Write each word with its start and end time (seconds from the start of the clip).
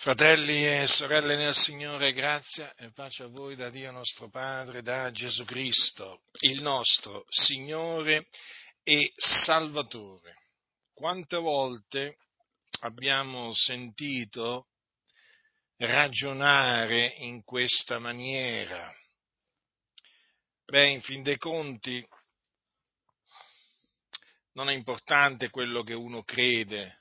Fratelli 0.00 0.66
e 0.66 0.86
sorelle 0.86 1.36
nel 1.36 1.54
Signore, 1.54 2.14
grazia 2.14 2.72
e 2.72 2.90
pace 2.90 3.24
a 3.24 3.26
voi 3.26 3.54
da 3.54 3.68
Dio 3.68 3.90
nostro 3.90 4.30
Padre, 4.30 4.80
da 4.80 5.10
Gesù 5.10 5.44
Cristo, 5.44 6.22
il 6.38 6.62
nostro 6.62 7.26
Signore 7.28 8.28
e 8.82 9.12
Salvatore. 9.14 10.36
Quante 10.94 11.36
volte 11.36 12.16
abbiamo 12.80 13.52
sentito 13.52 14.68
ragionare 15.76 17.16
in 17.18 17.44
questa 17.44 17.98
maniera? 17.98 18.90
Beh, 20.64 20.88
in 20.88 21.02
fin 21.02 21.22
dei 21.22 21.36
conti, 21.36 22.02
non 24.52 24.70
è 24.70 24.72
importante 24.72 25.50
quello 25.50 25.82
che 25.82 25.92
uno 25.92 26.22
crede, 26.22 26.99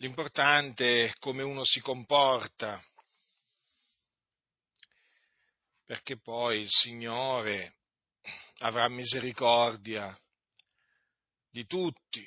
L'importante 0.00 1.06
è 1.06 1.12
come 1.18 1.42
uno 1.42 1.64
si 1.64 1.80
comporta, 1.80 2.80
perché 5.84 6.20
poi 6.20 6.60
il 6.60 6.68
Signore 6.70 7.78
avrà 8.58 8.88
misericordia 8.88 10.16
di 11.50 11.66
tutti, 11.66 12.24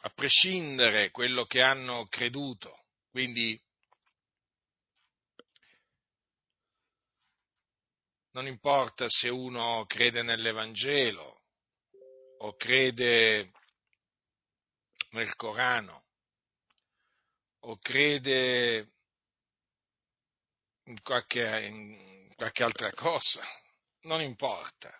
a 0.00 0.10
prescindere 0.10 1.12
quello 1.12 1.44
che 1.44 1.62
hanno 1.62 2.08
creduto. 2.08 2.86
Quindi 3.08 3.60
non 8.32 8.48
importa 8.48 9.08
se 9.08 9.28
uno 9.28 9.84
crede 9.86 10.22
nell'Evangelo 10.22 11.42
o 12.38 12.56
crede 12.56 13.52
nel 15.10 15.36
Corano, 15.36 16.06
o 17.68 17.78
crede 17.78 18.92
in 20.84 21.02
qualche, 21.02 21.66
in 21.66 22.32
qualche 22.34 22.62
altra 22.62 22.90
cosa, 22.92 23.42
non 24.02 24.22
importa. 24.22 24.90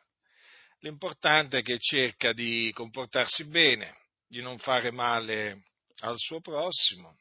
L'importante 0.81 1.59
è 1.59 1.63
che 1.63 1.79
cerca 1.79 2.33
di 2.35 2.71
comportarsi 2.75 3.49
bene, 3.49 3.97
di 4.27 4.43
non 4.43 4.59
fare 4.59 4.91
male 4.91 5.65
al 6.01 6.19
suo 6.19 6.41
prossimo, 6.41 7.19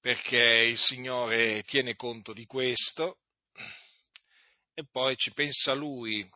perché 0.00 0.66
il 0.68 0.76
Signore 0.76 1.62
tiene 1.62 1.94
conto 1.94 2.32
di 2.32 2.46
questo 2.46 3.20
e 4.74 4.84
poi 4.90 5.16
ci 5.16 5.32
pensa 5.32 5.74
Lui 5.74 6.28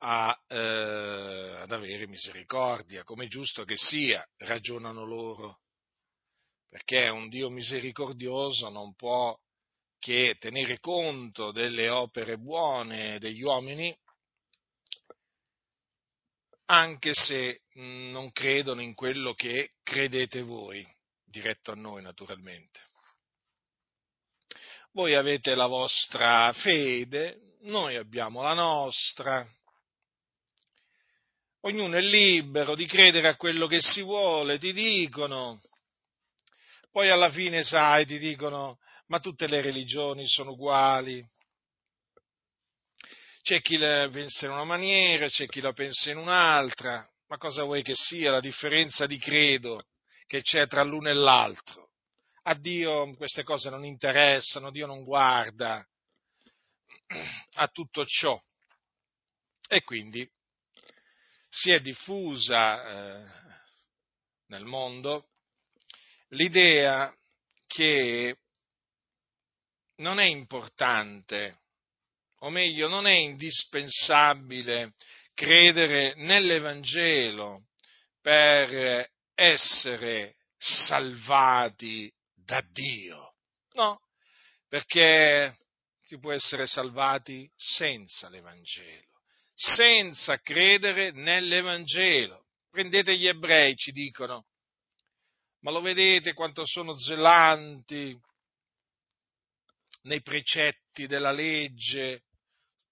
a, 0.00 0.38
eh, 0.46 1.56
ad 1.62 1.72
avere 1.72 2.06
misericordia, 2.06 3.02
come 3.02 3.24
è 3.24 3.28
giusto 3.28 3.64
che 3.64 3.78
sia, 3.78 4.24
ragionano 4.36 5.06
loro 5.06 5.60
perché 6.68 7.08
un 7.08 7.28
Dio 7.28 7.50
misericordioso 7.50 8.68
non 8.68 8.94
può 8.94 9.36
che 9.98 10.36
tenere 10.38 10.78
conto 10.78 11.52
delle 11.52 11.88
opere 11.88 12.38
buone 12.38 13.18
degli 13.18 13.42
uomini, 13.42 13.96
anche 16.66 17.12
se 17.12 17.62
non 17.74 18.32
credono 18.32 18.80
in 18.80 18.94
quello 18.94 19.34
che 19.34 19.72
credete 19.82 20.42
voi, 20.42 20.86
diretto 21.24 21.70
a 21.72 21.76
noi 21.76 22.02
naturalmente. 22.02 22.80
Voi 24.92 25.14
avete 25.14 25.54
la 25.54 25.66
vostra 25.66 26.52
fede, 26.54 27.56
noi 27.62 27.96
abbiamo 27.96 28.42
la 28.42 28.54
nostra. 28.54 29.46
Ognuno 31.60 31.96
è 31.96 32.00
libero 32.00 32.74
di 32.74 32.86
credere 32.86 33.28
a 33.28 33.36
quello 33.36 33.66
che 33.66 33.80
si 33.80 34.02
vuole, 34.02 34.58
ti 34.58 34.72
dicono 34.72 35.60
poi 36.96 37.10
alla 37.10 37.30
fine, 37.30 37.62
sai, 37.62 38.06
ti 38.06 38.18
dicono, 38.18 38.78
ma 39.08 39.20
tutte 39.20 39.46
le 39.46 39.60
religioni 39.60 40.26
sono 40.26 40.52
uguali. 40.52 41.22
C'è 43.42 43.60
chi 43.60 43.76
la 43.76 44.08
pensa 44.10 44.46
in 44.46 44.52
una 44.52 44.64
maniera, 44.64 45.28
c'è 45.28 45.46
chi 45.46 45.60
la 45.60 45.74
pensa 45.74 46.10
in 46.10 46.16
un'altra, 46.16 47.06
ma 47.26 47.36
cosa 47.36 47.64
vuoi 47.64 47.82
che 47.82 47.92
sia 47.94 48.30
la 48.30 48.40
differenza 48.40 49.04
di 49.04 49.18
credo 49.18 49.82
che 50.26 50.40
c'è 50.40 50.66
tra 50.66 50.82
l'uno 50.84 51.10
e 51.10 51.12
l'altro? 51.12 51.90
A 52.44 52.54
Dio 52.54 53.14
queste 53.16 53.42
cose 53.42 53.68
non 53.68 53.84
interessano, 53.84 54.70
Dio 54.70 54.86
non 54.86 55.04
guarda 55.04 55.86
a 57.56 57.68
tutto 57.68 58.06
ciò. 58.06 58.42
E 59.68 59.82
quindi 59.84 60.26
si 61.46 61.70
è 61.72 61.78
diffusa 61.78 63.18
eh, 63.18 63.24
nel 64.46 64.64
mondo 64.64 65.28
l'idea 66.36 67.12
che 67.66 68.36
non 69.96 70.20
è 70.20 70.24
importante, 70.24 71.62
o 72.40 72.50
meglio, 72.50 72.88
non 72.88 73.06
è 73.06 73.14
indispensabile 73.14 74.92
credere 75.34 76.14
nell'Evangelo 76.16 77.66
per 78.20 79.10
essere 79.34 80.36
salvati 80.56 82.12
da 82.34 82.62
Dio. 82.70 83.34
No, 83.72 84.00
perché 84.68 85.56
si 86.04 86.18
può 86.18 86.32
essere 86.32 86.66
salvati 86.66 87.50
senza 87.56 88.28
l'Evangelo, 88.28 89.06
senza 89.54 90.38
credere 90.40 91.10
nell'Evangelo. 91.10 92.44
Prendete 92.70 93.16
gli 93.16 93.26
ebrei, 93.26 93.74
ci 93.76 93.92
dicono, 93.92 94.46
ma 95.66 95.72
lo 95.72 95.80
vedete 95.80 96.32
quanto 96.32 96.64
sono 96.64 96.96
zelanti 96.96 98.16
nei 100.02 100.22
precetti 100.22 101.08
della 101.08 101.32
legge, 101.32 102.22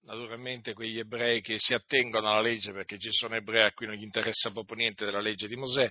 naturalmente 0.01 0.73
quegli 0.73 0.99
ebrei 0.99 1.39
che 1.39 1.55
si 1.57 1.73
attengono 1.73 2.27
alla 2.27 2.41
legge 2.41 2.73
perché 2.73 2.99
ci 2.99 3.13
sono 3.13 3.35
ebrei 3.35 3.63
a 3.63 3.71
cui 3.71 3.85
non 3.85 3.95
gli 3.95 4.03
interessa 4.03 4.51
proprio 4.51 4.75
niente 4.75 5.05
della 5.05 5.21
legge 5.21 5.47
di 5.47 5.55
Mosè, 5.55 5.89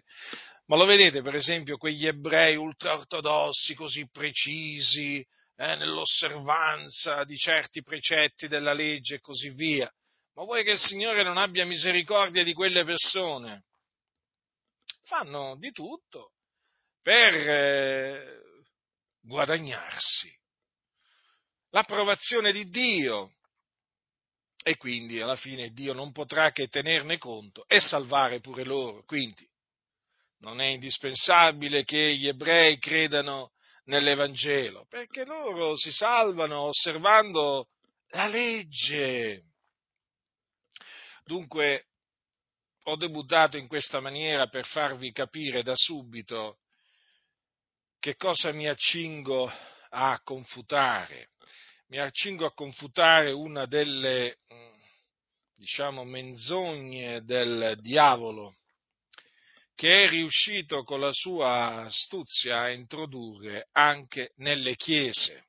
ma 0.66 0.76
lo 0.76 0.84
vedete 0.84 1.22
per 1.22 1.36
esempio 1.36 1.78
quegli 1.78 2.06
ebrei 2.06 2.56
ultraortodossi 2.56 3.74
così 3.74 4.06
precisi 4.10 5.26
eh, 5.56 5.76
nell'osservanza 5.76 7.24
di 7.24 7.38
certi 7.38 7.82
precetti 7.82 8.46
della 8.46 8.74
legge 8.74 9.14
e 9.14 9.20
così 9.20 9.48
via. 9.48 9.90
Ma 10.34 10.44
vuoi 10.44 10.62
che 10.62 10.72
il 10.72 10.78
Signore 10.78 11.22
non 11.22 11.38
abbia 11.38 11.64
misericordia 11.64 12.44
di 12.44 12.52
quelle 12.52 12.84
persone? 12.84 13.64
Fanno 15.04 15.56
di 15.56 15.70
tutto 15.70 16.33
per 17.04 17.34
eh, 17.34 18.42
guadagnarsi 19.20 20.34
l'approvazione 21.68 22.50
di 22.50 22.64
Dio 22.64 23.30
e 24.62 24.78
quindi 24.78 25.20
alla 25.20 25.36
fine 25.36 25.68
Dio 25.74 25.92
non 25.92 26.12
potrà 26.12 26.50
che 26.50 26.68
tenerne 26.68 27.18
conto 27.18 27.66
e 27.68 27.78
salvare 27.78 28.40
pure 28.40 28.64
loro. 28.64 29.04
Quindi 29.04 29.46
non 30.38 30.62
è 30.62 30.68
indispensabile 30.68 31.84
che 31.84 32.16
gli 32.16 32.26
ebrei 32.26 32.78
credano 32.78 33.52
nell'Evangelo, 33.84 34.86
perché 34.88 35.26
loro 35.26 35.76
si 35.76 35.92
salvano 35.92 36.62
osservando 36.62 37.68
la 38.12 38.26
legge. 38.28 39.42
Dunque 41.24 41.88
ho 42.84 42.96
debuttato 42.96 43.58
in 43.58 43.66
questa 43.66 44.00
maniera 44.00 44.46
per 44.46 44.64
farvi 44.64 45.12
capire 45.12 45.62
da 45.62 45.74
subito 45.76 46.60
che 48.04 48.16
cosa 48.16 48.52
mi 48.52 48.68
accingo 48.68 49.50
a 49.88 50.20
confutare? 50.22 51.30
Mi 51.86 51.96
accingo 51.96 52.44
a 52.44 52.52
confutare 52.52 53.30
una 53.30 53.64
delle, 53.64 54.40
mm, 54.52 54.74
diciamo, 55.54 56.04
menzogne 56.04 57.24
del 57.24 57.78
diavolo 57.80 58.54
che 59.74 60.04
è 60.04 60.08
riuscito 60.10 60.84
con 60.84 61.00
la 61.00 61.12
sua 61.14 61.84
astuzia 61.84 62.60
a 62.60 62.70
introdurre 62.72 63.68
anche 63.72 64.32
nelle 64.36 64.76
chiese. 64.76 65.46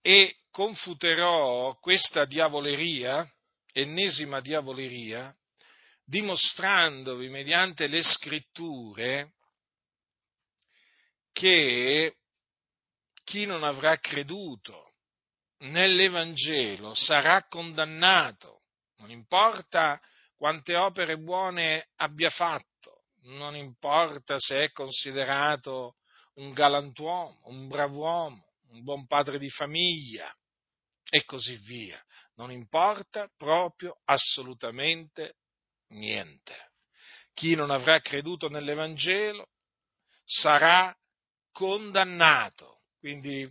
E 0.00 0.36
confuterò 0.52 1.76
questa 1.80 2.24
diavoleria, 2.24 3.28
ennesima 3.72 4.40
diavoleria, 4.40 5.36
dimostrandovi 6.04 7.28
mediante 7.28 7.86
le 7.86 8.02
scritture 8.02 9.32
che 11.32 12.16
chi 13.24 13.46
non 13.46 13.64
avrà 13.64 13.98
creduto 13.98 14.92
nell'Evangelo 15.58 16.94
sarà 16.94 17.46
condannato, 17.48 18.62
non 18.96 19.10
importa 19.10 20.00
quante 20.36 20.76
opere 20.76 21.16
buone 21.16 21.88
abbia 21.96 22.30
fatto, 22.30 23.06
non 23.22 23.56
importa 23.56 24.38
se 24.38 24.64
è 24.64 24.72
considerato 24.72 25.96
un 26.34 26.52
galantuomo, 26.52 27.40
un 27.44 27.66
brav'uomo, 27.68 28.52
un 28.70 28.82
buon 28.82 29.06
padre 29.06 29.38
di 29.38 29.48
famiglia 29.48 30.32
e 31.08 31.24
così 31.24 31.56
via. 31.56 32.02
Non 32.34 32.50
importa 32.50 33.30
proprio 33.36 34.00
assolutamente 34.04 35.36
niente. 35.94 36.72
chi 37.34 37.56
non 37.56 37.70
avrà 37.70 38.00
creduto 38.00 38.48
nell'Evangelo 38.48 39.48
sarà 40.24 40.96
condannato. 41.50 42.82
Quindi 42.98 43.50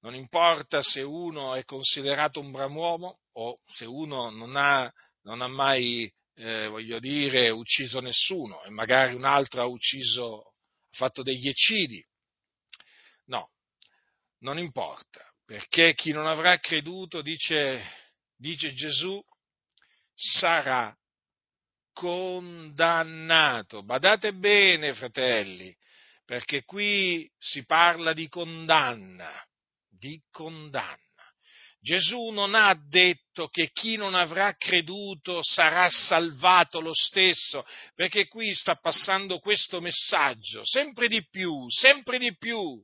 non 0.00 0.14
importa 0.14 0.82
se 0.82 1.02
uno 1.02 1.54
è 1.54 1.64
considerato 1.64 2.40
un 2.40 2.50
bramuomo 2.50 3.20
o 3.32 3.60
se 3.74 3.84
uno 3.84 4.30
non 4.30 4.56
ha, 4.56 4.90
non 5.22 5.40
ha 5.40 5.46
mai, 5.46 6.12
eh, 6.34 6.66
voglio 6.68 6.98
dire, 6.98 7.50
ucciso 7.50 8.00
nessuno 8.00 8.62
e 8.64 8.70
magari 8.70 9.14
un 9.14 9.24
altro 9.24 9.62
ha 9.62 9.66
ucciso, 9.66 10.54
ha 10.78 10.96
fatto 10.96 11.22
degli 11.22 11.48
eccidi. 11.48 12.04
No, 13.26 13.52
non 14.38 14.58
importa, 14.58 15.24
perché 15.44 15.94
chi 15.94 16.12
non 16.12 16.26
avrà 16.26 16.58
creduto, 16.58 17.22
dice, 17.22 17.80
dice 18.36 18.72
Gesù, 18.72 19.22
sarà 20.14 20.94
condannato. 21.92 23.82
Badate 23.82 24.32
bene, 24.34 24.94
fratelli, 24.94 25.74
perché 26.24 26.64
qui 26.64 27.30
si 27.38 27.64
parla 27.64 28.12
di 28.12 28.28
condanna, 28.28 29.30
di 29.88 30.20
condanna. 30.30 30.98
Gesù 31.80 32.28
non 32.28 32.54
ha 32.54 32.74
detto 32.74 33.48
che 33.48 33.70
chi 33.72 33.96
non 33.96 34.14
avrà 34.14 34.54
creduto 34.54 35.40
sarà 35.42 35.90
salvato 35.90 36.80
lo 36.80 36.94
stesso, 36.94 37.66
perché 37.96 38.28
qui 38.28 38.54
sta 38.54 38.76
passando 38.76 39.40
questo 39.40 39.80
messaggio, 39.80 40.62
sempre 40.64 41.08
di 41.08 41.26
più, 41.28 41.68
sempre 41.68 42.18
di 42.18 42.36
più. 42.36 42.80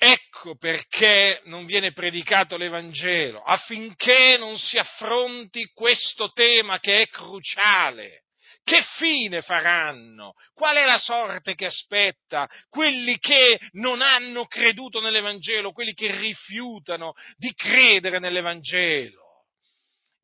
Ecco 0.00 0.56
perché 0.56 1.40
non 1.46 1.66
viene 1.66 1.92
predicato 1.92 2.56
l'Evangelo, 2.56 3.42
affinché 3.42 4.36
non 4.38 4.56
si 4.56 4.78
affronti 4.78 5.72
questo 5.74 6.30
tema 6.30 6.78
che 6.78 7.02
è 7.02 7.08
cruciale. 7.08 8.22
Che 8.62 8.82
fine 8.96 9.40
faranno? 9.40 10.34
Qual 10.54 10.76
è 10.76 10.84
la 10.84 10.98
sorte 10.98 11.56
che 11.56 11.66
aspetta 11.66 12.48
quelli 12.68 13.18
che 13.18 13.58
non 13.72 14.00
hanno 14.00 14.46
creduto 14.46 15.00
nell'Evangelo, 15.00 15.72
quelli 15.72 15.94
che 15.94 16.14
rifiutano 16.16 17.14
di 17.36 17.52
credere 17.54 18.20
nell'Evangelo? 18.20 19.27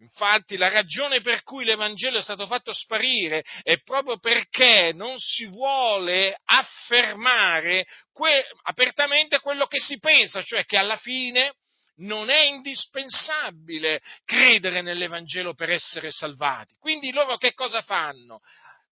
Infatti 0.04 0.58
la 0.58 0.68
ragione 0.68 1.22
per 1.22 1.42
cui 1.42 1.64
l'Evangelo 1.64 2.18
è 2.18 2.22
stato 2.22 2.46
fatto 2.46 2.74
sparire 2.74 3.42
è 3.62 3.80
proprio 3.82 4.18
perché 4.18 4.92
non 4.92 5.18
si 5.18 5.46
vuole 5.46 6.38
affermare 6.44 7.86
que- 8.12 8.46
apertamente 8.64 9.40
quello 9.40 9.66
che 9.66 9.80
si 9.80 9.98
pensa, 9.98 10.42
cioè 10.42 10.64
che 10.66 10.76
alla 10.76 10.98
fine 10.98 11.54
non 11.96 12.28
è 12.28 12.40
indispensabile 12.40 14.02
credere 14.24 14.82
nell'Evangelo 14.82 15.54
per 15.54 15.70
essere 15.70 16.10
salvati. 16.10 16.74
Quindi 16.78 17.10
loro 17.10 17.38
che 17.38 17.54
cosa 17.54 17.80
fanno? 17.80 18.40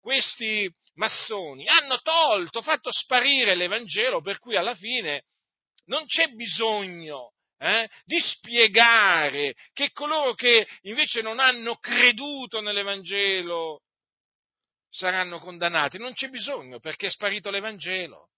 Questi 0.01 0.67
massoni 0.95 1.69
hanno 1.69 2.01
tolto, 2.01 2.63
fatto 2.63 2.91
sparire 2.91 3.55
l'Evangelo 3.55 4.23
per 4.23 4.39
cui 4.39 4.57
alla 4.57 4.75
fine 4.75 5.25
non 5.87 6.07
c'è 6.07 6.29
bisogno 6.29 7.32
eh, 7.63 7.89
di 8.05 8.19
spiegare 8.19 9.55
che 9.73 9.93
coloro 9.93 10.35
che 10.35 10.67
invece 10.83 11.23
non 11.23 11.39
hanno 11.39 11.77
creduto 11.77 12.61
nell'Evangelo 12.61 13.83
saranno 14.91 15.39
condannati. 15.39 15.97
Non 15.97 16.13
c'è 16.13 16.29
bisogno 16.29 16.81
perché 16.81 17.07
è 17.07 17.11
sparito 17.11 17.51
l'Evangelo. 17.51 18.31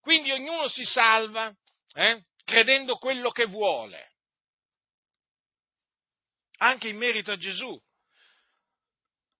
Quindi 0.00 0.30
ognuno 0.30 0.68
si 0.68 0.84
salva 0.84 1.52
eh, 1.94 2.22
credendo 2.44 2.98
quello 2.98 3.30
che 3.30 3.46
vuole, 3.46 4.12
anche 6.58 6.88
in 6.88 6.98
merito 6.98 7.32
a 7.32 7.36
Gesù. 7.36 7.76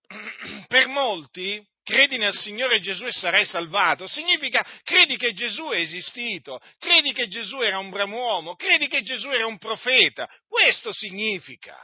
Per 0.67 0.89
molti 0.89 1.65
credi 1.89 2.19
nel 2.19 2.35
Signore 2.35 2.81
Gesù 2.81 3.07
e 3.07 3.13
sarai 3.13 3.47
salvato, 3.47 4.07
significa 4.07 4.63
credi 4.83 5.17
che 5.17 5.33
Gesù 5.33 5.69
è 5.69 5.79
esistito, 5.79 6.61
credi 6.77 7.15
che 7.15 7.29
Gesù 7.29 7.61
era 7.63 7.79
un 7.79 7.89
bramuomo, 7.89 8.57
credi 8.57 8.89
che 8.89 9.01
Gesù 9.01 9.31
era 9.31 9.47
un 9.47 9.57
profeta, 9.57 10.29
questo 10.47 10.93
significa. 10.93 11.75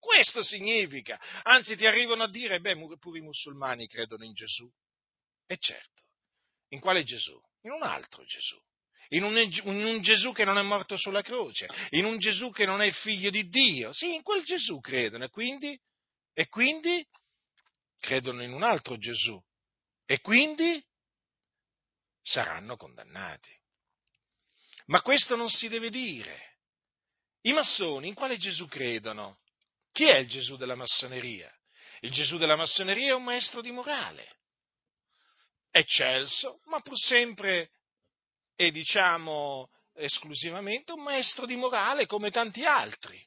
Questo 0.00 0.42
significa, 0.42 1.20
anzi 1.42 1.76
ti 1.76 1.86
arrivano 1.86 2.22
a 2.22 2.30
dire, 2.30 2.60
beh, 2.60 2.76
pure 2.98 3.18
i 3.18 3.22
musulmani 3.22 3.86
credono 3.86 4.24
in 4.24 4.32
Gesù. 4.32 4.68
E 5.46 5.56
certo, 5.58 6.02
in 6.70 6.80
quale 6.80 7.04
Gesù? 7.04 7.38
In 7.62 7.72
un 7.72 7.82
altro 7.82 8.24
Gesù. 8.24 8.56
In 9.10 9.22
un, 9.22 9.36
in 9.38 9.86
un, 9.86 10.00
Gesù 10.00 10.32
che 10.32 10.44
non 10.44 10.58
è 10.58 10.62
morto 10.62 10.96
sulla 10.96 11.22
croce, 11.22 11.68
in 11.90 12.04
un 12.04 12.18
Gesù 12.18 12.50
che 12.50 12.64
non 12.64 12.80
è 12.80 12.86
il 12.86 12.94
figlio 12.94 13.30
di 13.30 13.48
Dio. 13.48 13.92
Sì, 13.92 14.14
in 14.14 14.22
quel 14.22 14.42
Gesù 14.42 14.80
credono 14.80 15.24
e 15.24 15.28
quindi, 15.30 15.78
e 16.32 16.48
quindi 16.48 17.04
credono 17.98 18.42
in 18.42 18.52
un 18.52 18.62
altro 18.62 18.96
Gesù 18.96 19.40
e 20.04 20.20
quindi 20.20 20.84
saranno 22.22 22.76
condannati. 22.76 23.50
Ma 24.86 25.02
questo 25.02 25.36
non 25.36 25.48
si 25.48 25.68
deve 25.68 25.90
dire. 25.90 26.56
I 27.42 27.52
massoni 27.52 28.08
in 28.08 28.14
quale 28.14 28.36
Gesù 28.36 28.66
credono? 28.66 29.40
Chi 29.92 30.04
è 30.04 30.16
il 30.18 30.28
Gesù 30.28 30.56
della 30.56 30.74
massoneria? 30.74 31.52
Il 32.00 32.12
Gesù 32.12 32.36
della 32.36 32.56
massoneria 32.56 33.10
è 33.10 33.14
un 33.14 33.24
maestro 33.24 33.60
di 33.60 33.70
morale, 33.70 34.38
eccelso, 35.70 36.60
ma 36.66 36.80
pur 36.80 36.96
sempre 36.96 37.70
e 38.54 38.70
diciamo 38.70 39.70
esclusivamente 39.94 40.92
un 40.92 41.02
maestro 41.02 41.44
di 41.44 41.56
morale 41.56 42.06
come 42.06 42.30
tanti 42.30 42.64
altri 42.64 43.24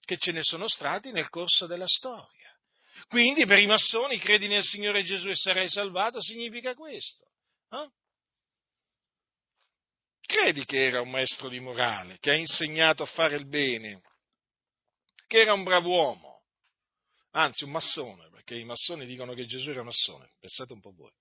che 0.00 0.18
ce 0.18 0.32
ne 0.32 0.42
sono 0.42 0.68
stati 0.68 1.10
nel 1.10 1.28
corso 1.28 1.66
della 1.66 1.86
storia. 1.86 2.41
Quindi 3.12 3.44
per 3.44 3.58
i 3.58 3.66
massoni 3.66 4.16
credi 4.16 4.48
nel 4.48 4.62
Signore 4.62 5.04
Gesù 5.04 5.28
e 5.28 5.34
sarai 5.34 5.68
salvato 5.68 6.22
significa 6.22 6.74
questo. 6.74 7.26
Eh? 7.68 7.90
Credi 10.18 10.64
che 10.64 10.86
era 10.86 11.02
un 11.02 11.10
maestro 11.10 11.50
di 11.50 11.60
morale, 11.60 12.16
che 12.20 12.30
ha 12.30 12.34
insegnato 12.34 13.02
a 13.02 13.06
fare 13.06 13.36
il 13.36 13.46
bene, 13.46 14.00
che 15.26 15.40
era 15.40 15.52
un 15.52 15.62
bravo 15.62 15.90
uomo, 15.90 16.44
anzi 17.32 17.64
un 17.64 17.72
massone, 17.72 18.30
perché 18.30 18.56
i 18.56 18.64
massoni 18.64 19.04
dicono 19.04 19.34
che 19.34 19.44
Gesù 19.44 19.68
era 19.68 19.82
massone, 19.82 20.30
pensate 20.40 20.72
un 20.72 20.80
po' 20.80 20.94
voi. 20.94 21.12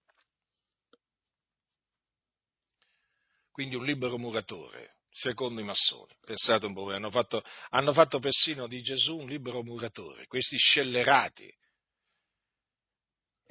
Quindi 3.52 3.76
un 3.76 3.84
libero 3.84 4.18
muratore, 4.18 5.00
secondo 5.10 5.60
i 5.60 5.66
massoni. 5.66 6.16
Pensate 6.24 6.68
un 6.68 6.74
po', 6.74 6.84
voi, 6.84 6.96
hanno 6.96 7.12
fatto, 7.12 7.44
hanno 7.72 7.92
fatto 7.92 8.20
persino 8.20 8.70
di 8.70 8.82
Gesù 8.82 9.18
un 9.18 9.28
libero 9.28 9.62
muratore, 9.62 10.26
questi 10.28 10.56
scellerati 10.56 11.54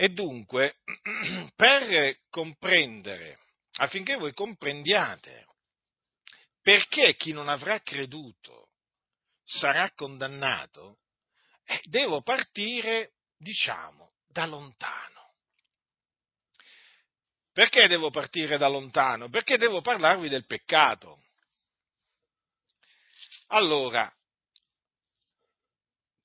e 0.00 0.08
dunque, 0.08 0.78
per 1.54 2.20
comprendere, 2.30 3.38
affinché 3.80 4.16
voi 4.16 4.32
comprendiate 4.32 5.44
perché 6.62 7.14
chi 7.16 7.32
non 7.32 7.50
avrà 7.50 7.82
creduto 7.82 8.70
sarà 9.44 9.90
condannato, 9.90 11.00
eh, 11.64 11.82
devo 11.82 12.22
partire, 12.22 13.12
diciamo, 13.36 14.14
da 14.26 14.46
lontano. 14.46 15.34
Perché 17.52 17.86
devo 17.86 18.08
partire 18.08 18.56
da 18.56 18.68
lontano? 18.68 19.28
Perché 19.28 19.58
devo 19.58 19.82
parlarvi 19.82 20.30
del 20.30 20.46
peccato. 20.46 21.24
Allora, 23.48 24.10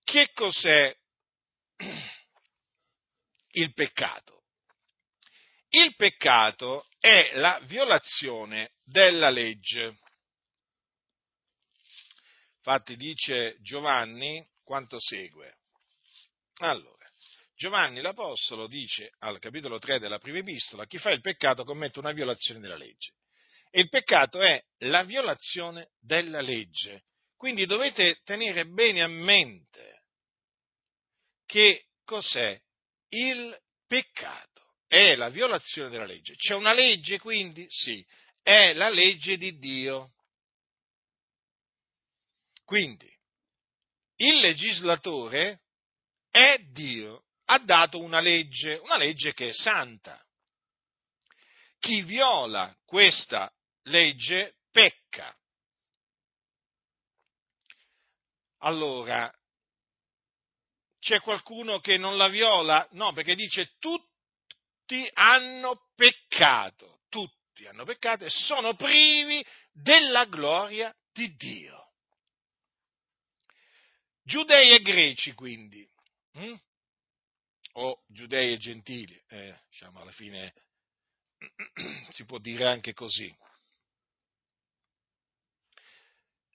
che 0.02 0.32
cos'è 0.34 0.96
il 3.56 3.74
peccato. 3.74 4.44
Il 5.70 5.96
peccato 5.96 6.88
è 7.00 7.32
la 7.36 7.60
violazione 7.64 8.72
della 8.86 9.30
legge. 9.30 9.98
Infatti 12.58 12.96
dice 12.96 13.58
Giovanni 13.62 14.46
quanto 14.64 15.00
segue. 15.00 15.58
Allora, 16.60 17.06
Giovanni 17.56 18.02
l'Apostolo 18.02 18.68
dice 18.68 19.14
al 19.20 19.40
capitolo 19.40 19.80
3 19.80 20.00
della 20.00 20.18
prima 20.18 20.40
epistola, 20.40 20.86
chi 20.86 20.98
fa 20.98 21.12
il 21.12 21.22
peccato 21.22 21.64
commette 21.64 22.00
una 22.00 22.12
violazione 22.12 22.60
della 22.60 22.78
legge. 22.78 23.14
E 23.70 23.82
il 23.82 23.90
peccato 23.90 24.42
è 24.42 24.62
la 24.80 25.04
violazione 25.04 25.92
della 26.00 26.42
legge. 26.42 27.04
Quindi 27.36 27.66
dovete 27.66 28.22
tenere 28.24 28.66
bene 28.66 29.04
a 29.04 29.08
mente 29.08 30.04
che 31.46 31.90
cos'è 32.04 32.60
il 33.16 33.58
peccato 33.88 34.74
è 34.88 35.16
la 35.16 35.30
violazione 35.30 35.90
della 35.90 36.06
legge. 36.06 36.36
C'è 36.36 36.54
una 36.54 36.74
legge 36.74 37.18
quindi? 37.20 37.66
Sì, 37.70 38.06
è 38.42 38.74
la 38.74 38.90
legge 38.90 39.38
di 39.38 39.58
Dio. 39.58 40.14
Quindi, 42.64 43.12
il 44.18 44.40
legislatore 44.40 45.62
è 46.30 46.58
Dio, 46.72 47.26
ha 47.46 47.60
dato 47.60 48.02
una 48.02 48.20
legge, 48.20 48.76
una 48.76 48.98
legge 48.98 49.34
che 49.34 49.50
è 49.50 49.54
santa. 49.54 50.22
Chi 51.80 52.02
viola 52.02 52.76
questa 52.86 53.52
legge 53.84 54.56
pecca. 54.72 55.36
Allora, 58.60 59.32
c'è 61.06 61.22
qualcuno 61.22 61.80
che 61.82 61.98
non 61.98 62.18
la 62.18 62.30
viola? 62.30 62.88
No, 62.94 63.14
perché 63.14 63.36
dice 63.36 63.76
tutti 63.78 65.08
hanno 65.14 65.92
peccato, 65.96 67.02
tutti 67.10 67.68
hanno 67.68 67.86
peccato 67.86 68.26
e 68.26 68.30
sono 68.32 68.74
privi 68.74 69.46
della 69.72 70.26
gloria 70.26 70.92
di 71.14 71.36
Dio. 71.36 71.92
Giudei 74.24 74.72
e 74.72 74.82
greci, 74.82 75.36
quindi, 75.36 75.88
hm? 76.32 76.56
o 77.74 78.04
giudei 78.08 78.54
e 78.54 78.58
gentili, 78.58 79.24
eh, 79.28 79.56
diciamo 79.70 80.02
alla 80.02 80.12
fine 80.12 80.56
si 82.10 82.26
può 82.26 82.40
dire 82.40 82.66
anche 82.66 82.94
così. 82.94 83.32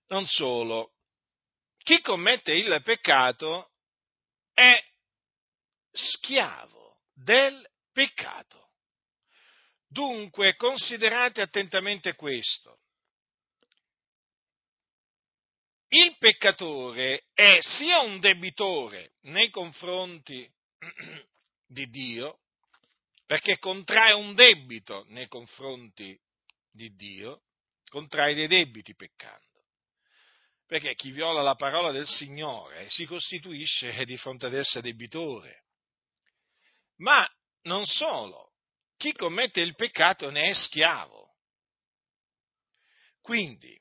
Non 0.08 0.26
solo, 0.26 0.94
chi 1.84 2.00
commette 2.00 2.52
il 2.52 2.80
peccato 2.82 3.69
è 4.60 4.84
schiavo 5.90 6.98
del 7.14 7.66
peccato. 7.92 8.72
Dunque 9.86 10.54
considerate 10.56 11.40
attentamente 11.40 12.14
questo. 12.14 12.78
Il 15.88 16.14
peccatore 16.18 17.24
è 17.32 17.58
sia 17.60 18.00
un 18.02 18.20
debitore 18.20 19.14
nei 19.22 19.48
confronti 19.48 20.48
di 21.66 21.88
Dio, 21.88 22.40
perché 23.24 23.58
contrae 23.58 24.12
un 24.12 24.34
debito 24.34 25.04
nei 25.08 25.26
confronti 25.26 26.16
di 26.70 26.94
Dio, 26.94 27.44
contrae 27.88 28.34
dei 28.34 28.46
debiti 28.46 28.94
peccando. 28.94 29.49
Perché 30.70 30.94
chi 30.94 31.10
viola 31.10 31.42
la 31.42 31.56
parola 31.56 31.90
del 31.90 32.06
Signore 32.06 32.88
si 32.90 33.04
costituisce 33.04 33.92
di 34.06 34.16
fronte 34.16 34.46
ad 34.46 34.54
essa 34.54 34.80
debitore. 34.80 35.64
Ma 36.98 37.28
non 37.62 37.84
solo, 37.86 38.52
chi 38.96 39.12
commette 39.12 39.60
il 39.62 39.74
peccato 39.74 40.30
ne 40.30 40.50
è 40.50 40.54
schiavo. 40.54 41.34
Quindi, 43.20 43.76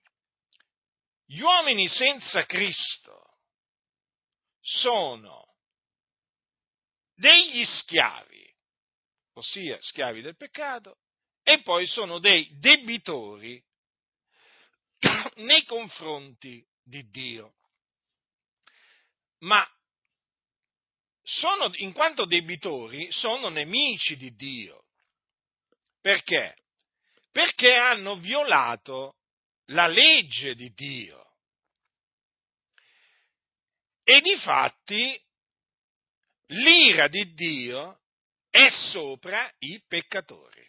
gli 1.25 1.41
uomini 1.41 1.87
senza 1.87 2.47
Cristo 2.47 3.37
sono 4.59 5.57
degli 7.13 7.63
schiavi, 7.65 8.51
ossia 9.33 9.77
schiavi 9.79 10.21
del 10.21 10.35
peccato, 10.35 10.97
e 11.43 11.61
poi 11.61 11.85
sono 11.85 12.17
dei 12.17 12.49
debitori 12.57 13.63
nei 15.35 15.63
confronti 15.65 16.65
di 16.89 17.09
Dio. 17.09 17.53
Ma 19.39 19.65
sono, 21.23 21.69
in 21.75 21.93
quanto 21.93 22.25
debitori, 22.25 23.09
sono 23.11 23.47
nemici 23.49 24.17
di 24.17 24.35
Dio. 24.35 24.87
Perché? 26.01 26.55
Perché 27.31 27.75
hanno 27.75 28.17
violato 28.17 29.17
la 29.67 29.87
legge 29.87 30.55
di 30.55 30.73
Dio. 30.73 31.33
E 34.03 34.21
di 34.21 34.35
fatti 34.37 35.23
l'ira 36.47 37.07
di 37.07 37.31
Dio 37.33 38.01
è 38.49 38.67
sopra 38.69 39.49
i 39.59 39.81
peccatori. 39.87 40.67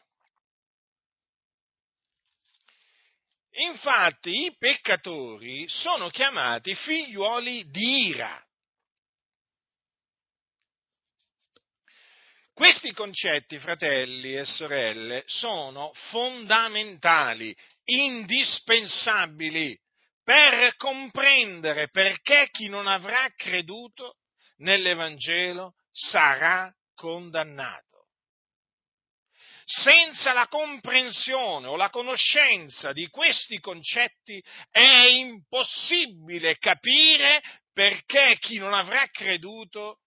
Infatti 3.61 4.47
i 4.47 4.57
peccatori 4.57 5.69
sono 5.69 6.09
chiamati 6.09 6.75
figliuoli 6.75 7.69
di 7.69 8.07
ira. 8.07 8.43
Questi 12.55 12.93
concetti, 12.93 13.59
fratelli 13.59 14.35
e 14.35 14.47
sorelle, 14.47 15.25
sono 15.27 15.93
fondamentali, 16.11 17.55
indispensabili 17.85 19.79
per 20.25 20.77
comprendere 20.77 21.89
perché 21.91 22.49
chi 22.51 22.69
non 22.69 22.87
avrà 22.87 23.31
creduto 23.37 24.17
nell'Evangelo 24.59 25.75
sarà 25.91 26.73
condannato 26.95 27.90
senza 29.71 30.33
la 30.33 30.49
comprensione 30.49 31.69
o 31.69 31.77
la 31.77 31.91
conoscenza 31.91 32.93
di 32.93 33.07
questi 33.07 33.61
concetti 33.61 34.43
è 34.69 35.07
impossibile 35.07 36.57
capire 36.59 37.41
perché 37.73 38.37
chi 38.41 38.59
non 38.59 38.75
avrà 38.75 39.07
creduto 39.13 40.01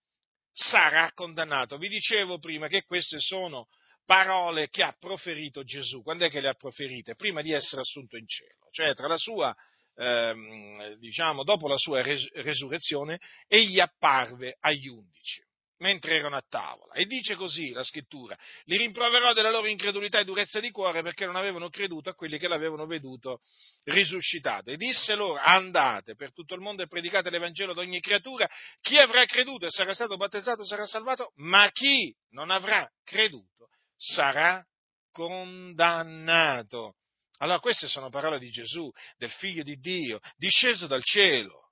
sarà 0.52 1.10
condannato. 1.14 1.78
Vi 1.78 1.88
dicevo 1.88 2.40
prima 2.40 2.68
che 2.68 2.84
queste 2.84 3.20
sono 3.20 3.68
parole 4.06 4.68
che 4.68 4.84
ha 4.84 4.94
proferito 5.00 5.64
Gesù. 5.64 6.04
Quando 6.04 6.26
è 6.26 6.30
che 6.30 6.42
le 6.42 6.50
ha 6.50 6.56
proferite? 6.56 7.16
Prima 7.16 7.42
di 7.42 7.54
essere 7.54 7.82
assunto 7.82 8.18
in 8.18 8.28
cielo, 8.28 8.68
cioè 8.70 8.94
tra 8.94 9.08
la 9.08 9.18
sua, 9.18 9.56
ehm, 9.96 10.96
diciamo, 10.96 11.46
dopo 11.46 11.70
la 11.70 11.78
sua 11.78 12.02
res- 12.02 12.30
resurrezione, 12.34 13.18
egli 13.48 13.80
apparve 13.80 14.58
agli 14.60 14.90
undici 14.90 15.42
mentre 15.78 16.16
erano 16.16 16.36
a 16.36 16.44
tavola. 16.48 16.94
E 16.94 17.06
dice 17.06 17.36
così 17.36 17.72
la 17.72 17.84
scrittura, 17.84 18.38
li 18.66 18.78
rimproverò 18.78 19.34
della 19.34 19.52
loro 19.52 19.68
incredulità 19.68 20.20
e 20.20 20.24
durezza 20.24 20.60
di 20.60 20.72
cuore 20.72 21.02
perché 21.02 21.26
non 21.26 21.36
avevano 21.36 21.70
creduto 21.70 22.10
a 22.10 22.14
quelli 22.14 22.38
che 22.38 22.48
l'avevano 22.48 22.86
veduto 22.86 23.42
risuscitato. 23.86 24.70
E 24.70 24.78
disse 24.78 25.16
loro, 25.16 25.40
andate 25.40 26.16
per 26.16 26.34
tutto 26.34 26.56
il 26.56 26.62
mondo 26.62 26.84
e 26.84 26.88
predicate 26.88 27.30
l'Evangelo 27.30 27.72
ad 27.72 27.78
ogni 27.78 28.00
creatura, 28.00 28.50
chi 28.82 28.98
avrà 28.98 29.24
creduto 29.26 29.66
e 29.66 29.72
sarà 29.72 29.94
stato 29.94 30.18
battezzato 30.18 30.66
sarà 30.66 30.86
salvato, 30.86 31.32
ma 31.36 31.70
chi 31.72 32.16
non 32.30 32.50
avrà 32.50 32.90
creduto 33.04 33.70
sarà 33.96 34.66
condannato. 35.12 36.96
Allora 37.38 37.60
queste 37.60 37.88
sono 37.88 38.10
parole 38.10 38.40
di 38.40 38.50
Gesù, 38.50 38.90
del 39.18 39.32
figlio 39.32 39.64
di 39.64 39.76
Dio, 39.78 40.20
disceso 40.36 40.88
dal 40.88 41.04
cielo, 41.04 41.72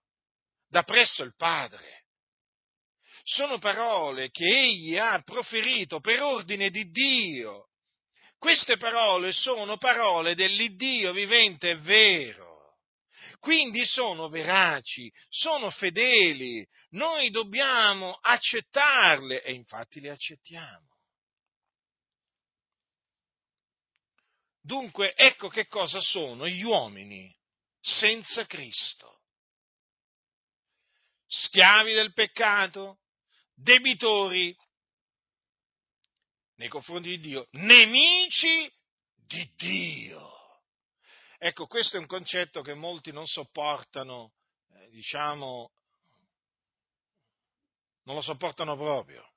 da 0.67 0.83
presso 0.83 1.23
il 1.23 1.33
Padre 1.35 2.00
sono 3.23 3.57
parole 3.59 4.29
che 4.29 4.45
egli 4.45 4.97
ha 4.97 5.21
proferito 5.23 5.99
per 5.99 6.21
ordine 6.21 6.69
di 6.69 6.89
Dio. 6.89 7.69
Queste 8.37 8.77
parole 8.77 9.33
sono 9.33 9.77
parole 9.77 10.33
dell'Iddio 10.35 11.13
vivente 11.13 11.71
e 11.71 11.75
vero. 11.77 12.49
Quindi 13.39 13.85
sono 13.85 14.29
veraci, 14.29 15.11
sono 15.29 15.69
fedeli, 15.71 16.67
noi 16.91 17.31
dobbiamo 17.31 18.13
accettarle 18.21 19.43
e 19.43 19.53
infatti 19.53 19.99
le 19.99 20.11
accettiamo. 20.11 20.89
Dunque, 24.61 25.15
ecco 25.15 25.47
che 25.47 25.65
cosa 25.65 25.99
sono 25.99 26.47
gli 26.47 26.61
uomini 26.61 27.35
senza 27.79 28.45
Cristo. 28.45 29.21
Schiavi 31.25 31.93
del 31.93 32.13
peccato, 32.13 33.00
debitori 33.61 34.55
nei 36.55 36.67
confronti 36.67 37.09
di 37.09 37.19
Dio, 37.19 37.47
nemici 37.51 38.71
di 39.15 39.51
Dio. 39.55 40.29
Ecco, 41.37 41.65
questo 41.65 41.95
è 41.97 41.99
un 41.99 42.05
concetto 42.05 42.61
che 42.61 42.75
molti 42.75 43.11
non 43.11 43.25
sopportano, 43.25 44.33
eh, 44.75 44.89
diciamo, 44.89 45.71
non 48.03 48.15
lo 48.15 48.21
sopportano 48.21 48.75
proprio. 48.75 49.27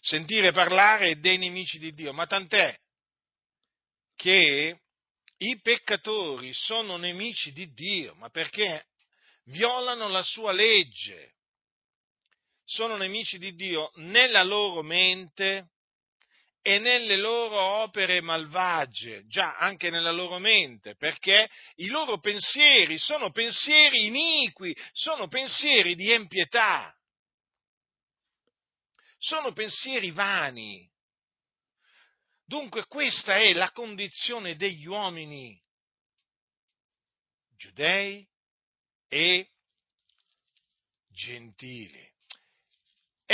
Sentire 0.00 0.50
parlare 0.50 1.20
dei 1.20 1.38
nemici 1.38 1.78
di 1.78 1.92
Dio, 1.92 2.12
ma 2.12 2.26
tant'è 2.26 2.76
che 4.16 4.80
i 5.36 5.60
peccatori 5.60 6.52
sono 6.52 6.96
nemici 6.96 7.52
di 7.52 7.72
Dio, 7.72 8.14
ma 8.16 8.28
perché 8.30 8.88
violano 9.44 10.08
la 10.08 10.22
sua 10.22 10.50
legge, 10.50 11.36
sono 12.64 12.96
nemici 12.96 13.38
di 13.38 13.54
Dio 13.54 13.90
nella 13.96 14.42
loro 14.42 14.82
mente 14.82 15.70
e 16.62 16.78
nelle 16.78 17.16
loro 17.16 17.60
opere 17.60 18.20
malvagie, 18.20 19.26
già 19.26 19.56
anche 19.56 19.90
nella 19.90 20.12
loro 20.12 20.38
mente, 20.38 20.94
perché 20.96 21.50
i 21.76 21.88
loro 21.88 22.18
pensieri 22.20 22.98
sono 22.98 23.30
pensieri 23.32 24.06
iniqui, 24.06 24.76
sono 24.92 25.26
pensieri 25.26 25.96
di 25.96 26.12
empietà, 26.12 26.96
sono 29.18 29.52
pensieri 29.52 30.12
vani. 30.12 30.88
Dunque 32.44 32.86
questa 32.86 33.36
è 33.36 33.52
la 33.54 33.70
condizione 33.72 34.56
degli 34.56 34.86
uomini 34.86 35.60
giudei 37.62 38.28
e 39.08 39.48
gentili. 41.08 42.11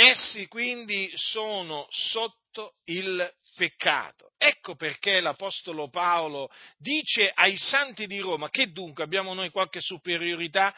Essi 0.01 0.47
quindi 0.47 1.11
sono 1.15 1.85
sotto 1.89 2.75
il 2.85 3.29
peccato. 3.53 4.31
Ecco 4.37 4.77
perché 4.77 5.19
l'Apostolo 5.19 5.89
Paolo 5.89 6.49
dice 6.77 7.29
ai 7.29 7.57
santi 7.57 8.07
di 8.07 8.19
Roma 8.19 8.49
che 8.49 8.71
dunque 8.71 9.03
abbiamo 9.03 9.33
noi 9.33 9.49
qualche 9.49 9.81
superiorità 9.81 10.73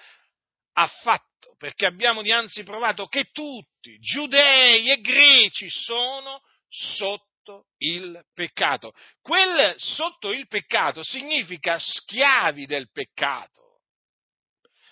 affatto, 0.74 1.54
perché 1.60 1.86
abbiamo 1.86 2.24
dianzi 2.24 2.64
provato 2.64 3.06
che 3.06 3.26
tutti, 3.26 4.00
giudei 4.00 4.90
e 4.90 5.00
greci, 5.02 5.70
sono 5.70 6.42
sotto 6.68 7.68
il 7.78 8.26
peccato. 8.34 8.92
Quel 9.22 9.76
sotto 9.78 10.32
il 10.32 10.48
peccato 10.48 11.04
significa 11.04 11.78
schiavi 11.78 12.66
del 12.66 12.90
peccato, 12.92 13.82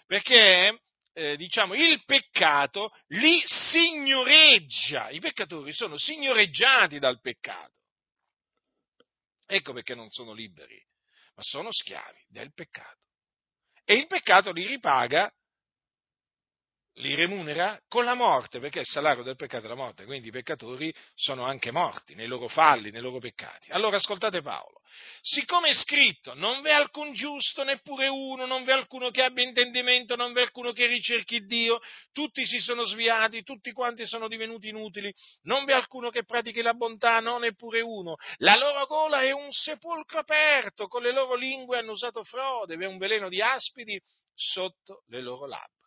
perché 0.05 0.81
eh, 1.13 1.35
diciamo, 1.35 1.73
il 1.73 2.03
peccato 2.05 2.91
li 3.07 3.41
signoreggia, 3.45 5.09
i 5.09 5.19
peccatori 5.19 5.73
sono 5.73 5.97
signoreggiati 5.97 6.99
dal 6.99 7.19
peccato. 7.19 7.73
Ecco 9.45 9.73
perché 9.73 9.95
non 9.95 10.09
sono 10.09 10.33
liberi, 10.33 10.79
ma 11.35 11.41
sono 11.43 11.71
schiavi 11.71 12.25
del 12.27 12.53
peccato. 12.53 13.07
E 13.83 13.95
il 13.95 14.07
peccato 14.07 14.51
li 14.51 14.67
ripaga 14.67 15.31
li 16.99 17.15
remunera 17.15 17.79
con 17.87 18.03
la 18.03 18.13
morte, 18.13 18.59
perché 18.59 18.79
il 18.79 18.85
salario 18.85 19.23
del 19.23 19.35
peccato 19.35 19.65
è 19.65 19.69
la 19.69 19.75
morte, 19.75 20.05
quindi 20.05 20.29
i 20.29 20.31
peccatori 20.31 20.93
sono 21.15 21.43
anche 21.43 21.71
morti 21.71 22.15
nei 22.15 22.27
loro 22.27 22.47
falli, 22.47 22.91
nei 22.91 23.01
loro 23.01 23.19
peccati. 23.19 23.71
Allora 23.71 23.97
ascoltate 23.97 24.41
Paolo, 24.41 24.81
siccome 25.21 25.69
è 25.69 25.73
scritto, 25.73 26.33
non 26.33 26.61
v'è 26.61 26.71
alcun 26.71 27.13
giusto, 27.13 27.63
neppure 27.63 28.07
uno, 28.07 28.45
non 28.45 28.63
v'è 28.63 28.73
alcuno 28.73 29.11
che 29.11 29.23
abbia 29.23 29.43
intendimento, 29.43 30.15
non 30.15 30.33
v'è 30.33 30.41
alcuno 30.41 30.71
che 30.73 30.87
ricerchi 30.87 31.45
Dio, 31.45 31.79
tutti 32.11 32.45
si 32.45 32.59
sono 32.59 32.83
sviati, 32.83 33.43
tutti 33.43 33.71
quanti 33.71 34.05
sono 34.05 34.27
divenuti 34.27 34.67
inutili, 34.67 35.13
non 35.43 35.63
v'è 35.63 35.73
alcuno 35.73 36.09
che 36.09 36.25
pratichi 36.25 36.61
la 36.61 36.73
bontà, 36.73 37.19
no, 37.19 37.37
neppure 37.37 37.79
uno. 37.79 38.15
La 38.37 38.57
loro 38.57 38.85
gola 38.87 39.21
è 39.21 39.31
un 39.31 39.51
sepolcro 39.51 40.19
aperto, 40.19 40.87
con 40.87 41.01
le 41.01 41.13
loro 41.13 41.35
lingue 41.35 41.77
hanno 41.77 41.91
usato 41.91 42.23
frode, 42.23 42.75
v'è 42.75 42.85
un 42.85 42.97
veleno 42.97 43.29
di 43.29 43.41
aspidi 43.41 43.99
sotto 44.35 45.03
le 45.07 45.21
loro 45.21 45.45
labbra. 45.45 45.78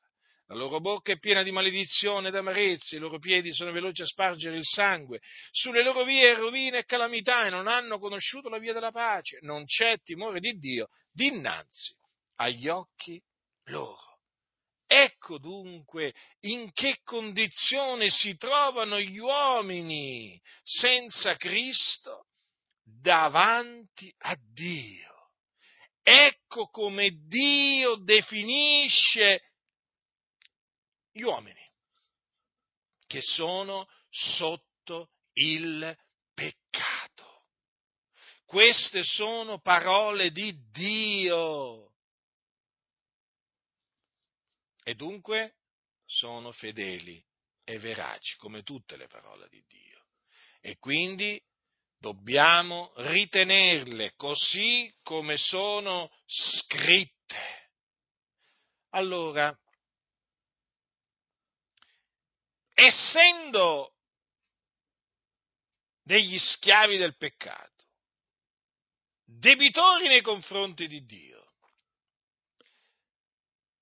La 0.52 0.58
loro 0.58 0.80
bocca 0.80 1.12
è 1.12 1.18
piena 1.18 1.42
di 1.42 1.50
maledizione 1.50 2.28
ed 2.28 2.36
amarezza, 2.36 2.94
i 2.94 2.98
loro 2.98 3.18
piedi 3.18 3.54
sono 3.54 3.72
veloci 3.72 4.02
a 4.02 4.06
spargere 4.06 4.56
il 4.56 4.66
sangue, 4.66 5.18
sulle 5.50 5.82
loro 5.82 6.04
vie 6.04 6.34
rovina 6.34 6.76
e 6.76 6.84
calamità 6.84 7.46
e 7.46 7.50
non 7.50 7.66
hanno 7.66 7.98
conosciuto 7.98 8.50
la 8.50 8.58
via 8.58 8.74
della 8.74 8.90
pace. 8.90 9.38
Non 9.40 9.64
c'è 9.64 9.96
timore 10.02 10.40
di 10.40 10.58
Dio 10.58 10.88
dinanzi 11.10 11.96
agli 12.36 12.68
occhi 12.68 13.18
loro. 13.68 14.18
Ecco 14.86 15.38
dunque 15.38 16.12
in 16.40 16.70
che 16.74 16.98
condizione 17.02 18.10
si 18.10 18.36
trovano 18.36 19.00
gli 19.00 19.18
uomini 19.18 20.38
senza 20.62 21.34
Cristo 21.36 22.26
davanti 22.84 24.14
a 24.18 24.36
Dio. 24.52 25.30
Ecco 26.02 26.66
come 26.66 27.08
Dio 27.26 27.94
definisce 27.94 29.40
gli 31.12 31.22
uomini 31.22 31.60
che 33.06 33.20
sono 33.20 33.88
sotto 34.08 35.10
il 35.34 35.96
peccato. 36.32 37.44
Queste 38.44 39.04
sono 39.04 39.60
parole 39.60 40.30
di 40.30 40.54
Dio. 40.70 41.92
E 44.82 44.94
dunque 44.94 45.56
sono 46.06 46.52
fedeli 46.52 47.22
e 47.64 47.78
veraci, 47.78 48.36
come 48.36 48.62
tutte 48.62 48.96
le 48.96 49.06
parole 49.06 49.48
di 49.48 49.62
Dio. 49.66 50.06
E 50.60 50.78
quindi 50.78 51.40
dobbiamo 51.98 52.92
ritenerle 52.96 54.14
così 54.16 54.92
come 55.02 55.36
sono 55.36 56.10
scritte. 56.26 57.70
Allora, 58.90 59.56
essendo 62.74 63.94
degli 66.02 66.38
schiavi 66.38 66.96
del 66.96 67.16
peccato, 67.16 67.84
debitori 69.24 70.08
nei 70.08 70.20
confronti 70.20 70.86
di 70.86 71.04
Dio, 71.04 71.52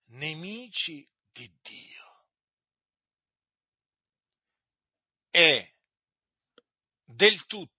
nemici 0.09 1.09
di 1.33 1.50
Dio, 1.62 2.24
è 5.31 5.72
del 7.05 7.46
tutto 7.46 7.79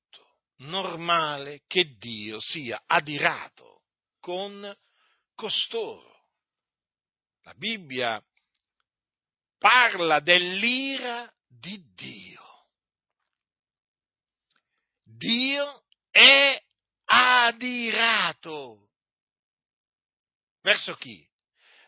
normale 0.57 1.63
che 1.67 1.95
Dio 1.97 2.39
sia 2.39 2.81
adirato 2.85 3.83
con 4.19 4.75
costoro. 5.35 6.09
La 7.41 7.53
Bibbia 7.55 8.23
parla 9.61 10.19
dell'ira 10.21 11.31
di 11.47 11.79
Dio. 11.93 12.65
Dio 15.03 15.83
è 16.09 16.59
adirato. 17.05 18.89
Verso 20.63 20.95
chi? 20.95 21.23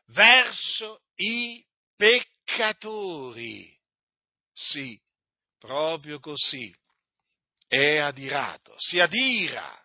Verso 0.06 1.02
i 1.16 1.66
peccatori. 1.96 3.76
Sì, 4.54 5.02
proprio 5.58 6.20
così. 6.20 6.72
È 7.68 7.98
adirato, 7.98 8.76
si 8.78 9.00
adira. 9.00 9.84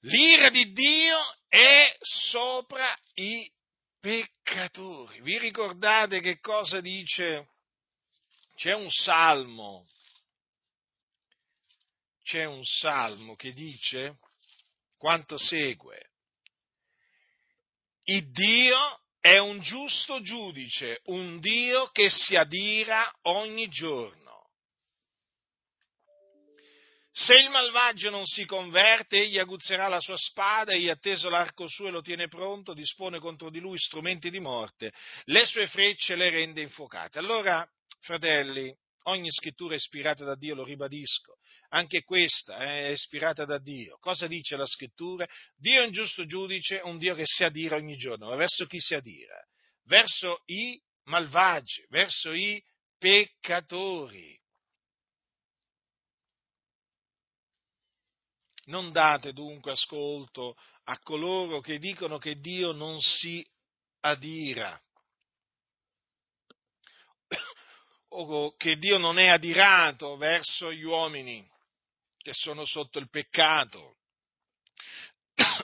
L'ira 0.00 0.50
di 0.50 0.72
Dio 0.72 1.18
è 1.46 1.96
sopra 2.00 2.98
i 3.14 3.48
peccatori. 4.00 5.20
Vi 5.20 5.38
ricordate 5.38 6.20
che 6.20 6.38
cosa 6.40 6.80
dice? 6.80 7.48
C'è 8.54 8.74
un 8.74 8.90
salmo, 8.90 9.86
c'è 12.24 12.44
un 12.44 12.64
salmo 12.64 13.36
che 13.36 13.52
dice 13.52 14.18
quanto 14.96 15.38
segue. 15.38 16.10
Il 18.04 18.30
Dio 18.30 19.00
è 19.20 19.38
un 19.38 19.60
giusto 19.60 20.20
giudice, 20.20 21.00
un 21.04 21.40
Dio 21.40 21.88
che 21.90 22.10
si 22.10 22.36
adira 22.36 23.10
ogni 23.22 23.68
giorno. 23.68 24.27
Se 27.20 27.34
il 27.34 27.50
malvagio 27.50 28.10
non 28.10 28.24
si 28.26 28.44
converte, 28.44 29.16
egli 29.16 29.40
aguzzerà 29.40 29.88
la 29.88 29.98
sua 29.98 30.16
spada, 30.16 30.72
egli 30.72 30.88
atteso 30.88 31.28
l'arco 31.28 31.66
suo 31.66 31.88
e 31.88 31.90
lo 31.90 32.00
tiene 32.00 32.28
pronto, 32.28 32.74
dispone 32.74 33.18
contro 33.18 33.50
di 33.50 33.58
lui 33.58 33.76
strumenti 33.76 34.30
di 34.30 34.38
morte, 34.38 34.92
le 35.24 35.44
sue 35.44 35.66
frecce 35.66 36.14
le 36.14 36.30
rende 36.30 36.62
infuocate. 36.62 37.18
Allora, 37.18 37.68
fratelli, 38.02 38.72
ogni 39.06 39.32
scrittura 39.32 39.74
è 39.74 39.78
ispirata 39.78 40.22
da 40.22 40.36
Dio, 40.36 40.54
lo 40.54 40.62
ribadisco, 40.62 41.38
anche 41.70 42.04
questa 42.04 42.58
è 42.58 42.90
ispirata 42.90 43.44
da 43.44 43.58
Dio. 43.58 43.98
Cosa 43.98 44.28
dice 44.28 44.54
la 44.54 44.66
scrittura? 44.66 45.26
Dio 45.56 45.82
è 45.82 45.86
un 45.86 45.90
giusto 45.90 46.24
giudice, 46.24 46.80
un 46.84 46.98
Dio 46.98 47.16
che 47.16 47.26
si 47.26 47.42
adira 47.42 47.74
ogni 47.74 47.96
giorno. 47.96 48.28
Ma 48.28 48.36
verso 48.36 48.64
chi 48.66 48.78
si 48.78 48.94
adira? 48.94 49.44
Verso 49.86 50.42
i 50.44 50.80
malvagi, 51.06 51.84
verso 51.88 52.30
i 52.30 52.62
peccatori. 52.96 54.37
Non 58.68 58.92
date 58.92 59.32
dunque 59.32 59.72
ascolto 59.72 60.56
a 60.84 60.98
coloro 60.98 61.60
che 61.60 61.78
dicono 61.78 62.18
che 62.18 62.38
Dio 62.38 62.72
non 62.72 63.00
si 63.00 63.46
adira 64.00 64.78
o 68.08 68.54
che 68.56 68.76
Dio 68.76 68.98
non 68.98 69.18
è 69.18 69.28
adirato 69.28 70.16
verso 70.16 70.72
gli 70.72 70.82
uomini 70.82 71.46
che 72.16 72.32
sono 72.34 72.64
sotto 72.66 72.98
il 72.98 73.08
peccato. 73.08 73.96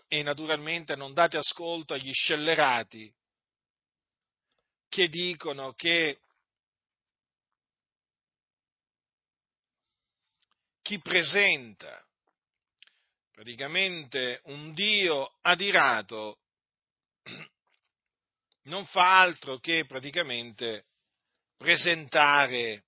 E 0.09 0.23
naturalmente 0.23 0.95
non 0.95 1.13
date 1.13 1.37
ascolto 1.37 1.95
agli 1.95 2.13
scellerati 2.13 3.13
che 4.89 5.09
dicono 5.09 5.73
che 5.73 6.21
chi 10.81 11.01
presenta 11.01 12.04
praticamente 13.35 14.41
un 14.45 14.73
Dio 14.73 15.39
adirato 15.41 16.39
non 18.63 18.87
fa 18.87 19.19
altro 19.21 19.59
che 19.59 19.85
praticamente 19.87 20.87
presentare 21.57 22.85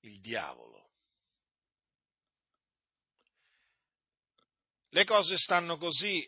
il 0.00 0.20
diavolo. 0.20 0.90
Le 4.90 5.04
cose 5.04 5.38
stanno 5.38 5.78
così, 5.78 6.26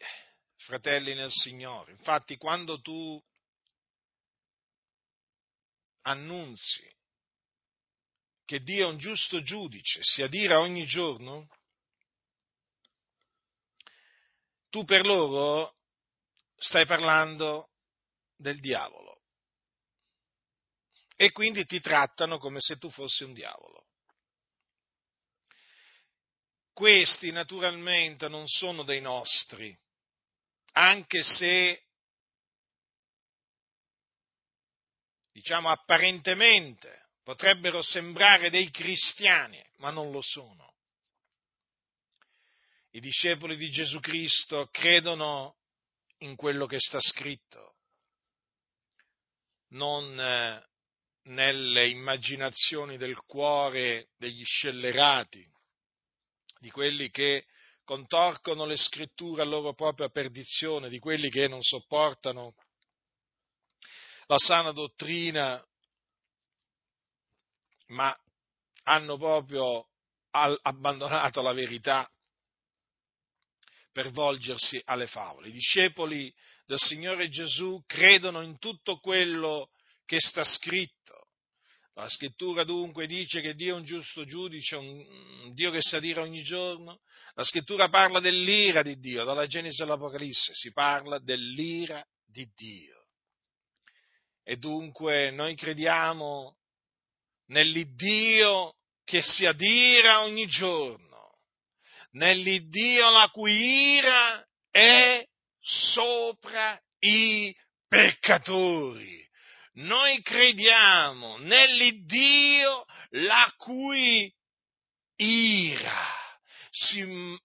fratelli 0.57 1.14
nel 1.14 1.31
Signore. 1.31 1.92
Infatti, 1.92 2.37
quando 2.37 2.81
tu 2.81 3.23
annunzi 6.03 6.99
che 8.50 8.64
Dio 8.64 8.88
è 8.88 8.90
un 8.90 8.98
giusto 8.98 9.42
giudice, 9.42 10.00
si 10.02 10.22
adira 10.22 10.58
ogni 10.58 10.84
giorno, 10.84 11.46
tu 14.68 14.84
per 14.84 15.06
loro 15.06 15.76
stai 16.56 16.84
parlando 16.84 17.70
del 18.34 18.58
diavolo. 18.58 19.22
E 21.14 21.30
quindi 21.30 21.64
ti 21.64 21.78
trattano 21.78 22.38
come 22.38 22.58
se 22.58 22.76
tu 22.76 22.90
fossi 22.90 23.22
un 23.22 23.34
diavolo. 23.34 23.86
Questi 26.72 27.30
naturalmente 27.30 28.26
non 28.26 28.48
sono 28.48 28.82
dei 28.82 29.00
nostri, 29.00 29.78
anche 30.72 31.22
se, 31.22 31.84
diciamo 35.30 35.68
apparentemente, 35.68 36.99
potrebbero 37.22 37.83
sembrare 37.83 38.50
dei 38.50 38.70
cristiani, 38.70 39.62
ma 39.76 39.90
non 39.90 40.11
lo 40.11 40.20
sono. 40.20 40.74
I 42.92 43.00
discepoli 43.00 43.56
di 43.56 43.70
Gesù 43.70 44.00
Cristo 44.00 44.68
credono 44.72 45.56
in 46.18 46.35
quello 46.37 46.66
che 46.66 46.78
sta 46.80 46.98
scritto, 47.00 47.76
non 49.68 50.18
eh, 50.18 50.68
nelle 51.24 51.88
immaginazioni 51.88 52.96
del 52.96 53.16
cuore 53.24 54.09
degli 54.16 54.44
scellerati, 54.44 55.48
di 56.59 56.70
quelli 56.70 57.11
che 57.11 57.46
contorcono 57.85 58.66
le 58.66 58.76
scritture 58.76 59.42
a 59.42 59.46
loro 59.46 59.74
propria 59.74 60.09
perdizione, 60.09 60.88
di 60.88 60.98
quelli 60.98 61.30
che 61.30 61.48
non 61.48 61.62
sopportano 61.62 62.54
la 64.26 64.38
sana 64.38 64.70
dottrina, 64.70 65.61
ma 67.90 68.14
hanno 68.85 69.16
proprio 69.16 69.87
abbandonato 70.31 71.42
la 71.42 71.53
verità 71.53 72.09
per 73.92 74.11
volgersi 74.11 74.81
alle 74.85 75.07
favole. 75.07 75.48
I 75.48 75.53
discepoli 75.53 76.33
del 76.66 76.79
Signore 76.79 77.29
Gesù 77.29 77.83
credono 77.87 78.42
in 78.42 78.59
tutto 78.59 78.98
quello 78.98 79.70
che 80.05 80.18
sta 80.20 80.44
scritto. 80.44 81.26
La 81.94 82.09
scrittura 82.09 82.64
dunque 82.64 83.07
dice 83.07 83.40
che 83.40 83.55
Dio 83.55 83.74
è 83.74 83.79
un 83.79 83.85
giusto 83.85 84.24
giudice, 84.24 84.76
un 84.76 85.53
Dio 85.53 85.70
che 85.72 85.83
sa 85.83 85.98
dire 85.98 86.20
ogni 86.20 86.42
giorno. 86.42 87.00
La 87.35 87.44
scrittura 87.44 87.88
parla 87.88 88.20
dell'ira 88.20 88.83
di 88.83 88.96
Dio, 88.98 89.24
dalla 89.24 89.46
Genesi 89.46 89.83
all'Apocalisse 89.83 90.55
si 90.55 90.72
parla 90.72 91.18
dell'ira 91.18 92.05
di 92.24 92.48
Dio. 92.55 93.07
E 94.44 94.57
dunque 94.57 95.31
noi 95.31 95.57
crediamo 95.57 96.60
nell'Iddio 97.50 98.74
che 99.04 99.22
si 99.22 99.46
adira 99.46 100.22
ogni 100.22 100.46
giorno 100.46 101.10
nell'Iddio 102.12 103.10
la 103.10 103.28
cui 103.28 103.96
ira 103.96 104.44
è 104.70 105.24
sopra 105.60 106.80
i 107.00 107.54
peccatori. 107.86 109.24
Noi 109.74 110.20
crediamo 110.22 111.38
nell'Iddio 111.38 112.84
la 113.10 113.52
cui 113.56 114.32
ira 115.16 116.06
si 116.70 117.04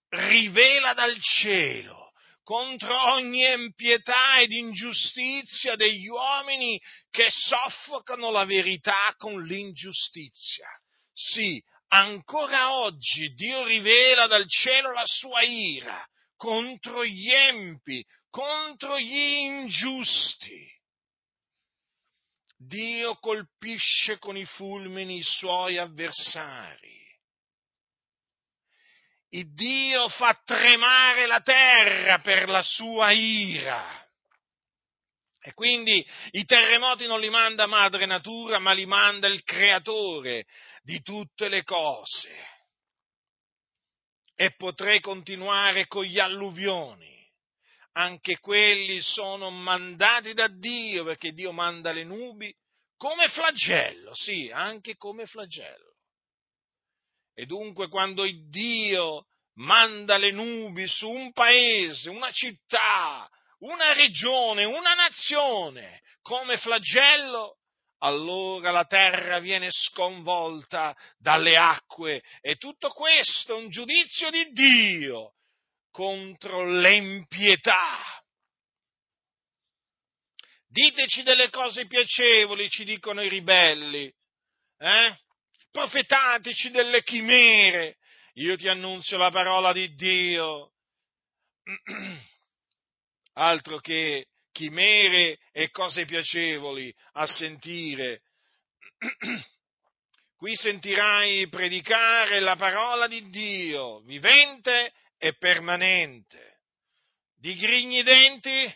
rivela 0.09 0.93
dal 0.93 1.15
cielo 1.19 1.94
contro 2.45 3.13
ogni 3.13 3.43
impietà 3.43 4.39
ed 4.39 4.51
ingiustizia 4.51 5.75
degli 5.75 6.07
uomini 6.07 6.79
che 7.09 7.27
soffocano 7.31 8.29
la 8.29 8.45
verità 8.45 9.15
con 9.17 9.41
l'ingiustizia. 9.41 10.67
Sì, 11.11 11.61
ancora 11.87 12.75
oggi 12.75 13.33
Dio 13.33 13.65
rivela 13.65 14.27
dal 14.27 14.47
cielo 14.47 14.93
la 14.93 15.05
sua 15.05 15.41
ira 15.41 16.07
contro 16.35 17.03
gli 17.03 17.31
empi, 17.31 18.05
contro 18.29 18.99
gli 18.99 19.15
ingiusti. 19.15 20.71
Dio 22.57 23.15
colpisce 23.15 24.19
con 24.19 24.37
i 24.37 24.45
fulmini 24.45 25.17
i 25.17 25.23
suoi 25.23 25.77
avversari. 25.79 27.04
Il 29.29 29.53
Dio 29.53 30.07
fa 30.09 30.39
tremare 30.45 31.25
la 31.25 31.41
terra 31.41 32.19
per 32.19 32.47
la 32.47 32.61
sua 32.61 33.11
ira. 33.11 34.03
E 35.41 35.53
quindi 35.53 36.03
i 36.31 36.45
terremoti 36.45 37.05
non 37.05 37.19
li 37.19 37.29
manda 37.29 37.67
madre 37.67 38.05
natura, 38.05 38.57
ma 38.57 38.71
li 38.71 38.85
manda 38.85 39.27
il 39.27 39.43
creatore 39.43 40.45
di 40.81 41.01
tutte 41.01 41.49
le 41.49 41.63
cose. 41.63 42.53
E 44.35 44.55
potrei 44.55 44.99
continuare 45.01 45.85
con 45.85 46.03
gli 46.03 46.19
alluvioni. 46.19 47.13
Anche 47.93 48.39
quelli 48.39 49.01
sono 49.01 49.51
mandati 49.51 50.33
da 50.33 50.47
Dio, 50.47 51.03
perché 51.03 51.31
Dio 51.31 51.51
manda 51.51 51.91
le 51.91 52.03
nubi 52.03 52.53
come 52.97 53.29
flagello, 53.29 54.15
sì, 54.15 54.49
anche 54.51 54.95
come 54.95 55.25
flagello. 55.25 55.84
E 57.35 57.45
dunque 57.45 57.89
quando 57.89 58.23
il 58.23 58.49
Dio 58.49 59.25
manda 59.55 60.17
le 60.17 60.31
nubi 60.31 60.87
su 60.87 61.09
un 61.09 61.33
paese, 61.33 62.09
una 62.09 62.31
città, 62.31 63.29
una 63.59 63.93
regione, 63.93 64.63
una 64.63 64.93
nazione 64.93 66.01
come 66.21 66.57
flagello, 66.57 67.57
allora 67.99 68.71
la 68.71 68.85
terra 68.85 69.39
viene 69.39 69.67
sconvolta 69.69 70.95
dalle 71.17 71.57
acque 71.57 72.23
e 72.41 72.55
tutto 72.55 72.89
questo 72.89 73.55
è 73.55 73.59
un 73.59 73.69
giudizio 73.69 74.29
di 74.29 74.51
Dio 74.51 75.33
contro 75.91 76.65
l'empietà. 76.65 77.99
Diteci 80.67 81.23
delle 81.23 81.49
cose 81.49 81.85
piacevoli, 81.85 82.69
ci 82.69 82.83
dicono 82.83 83.21
i 83.21 83.29
ribelli, 83.29 84.13
eh? 84.77 85.17
Profetateci 85.75 86.71
delle 86.71 87.03
chimere. 87.03 87.97
Io 88.35 88.55
ti 88.55 88.69
annunzio 88.69 89.17
la 89.17 89.29
parola 89.29 89.73
di 89.73 89.93
Dio. 89.93 90.71
altro 93.37 93.79
che 93.79 94.27
chimere 94.53 95.37
e 95.51 95.69
cose 95.71 96.05
piacevoli 96.05 96.95
a 97.13 97.27
sentire. 97.27 98.21
Qui 100.37 100.55
sentirai 100.55 101.49
predicare 101.49 102.39
la 102.39 102.55
parola 102.55 103.07
di 103.07 103.27
Dio, 103.29 103.99
vivente 104.01 104.93
e 105.17 105.35
permanente. 105.35 106.59
Digrigni 107.35 107.99
i 107.99 108.03
denti, 108.03 108.73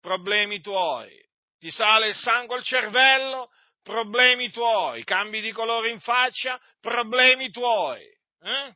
problemi 0.00 0.62
tuoi. 0.62 1.10
Ti 1.58 1.70
sale 1.70 2.08
il 2.08 2.14
sangue 2.14 2.56
al 2.56 2.62
cervello, 2.62 3.50
problemi 3.90 4.50
tuoi. 4.50 5.02
Cambi 5.04 5.40
di 5.40 5.52
colore 5.52 5.90
in 5.90 6.00
faccia, 6.00 6.60
problemi 6.80 7.50
tuoi. 7.50 8.02
Eh? 8.42 8.74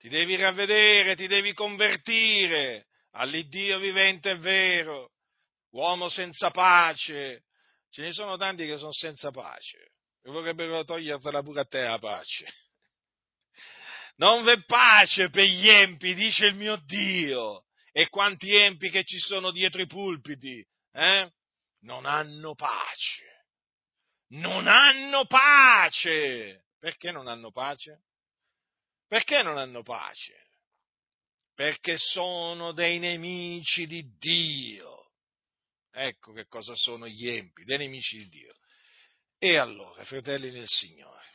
ti 0.00 0.08
devi 0.08 0.34
ravvedere, 0.34 1.14
ti 1.14 1.26
devi 1.26 1.52
convertire 1.52 2.86
all'Iddio 3.12 3.78
vivente 3.78 4.30
e 4.30 4.38
vero, 4.38 5.12
uomo 5.72 6.08
senza 6.08 6.50
pace. 6.50 7.44
Ce 7.90 8.02
ne 8.02 8.12
sono 8.12 8.38
tanti 8.38 8.64
che 8.64 8.78
sono 8.78 8.92
senza 8.92 9.30
pace 9.30 9.90
e 10.22 10.30
vorrebbero 10.30 10.84
togliertela 10.84 11.42
pure 11.42 11.60
a 11.60 11.64
te 11.64 11.82
la 11.82 11.98
pace. 11.98 12.46
Non 14.16 14.42
v'è 14.42 14.64
pace 14.64 15.28
per 15.28 15.44
gli 15.44 15.68
empi, 15.68 16.14
dice 16.14 16.46
il 16.46 16.54
mio 16.54 16.76
Dio. 16.84 17.66
E 17.92 18.08
quanti 18.08 18.54
empi 18.54 18.88
che 18.88 19.04
ci 19.04 19.18
sono 19.18 19.50
dietro 19.50 19.82
i 19.82 19.86
pulpiti, 19.86 20.64
eh? 20.92 21.30
Non 21.80 22.06
hanno 22.06 22.54
pace. 22.54 23.46
Non 24.28 24.66
hanno 24.66 25.26
pace. 25.26 26.66
Perché 26.78 27.10
non 27.10 27.26
hanno 27.26 27.50
pace? 27.50 28.04
Perché 29.06 29.42
non 29.42 29.58
hanno 29.58 29.82
pace? 29.82 30.48
Perché 31.54 31.98
sono 31.98 32.72
dei 32.72 32.98
nemici 32.98 33.86
di 33.86 34.16
Dio. 34.18 35.12
Ecco 35.92 36.32
che 36.32 36.46
cosa 36.46 36.74
sono 36.76 37.08
gli 37.08 37.28
empi, 37.28 37.64
dei 37.64 37.78
nemici 37.78 38.16
di 38.18 38.28
Dio. 38.28 38.54
E 39.36 39.56
allora, 39.56 40.04
fratelli 40.04 40.50
nel 40.50 40.68
Signore, 40.68 41.26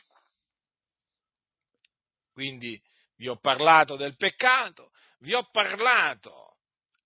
quindi 2.32 2.80
vi 3.16 3.28
ho 3.28 3.38
parlato 3.38 3.96
del 3.96 4.16
peccato, 4.16 4.92
vi 5.18 5.34
ho 5.34 5.48
parlato 5.50 6.45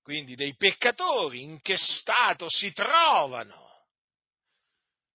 quindi 0.03 0.35
dei 0.35 0.55
peccatori, 0.57 1.43
in 1.43 1.61
che 1.61 1.77
stato 1.77 2.49
si 2.49 2.73
trovano, 2.73 3.87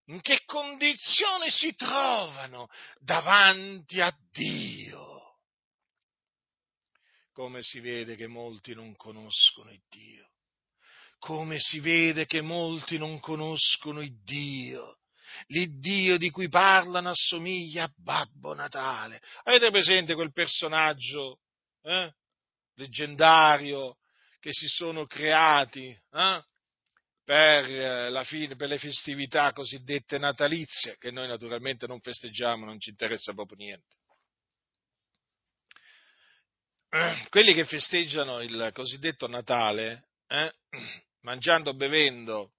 in 0.06 0.22
che 0.22 0.44
condizione 0.46 1.50
si 1.50 1.76
trovano 1.76 2.68
davanti 3.00 4.02
a 4.02 4.16
Dio 4.32 5.16
come 7.36 7.62
si 7.62 7.82
vede 7.82 8.16
che 8.16 8.28
molti 8.28 8.74
non 8.74 8.96
conoscono 8.96 9.70
il 9.70 9.82
Dio. 9.90 10.30
Come 11.20 11.60
si 11.60 11.82
vede 11.82 12.26
che 12.26 12.40
molti 12.40 12.98
non 12.98 13.20
conoscono 13.20 14.00
il 14.00 14.24
Dio. 14.24 15.00
L'Iddio 15.48 16.18
di 16.18 16.30
cui 16.30 16.48
parlano 16.48 17.10
assomiglia 17.10 17.84
a 17.84 17.94
Babbo 17.94 18.54
Natale. 18.54 19.22
Avete 19.44 19.70
presente 19.70 20.14
quel 20.14 20.32
personaggio 20.32 21.40
eh? 21.82 22.10
leggendario 22.76 23.98
che 24.46 24.54
si 24.54 24.68
sono 24.68 25.08
creati 25.08 25.88
eh, 25.88 26.44
per, 27.24 27.66
eh, 27.66 28.24
fine, 28.26 28.56
per 28.56 28.68
le 28.68 28.78
festività 28.78 29.52
cosiddette 29.54 30.20
natalizie, 30.20 31.00
che 31.00 31.10
noi 31.10 31.28
naturalmente 31.28 31.88
non 31.88 32.00
festeggiamo, 32.00 32.64
non 32.64 32.80
ci 32.80 32.92
interessa 32.92 33.34
proprio 33.34 33.58
niente. 33.58 33.96
quelli 37.30 37.56
che 37.56 37.66
festeggiano 37.66 38.40
il 38.42 38.70
cosiddetto 38.72 39.28
Natale, 39.28 40.10
eh, 40.28 40.54
mangiando, 41.22 41.74
bevendo 41.74 42.54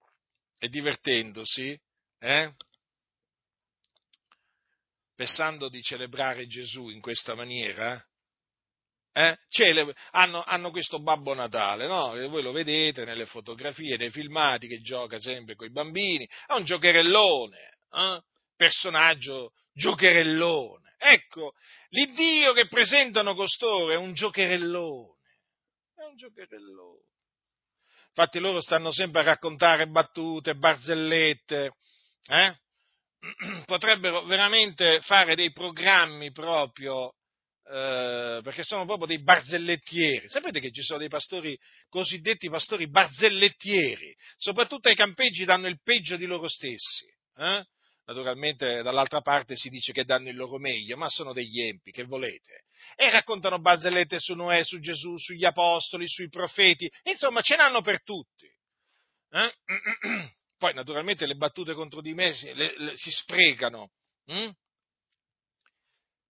e 0.59 0.67
divertendosi, 0.67 1.79
eh, 2.19 2.53
pensando 5.15 5.69
di 5.69 5.81
celebrare 5.81 6.47
Gesù 6.47 6.89
in 6.89 6.99
questa 6.99 7.33
maniera, 7.33 8.05
eh, 9.17 9.37
celebre, 9.49 9.95
hanno, 10.11 10.43
hanno, 10.43 10.69
questo 10.69 11.01
Babbo 11.01 11.33
Natale, 11.33 11.87
no? 11.87 12.09
voi 12.29 12.43
lo 12.43 12.51
vedete 12.51 13.03
nelle 13.03 13.25
fotografie, 13.25 13.97
nei 13.97 14.11
filmati 14.11 14.67
che 14.67 14.79
gioca 14.81 15.19
sempre 15.19 15.55
con 15.55 15.65
i 15.65 15.71
bambini, 15.71 16.29
è 16.45 16.53
un 16.53 16.63
giocherellone, 16.63 17.57
eh? 17.91 18.21
personaggio 18.55 19.53
giocherellone. 19.73 20.93
Ecco, 20.99 21.53
l'Iddio 21.89 22.53
che 22.53 22.67
presentano 22.67 23.33
costoro 23.33 23.91
è 23.91 23.95
un 23.95 24.13
giocherellone, 24.13 25.17
è 25.95 26.03
un 26.03 26.15
giocherellone. 26.15 27.05
Infatti 28.09 28.37
loro 28.37 28.61
stanno 28.61 28.91
sempre 28.91 29.21
a 29.21 29.25
raccontare 29.25 29.87
battute, 29.87 30.53
barzellette, 30.53 31.71
eh? 32.27 32.57
potrebbero 33.65 34.25
veramente 34.25 35.01
fare 35.01 35.33
dei 35.33 35.51
programmi 35.51 36.31
proprio, 36.31 37.13
eh, 37.69 38.39
perché 38.43 38.63
sono 38.63 38.85
proprio 38.85 39.07
dei 39.07 39.21
barzellettieri. 39.21 40.27
Sapete 40.29 40.59
che 40.59 40.71
ci 40.71 40.81
sono 40.81 40.99
dei 40.99 41.09
pastori, 41.09 41.57
cosiddetti 41.89 42.49
pastori 42.49 42.89
barzellettieri, 42.89 44.15
soprattutto 44.37 44.87
ai 44.87 44.95
campeggi 44.95 45.45
danno 45.45 45.67
il 45.67 45.81
peggio 45.81 46.15
di 46.15 46.25
loro 46.25 46.47
stessi. 46.47 47.05
Eh? 47.37 47.63
naturalmente 48.07 48.81
dall'altra 48.83 49.21
parte 49.21 49.55
si 49.55 49.69
dice 49.69 49.91
che 49.91 50.05
danno 50.05 50.29
il 50.29 50.35
loro 50.35 50.57
meglio, 50.57 50.95
ma 50.97 51.09
sono 51.09 51.33
degli 51.33 51.61
empi, 51.61 51.91
che 51.91 52.03
volete? 52.03 52.63
E 52.95 53.09
raccontano 53.11 53.59
barzellette 53.59 54.17
su 54.19 54.33
Noè, 54.33 54.63
su 54.63 54.79
Gesù, 54.79 55.17
sugli 55.17 55.43
apostoli, 55.45 56.07
sui 56.07 56.29
profeti, 56.29 56.89
insomma 57.03 57.41
ce 57.41 57.57
n'hanno 57.57 57.81
per 57.81 58.01
tutti. 58.03 58.47
Eh? 59.29 59.53
Poi 60.57 60.73
naturalmente 60.73 61.27
le 61.27 61.35
battute 61.35 61.73
contro 61.73 62.01
di 62.01 62.13
me 62.13 62.33
si, 62.33 62.51
le, 62.53 62.73
le, 62.77 62.95
si 62.95 63.11
sprecano. 63.11 63.91
Hm? 64.25 64.51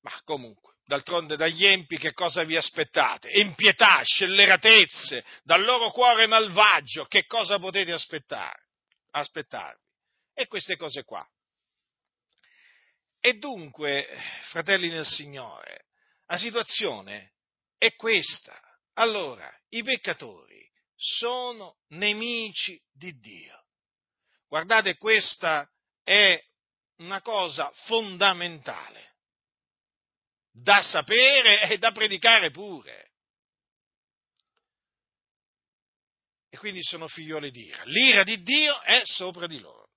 Ma 0.01 0.21
comunque, 0.23 0.76
d'altronde 0.87 1.35
dagli 1.35 1.65
empi 1.65 1.97
che 1.97 2.13
cosa 2.13 2.43
vi 2.43 2.55
aspettate? 2.55 3.29
Empietà, 3.29 4.01
scelleratezze, 4.03 5.23
dal 5.43 5.61
loro 5.63 5.91
cuore 5.91 6.27
malvagio, 6.27 7.05
che 7.05 7.25
cosa 7.25 7.59
potete 7.59 7.91
aspettare? 7.91 8.65
aspettarvi? 9.11 9.83
E 10.33 10.47
queste 10.47 10.77
cose 10.77 11.03
qua. 11.03 11.27
E 13.19 13.33
dunque, 13.33 14.07
fratelli 14.49 14.89
nel 14.89 15.05
Signore, 15.05 15.87
la 16.27 16.37
situazione 16.37 17.33
è 17.77 17.93
questa. 17.95 18.57
Allora, 18.93 19.51
i 19.69 19.83
peccatori 19.83 20.65
sono 20.95 21.79
nemici 21.89 22.79
di 22.93 23.17
Dio. 23.19 23.65
Guardate, 24.47 24.97
questa 24.97 25.69
è 26.03 26.41
una 26.97 27.21
cosa 27.21 27.69
fondamentale, 27.85 29.06
da 30.61 30.81
sapere 30.81 31.69
e 31.69 31.77
da 31.77 31.91
predicare 31.91 32.51
pure. 32.51 33.11
E 36.49 36.57
quindi 36.57 36.81
sono 36.83 37.07
figlioli 37.07 37.51
di 37.51 37.65
ira. 37.65 37.83
L'ira 37.85 38.23
di 38.23 38.41
Dio 38.41 38.81
è 38.81 39.01
sopra 39.03 39.47
di 39.47 39.59
loro. 39.59 39.87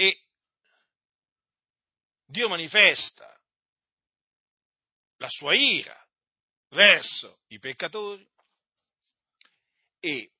e 0.00 0.22
Dio 2.24 2.48
manifesta 2.48 3.36
la 5.16 5.28
sua 5.28 5.56
ira 5.56 6.00
verso 6.68 7.40
i 7.48 7.58
peccatori 7.58 8.24
e 9.98 10.30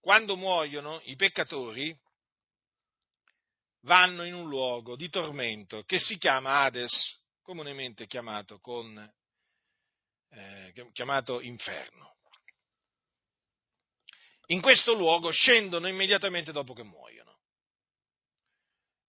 quando 0.00 0.36
muoiono 0.36 1.00
i 1.04 1.14
peccatori 1.14 1.96
vanno 3.82 4.24
in 4.24 4.34
un 4.34 4.48
luogo 4.48 4.96
di 4.96 5.08
tormento 5.08 5.82
che 5.84 5.98
si 5.98 6.18
chiama 6.18 6.60
Hades, 6.60 7.20
comunemente 7.42 8.06
chiamato, 8.06 8.58
con, 8.60 8.96
eh, 10.30 10.90
chiamato 10.92 11.40
inferno. 11.40 12.16
In 14.46 14.60
questo 14.60 14.92
luogo 14.94 15.30
scendono 15.30 15.88
immediatamente 15.88 16.52
dopo 16.52 16.74
che 16.74 16.82
muoiono 16.82 17.22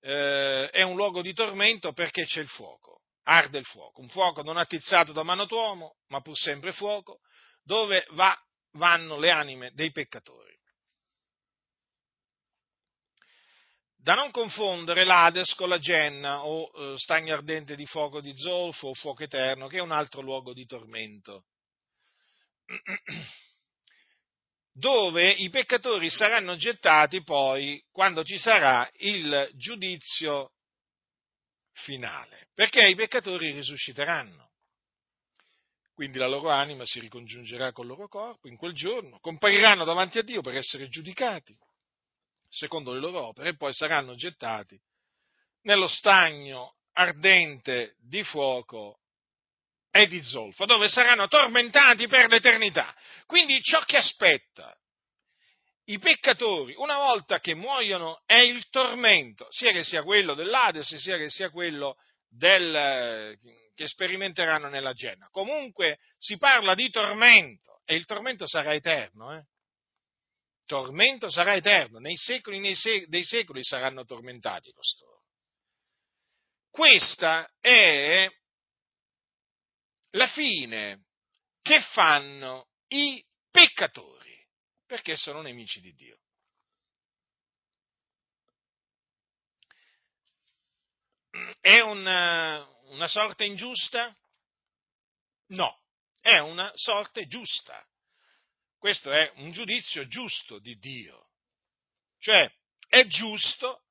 eh, 0.03 0.69
è 0.69 0.81
un 0.81 0.95
luogo 0.95 1.21
di 1.21 1.33
tormento 1.33 1.93
perché 1.93 2.25
c'è 2.25 2.41
il 2.41 2.49
fuoco, 2.49 3.03
arde 3.23 3.57
il 3.57 3.65
fuoco, 3.65 4.01
un 4.01 4.09
fuoco 4.09 4.43
non 4.43 4.57
attizzato 4.57 5.13
da 5.13 5.23
mano 5.23 5.45
d'uomo, 5.45 5.95
ma 6.07 6.21
pur 6.21 6.37
sempre 6.37 6.73
fuoco, 6.73 7.19
dove 7.63 8.05
va, 8.11 8.37
vanno 8.73 9.17
le 9.17 9.31
anime 9.31 9.71
dei 9.73 9.91
peccatori. 9.91 10.53
Da 14.03 14.15
non 14.15 14.31
confondere 14.31 15.05
l'Ades 15.05 15.53
con 15.53 15.69
la 15.69 15.79
Genna 15.79 16.45
o 16.45 16.69
eh, 16.75 16.97
stagno 16.97 17.33
ardente 17.33 17.77
di 17.77 17.85
fuoco 17.85 18.19
di 18.19 18.35
zolfo 18.35 18.89
o 18.89 18.93
fuoco 18.93 19.23
eterno, 19.23 19.67
che 19.67 19.77
è 19.77 19.81
un 19.81 19.93
altro 19.93 20.19
luogo 20.19 20.51
di 20.51 20.65
tormento. 20.65 21.45
dove 24.75 25.29
i 25.29 25.49
peccatori 25.49 26.09
saranno 26.09 26.57
gettati 26.57 27.23
poi 27.23 27.81
quando 27.91 28.25
ci 28.25 28.37
sarà 28.37 28.89
il 28.97 29.49
giudizio 29.53 30.51
finale, 31.71 32.49
perché 32.53 32.85
i 32.85 32.95
peccatori 32.95 33.51
risusciteranno. 33.51 34.51
Quindi 35.93 36.17
la 36.17 36.27
loro 36.27 36.49
anima 36.49 36.85
si 36.85 36.99
ricongiungerà 36.99 37.71
col 37.71 37.87
loro 37.87 38.09
corpo 38.09 38.49
in 38.49 38.57
quel 38.57 38.73
giorno, 38.73 39.19
compariranno 39.21 39.85
davanti 39.85 40.17
a 40.17 40.23
Dio 40.23 40.41
per 40.41 40.57
essere 40.57 40.89
giudicati 40.89 41.57
secondo 42.53 42.93
le 42.93 42.99
loro 42.99 43.27
opere 43.27 43.49
e 43.49 43.55
poi 43.55 43.73
saranno 43.73 44.15
gettati 44.15 44.79
nello 45.63 45.87
stagno 45.87 46.75
ardente 46.93 47.95
di 47.99 48.23
fuoco 48.23 48.99
e 49.89 50.07
di 50.07 50.21
zolfo, 50.21 50.65
dove 50.65 50.87
saranno 50.87 51.27
tormentati 51.27 52.07
per 52.07 52.29
l'eternità. 52.29 52.95
Quindi 53.25 53.61
ciò 53.61 53.81
che 53.85 53.97
aspetta 53.97 54.75
i 55.85 55.99
peccatori, 55.99 56.73
una 56.77 56.97
volta 56.97 57.39
che 57.39 57.55
muoiono, 57.55 58.21
è 58.25 58.37
il 58.37 58.69
tormento, 58.69 59.47
sia 59.49 59.71
che 59.71 59.83
sia 59.83 60.03
quello 60.03 60.33
dell'Ades, 60.33 60.95
sia 60.95 61.17
che 61.17 61.29
sia 61.29 61.49
quello 61.49 61.97
del, 62.27 63.37
che 63.75 63.87
sperimenteranno 63.87 64.69
nella 64.69 64.93
Genna. 64.93 65.27
Comunque 65.29 65.99
si 66.17 66.37
parla 66.37 66.75
di 66.75 66.89
tormento 66.89 67.81
e 67.85 67.95
il 67.95 68.05
tormento 68.05 68.47
sarà 68.47 68.73
eterno. 68.73 69.35
Eh? 69.35 69.43
Tormento 70.65 71.29
sarà 71.29 71.55
eterno, 71.55 71.99
nei 71.99 72.15
secoli 72.17 72.59
nei 72.59 72.75
sec- 72.75 73.07
dei 73.07 73.25
secoli 73.25 73.63
saranno 73.63 74.05
tormentati 74.05 74.71
costoro. 74.71 75.23
Questa 76.69 77.47
è 77.59 78.27
la 80.11 80.27
fine 80.27 81.05
che 81.61 81.81
fanno 81.81 82.69
i 82.87 83.23
peccatori, 83.51 84.35
perché 84.85 85.15
sono 85.15 85.41
nemici 85.41 85.79
di 85.81 85.93
Dio. 85.93 86.17
È 91.59 91.79
una, 91.79 92.63
una 92.89 93.07
sorte 93.07 93.45
ingiusta? 93.45 94.15
No, 95.47 95.79
è 96.21 96.37
una 96.39 96.71
sorte 96.75 97.27
giusta. 97.27 97.83
Questo 98.83 99.13
è 99.13 99.31
un 99.35 99.51
giudizio 99.51 100.05
giusto 100.07 100.59
di 100.59 100.77
Dio. 100.77 101.29
Cioè, 102.19 102.51
è 102.89 103.05
giusto 103.05 103.83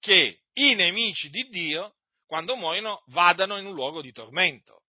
che 0.00 0.40
i 0.54 0.74
nemici 0.74 1.30
di 1.30 1.48
Dio, 1.50 1.98
quando 2.26 2.56
muoiono, 2.56 3.04
vadano 3.10 3.58
in 3.58 3.66
un 3.66 3.74
luogo 3.74 4.02
di 4.02 4.10
tormento 4.10 4.82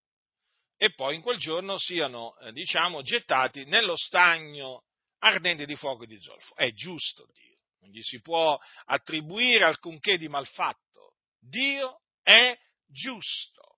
e 0.78 0.96
poi 0.96 1.14
in 1.14 1.22
quel 1.22 1.38
giorno 1.38 1.78
siano, 1.78 2.36
eh, 2.40 2.52
diciamo, 2.54 3.04
gettati 3.04 3.66
nello 3.66 3.96
stagno 3.96 4.86
ardente 5.20 5.68
di 5.68 5.76
fuoco 5.76 6.06
e 6.06 6.08
di 6.08 6.20
zolfo. 6.20 6.56
È 6.56 6.72
giusto 6.72 7.28
Dio, 7.32 7.60
non 7.82 7.92
gli 7.92 8.02
si 8.02 8.20
può 8.20 8.60
attribuire 8.86 9.66
alcunché 9.66 10.18
di 10.18 10.28
malfatto. 10.28 11.18
Dio 11.40 12.02
è 12.24 12.58
giusto. 12.88 13.78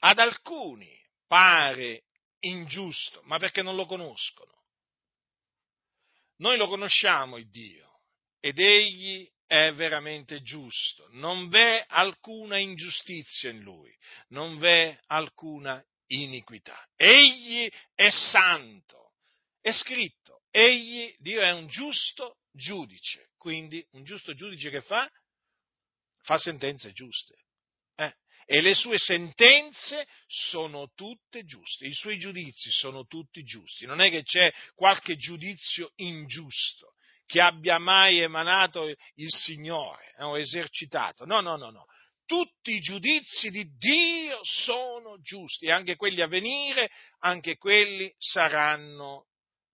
Ad 0.00 0.18
alcuni 0.18 0.92
pare 1.28 2.06
ingiusto, 2.40 3.20
ma 3.24 3.38
perché 3.38 3.62
non 3.62 3.76
lo 3.76 3.86
conoscono. 3.86 4.58
Noi 6.36 6.56
lo 6.56 6.68
conosciamo 6.68 7.36
il 7.36 7.50
Dio 7.50 8.00
ed 8.40 8.58
egli 8.58 9.30
è 9.46 9.72
veramente 9.72 10.42
giusto, 10.42 11.08
non 11.10 11.48
v'è 11.48 11.84
alcuna 11.88 12.56
ingiustizia 12.56 13.50
in 13.50 13.60
lui, 13.60 13.92
non 14.28 14.58
v'è 14.58 14.98
alcuna 15.06 15.84
iniquità. 16.06 16.88
Egli 16.96 17.68
è 17.94 18.10
santo. 18.10 19.12
È 19.60 19.72
scritto, 19.72 20.42
egli, 20.50 21.14
Dio 21.18 21.40
è 21.42 21.50
un 21.50 21.66
giusto 21.66 22.38
giudice. 22.52 23.30
Quindi 23.36 23.84
un 23.92 24.04
giusto 24.04 24.34
giudice 24.34 24.70
che 24.70 24.80
fa? 24.80 25.10
Fa 26.22 26.38
sentenze 26.38 26.92
giuste. 26.92 27.36
E 28.52 28.60
le 28.62 28.74
sue 28.74 28.98
sentenze 28.98 30.08
sono 30.26 30.90
tutte 30.96 31.44
giuste, 31.44 31.86
i 31.86 31.92
suoi 31.92 32.18
giudizi 32.18 32.68
sono 32.72 33.06
tutti 33.06 33.44
giusti. 33.44 33.86
Non 33.86 34.00
è 34.00 34.10
che 34.10 34.24
c'è 34.24 34.52
qualche 34.74 35.14
giudizio 35.16 35.92
ingiusto 35.98 36.94
che 37.26 37.40
abbia 37.40 37.78
mai 37.78 38.18
emanato 38.18 38.88
il 38.88 39.28
Signore 39.28 40.16
eh, 40.18 40.24
o 40.24 40.36
esercitato. 40.36 41.24
No, 41.26 41.38
no, 41.40 41.56
no, 41.56 41.70
no 41.70 41.86
tutti 42.26 42.74
i 42.74 42.80
giudizi 42.80 43.50
di 43.50 43.68
Dio 43.76 44.40
sono 44.42 45.20
giusti 45.20 45.66
e 45.66 45.72
anche 45.72 45.94
quelli 45.94 46.20
a 46.20 46.26
venire, 46.26 46.90
anche 47.20 47.56
quelli 47.56 48.12
saranno 48.18 49.26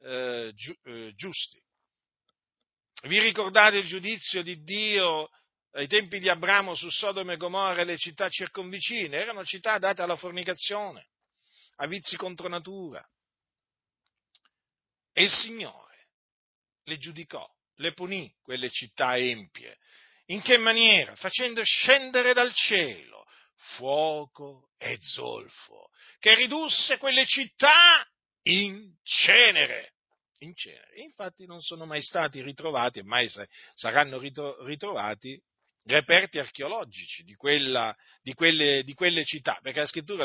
eh, 0.02 0.52
eh, 0.84 1.12
giusti. 1.14 1.58
Vi 3.04 3.20
ricordate 3.20 3.78
il 3.78 3.86
giudizio 3.86 4.42
di 4.42 4.62
Dio 4.62 5.30
ai 5.76 5.86
tempi 5.88 6.18
di 6.18 6.28
Abramo 6.28 6.74
su 6.74 6.88
Sodome 6.88 7.34
e 7.34 7.36
Gomorra 7.36 7.82
e 7.82 7.84
le 7.84 7.98
città 7.98 8.28
circonvicine? 8.28 9.18
Erano 9.18 9.44
città 9.44 9.78
date 9.78 10.02
alla 10.02 10.16
fornicazione, 10.16 11.08
a 11.76 11.86
vizi 11.86 12.16
contro 12.16 12.48
natura. 12.48 13.06
E 15.12 15.22
il 15.22 15.30
Signore 15.30 16.08
le 16.84 16.98
giudicò, 16.98 17.46
le 17.76 17.92
punì 17.92 18.34
quelle 18.42 18.70
città 18.70 19.16
empie 19.16 19.78
in 20.26 20.40
che 20.42 20.56
maniera? 20.56 21.14
Facendo 21.14 21.62
scendere 21.62 22.32
dal 22.32 22.52
cielo 22.52 23.24
fuoco 23.76 24.70
e 24.78 24.98
zolfo, 25.00 25.90
che 26.18 26.34
ridusse 26.34 26.98
quelle 26.98 27.24
città 27.26 28.04
in 28.42 28.92
cenere. 29.02 29.92
In 30.40 30.54
cenere. 30.54 31.00
Infatti 31.00 31.46
non 31.46 31.60
sono 31.62 31.86
mai 31.86 32.02
stati 32.02 32.42
ritrovati, 32.42 32.98
e 32.98 33.04
mai 33.04 33.30
saranno 33.74 34.18
ritrovati, 34.18 35.40
reperti 35.86 36.38
archeologici 36.38 37.22
di, 37.22 37.34
quella, 37.34 37.94
di, 38.22 38.34
quelle, 38.34 38.82
di 38.82 38.94
quelle 38.94 39.24
città, 39.24 39.58
perché 39.62 39.80
la 39.80 39.86
scrittura 39.86 40.24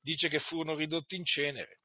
dice 0.00 0.28
che 0.28 0.38
furono 0.38 0.74
ridotti 0.74 1.16
in 1.16 1.24
cenere 1.24 1.78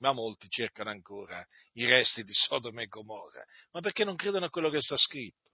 ma 0.00 0.12
molti 0.12 0.48
cercano 0.48 0.90
ancora 0.90 1.44
i 1.72 1.84
resti 1.84 2.22
di 2.22 2.32
Sodoma 2.32 2.82
e 2.82 2.86
Gomorra, 2.86 3.44
ma 3.72 3.80
perché 3.80 4.04
non 4.04 4.14
credono 4.14 4.44
a 4.44 4.50
quello 4.50 4.70
che 4.70 4.80
sta 4.80 4.96
scritto. 4.96 5.50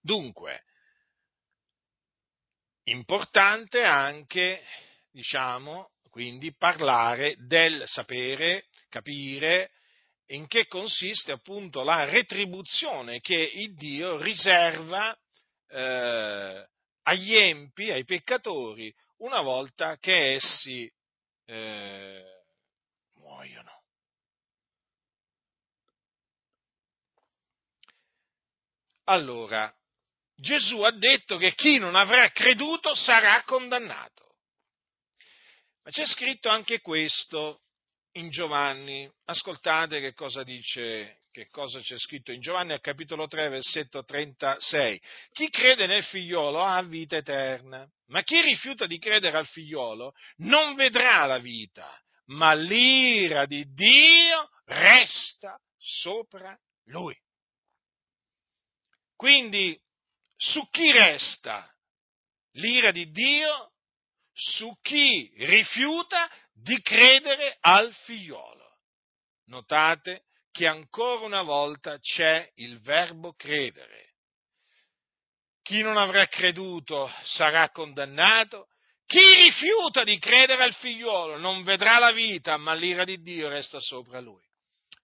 Dunque, 0.00 0.64
importante 2.84 3.82
anche, 3.82 4.62
diciamo, 5.10 5.94
quindi 6.10 6.54
parlare 6.54 7.34
del 7.38 7.82
sapere, 7.86 8.68
capire 8.88 9.72
in 10.26 10.46
che 10.46 10.66
consiste 10.66 11.32
appunto 11.32 11.82
la 11.82 12.04
retribuzione 12.04 13.20
che 13.20 13.36
il 13.36 13.74
Dio 13.74 14.20
riserva 14.22 15.16
eh, 15.68 16.68
agli 17.02 17.34
empi, 17.34 17.90
ai 17.90 18.04
peccatori, 18.04 18.94
una 19.18 19.40
volta 19.40 19.96
che 19.98 20.34
essi 20.34 20.90
eh, 21.46 22.44
muoiono. 23.14 23.82
Allora, 29.04 29.72
Gesù 30.34 30.80
ha 30.80 30.90
detto 30.90 31.38
che 31.38 31.54
chi 31.54 31.78
non 31.78 31.94
avrà 31.94 32.28
creduto 32.30 32.94
sarà 32.94 33.42
condannato. 33.44 34.36
Ma 35.82 35.90
c'è 35.90 36.04
scritto 36.04 36.48
anche 36.48 36.80
questo 36.80 37.62
in 38.12 38.28
Giovanni. 38.30 39.10
Ascoltate 39.26 40.00
che 40.00 40.12
cosa 40.12 40.42
dice, 40.42 41.22
che 41.36 41.50
cosa 41.50 41.80
c'è 41.80 41.98
scritto 41.98 42.32
in 42.32 42.40
Giovanni 42.40 42.72
al 42.72 42.80
capitolo 42.80 43.26
3, 43.26 43.50
versetto 43.50 44.02
36. 44.02 44.98
Chi 45.32 45.50
crede 45.50 45.86
nel 45.86 46.02
figliolo 46.02 46.62
ha 46.62 46.82
vita 46.82 47.16
eterna, 47.16 47.86
ma 48.06 48.22
chi 48.22 48.40
rifiuta 48.40 48.86
di 48.86 48.98
credere 48.98 49.36
al 49.36 49.46
figliolo 49.46 50.14
non 50.36 50.74
vedrà 50.76 51.26
la 51.26 51.36
vita, 51.36 51.94
ma 52.28 52.54
l'ira 52.54 53.44
di 53.44 53.70
Dio 53.74 54.48
resta 54.64 55.60
sopra 55.76 56.58
lui. 56.84 57.14
Quindi 59.14 59.78
su 60.36 60.66
chi 60.70 60.90
resta 60.90 61.70
l'ira 62.52 62.92
di 62.92 63.10
Dio? 63.10 63.72
Su 64.32 64.74
chi 64.80 65.30
rifiuta 65.36 66.30
di 66.54 66.80
credere 66.80 67.58
al 67.60 67.92
figliolo. 67.92 68.78
Notate 69.48 70.25
che 70.56 70.66
ancora 70.66 71.26
una 71.26 71.42
volta 71.42 71.98
c'è 71.98 72.50
il 72.54 72.80
verbo 72.80 73.34
credere. 73.34 74.14
Chi 75.60 75.82
non 75.82 75.98
avrà 75.98 76.26
creduto 76.28 77.12
sarà 77.24 77.68
condannato, 77.68 78.68
chi 79.04 79.18
rifiuta 79.18 80.02
di 80.02 80.18
credere 80.18 80.62
al 80.62 80.72
figliolo 80.72 81.36
non 81.36 81.62
vedrà 81.62 81.98
la 81.98 82.10
vita, 82.10 82.56
ma 82.56 82.72
l'ira 82.72 83.04
di 83.04 83.20
Dio 83.20 83.50
resta 83.50 83.80
sopra 83.80 84.18
lui. 84.18 84.42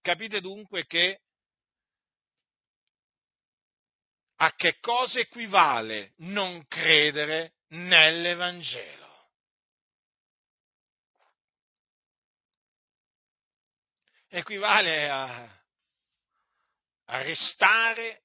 Capite 0.00 0.40
dunque 0.40 0.86
che 0.86 1.20
a 4.36 4.54
che 4.54 4.78
cosa 4.80 5.20
equivale 5.20 6.14
non 6.18 6.64
credere 6.66 7.56
nell'Evangelo. 7.68 9.01
Equivale 14.34 15.10
a, 15.10 15.62
a 17.04 17.22
restare 17.22 18.22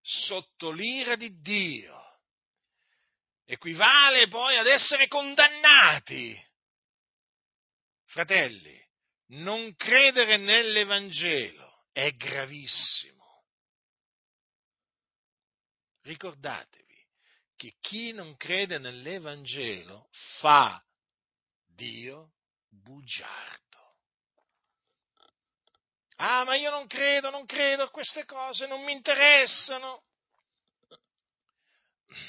sotto 0.00 0.70
l'ira 0.70 1.16
di 1.16 1.38
Dio. 1.40 2.20
Equivale 3.44 4.28
poi 4.28 4.56
ad 4.56 4.66
essere 4.66 5.06
condannati. 5.06 6.42
Fratelli, 8.06 8.82
non 9.28 9.74
credere 9.76 10.38
nell'Evangelo 10.38 11.88
è 11.92 12.10
gravissimo 12.12 13.14
ricordatevi 16.04 16.82
che 17.56 17.76
chi 17.80 18.12
non 18.12 18.36
crede 18.36 18.78
nell'Evangelo 18.78 20.08
fa 20.38 20.82
Dio 21.66 22.34
bugiardo. 22.68 23.83
Ah, 26.16 26.44
ma 26.44 26.54
io 26.54 26.70
non 26.70 26.86
credo, 26.86 27.30
non 27.30 27.44
credo 27.44 27.84
a 27.84 27.90
queste 27.90 28.24
cose, 28.24 28.66
non 28.66 28.82
mi 28.84 28.92
interessano. 28.92 30.04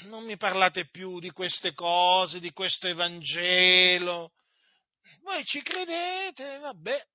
Non 0.02 0.24
mi 0.24 0.36
parlate 0.36 0.88
più 0.88 1.20
di 1.20 1.30
queste 1.30 1.72
cose, 1.72 2.40
di 2.40 2.52
questo 2.52 2.88
Evangelo. 2.88 4.32
Voi 5.20 5.44
ci 5.44 5.62
credete, 5.62 6.58
vabbè, 6.58 7.06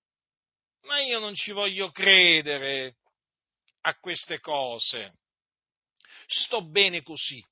ma 0.84 1.01
io 1.01 1.19
non 1.19 1.36
ci 1.36 1.51
voglio 1.51 1.91
credere 1.91 2.97
a 3.81 3.97
queste 3.99 4.39
cose 4.39 5.19
sto 6.31 6.63
bene 6.63 7.01
così. 7.03 7.45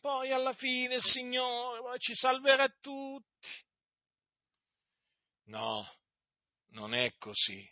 Poi 0.00 0.32
alla 0.32 0.52
fine 0.54 0.96
il 0.96 1.02
Signore 1.02 1.98
ci 1.98 2.14
salverà 2.14 2.68
tutti. 2.80 3.64
No, 5.44 5.86
non 6.70 6.94
è 6.94 7.14
così. 7.18 7.68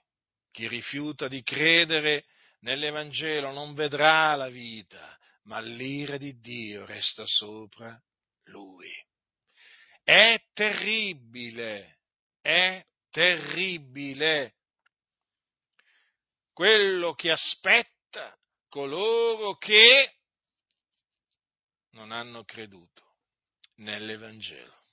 Chi 0.51 0.69
rifiuta 0.69 1.29
di 1.29 1.43
credere 1.43 2.27
nell'Evangelo 2.61 3.51
non 3.53 3.75
vedrà 3.75 4.35
la 4.35 4.49
vita, 4.49 5.19
ma 5.45 5.61
l'ira 5.61 6.17
di 6.17 6.39
Dio 6.39 6.85
resta 6.87 7.25
sopra 7.27 8.01
lui. 8.45 8.93
È 10.03 10.41
terribile, 10.53 11.99
è 12.41 12.85
terribile 13.11 14.55
quello 16.53 17.15
che 17.15 17.31
aspetta 17.31 18.39
coloro 18.69 19.57
che 19.57 20.15
non 21.91 22.13
hanno 22.13 22.45
creduto 22.45 23.17
nell'Evangelo. 23.77 24.84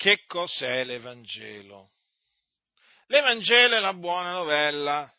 Che 0.00 0.24
cos'è 0.26 0.82
l'Evangelo? 0.84 1.90
L'Evangelo 3.08 3.76
è 3.76 3.80
la 3.80 3.92
buona 3.92 4.32
novella. 4.32 5.14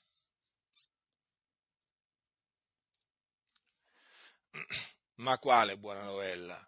Ma 5.17 5.37
quale 5.37 5.77
buona 5.77 6.01
novella? 6.01 6.67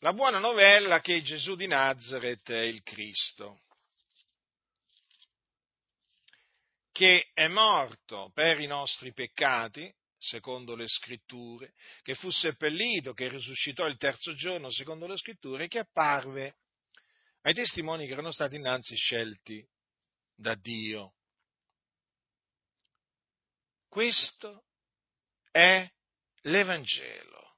La 0.00 0.12
buona 0.12 0.40
novella 0.40 1.00
che 1.00 1.22
Gesù 1.22 1.54
di 1.54 1.68
Nazareth 1.68 2.50
è 2.50 2.62
il 2.62 2.82
Cristo. 2.82 3.60
che 6.90 7.30
è 7.34 7.46
morto 7.46 8.30
per 8.32 8.58
i 8.58 8.66
nostri 8.66 9.12
peccati, 9.12 9.94
secondo 10.26 10.74
le 10.74 10.88
scritture, 10.88 11.72
che 12.02 12.14
fu 12.14 12.30
seppellito, 12.30 13.12
che 13.12 13.28
risuscitò 13.28 13.86
il 13.86 13.96
terzo 13.96 14.34
giorno, 14.34 14.70
secondo 14.70 15.06
le 15.06 15.16
scritture, 15.16 15.64
e 15.64 15.68
che 15.68 15.78
apparve 15.78 16.56
ai 17.42 17.54
testimoni 17.54 18.06
che 18.06 18.12
erano 18.12 18.32
stati 18.32 18.56
innanzi 18.56 18.96
scelti 18.96 19.64
da 20.34 20.54
Dio. 20.54 21.14
Questo 23.88 24.64
è 25.50 25.88
l'Evangelo, 26.42 27.56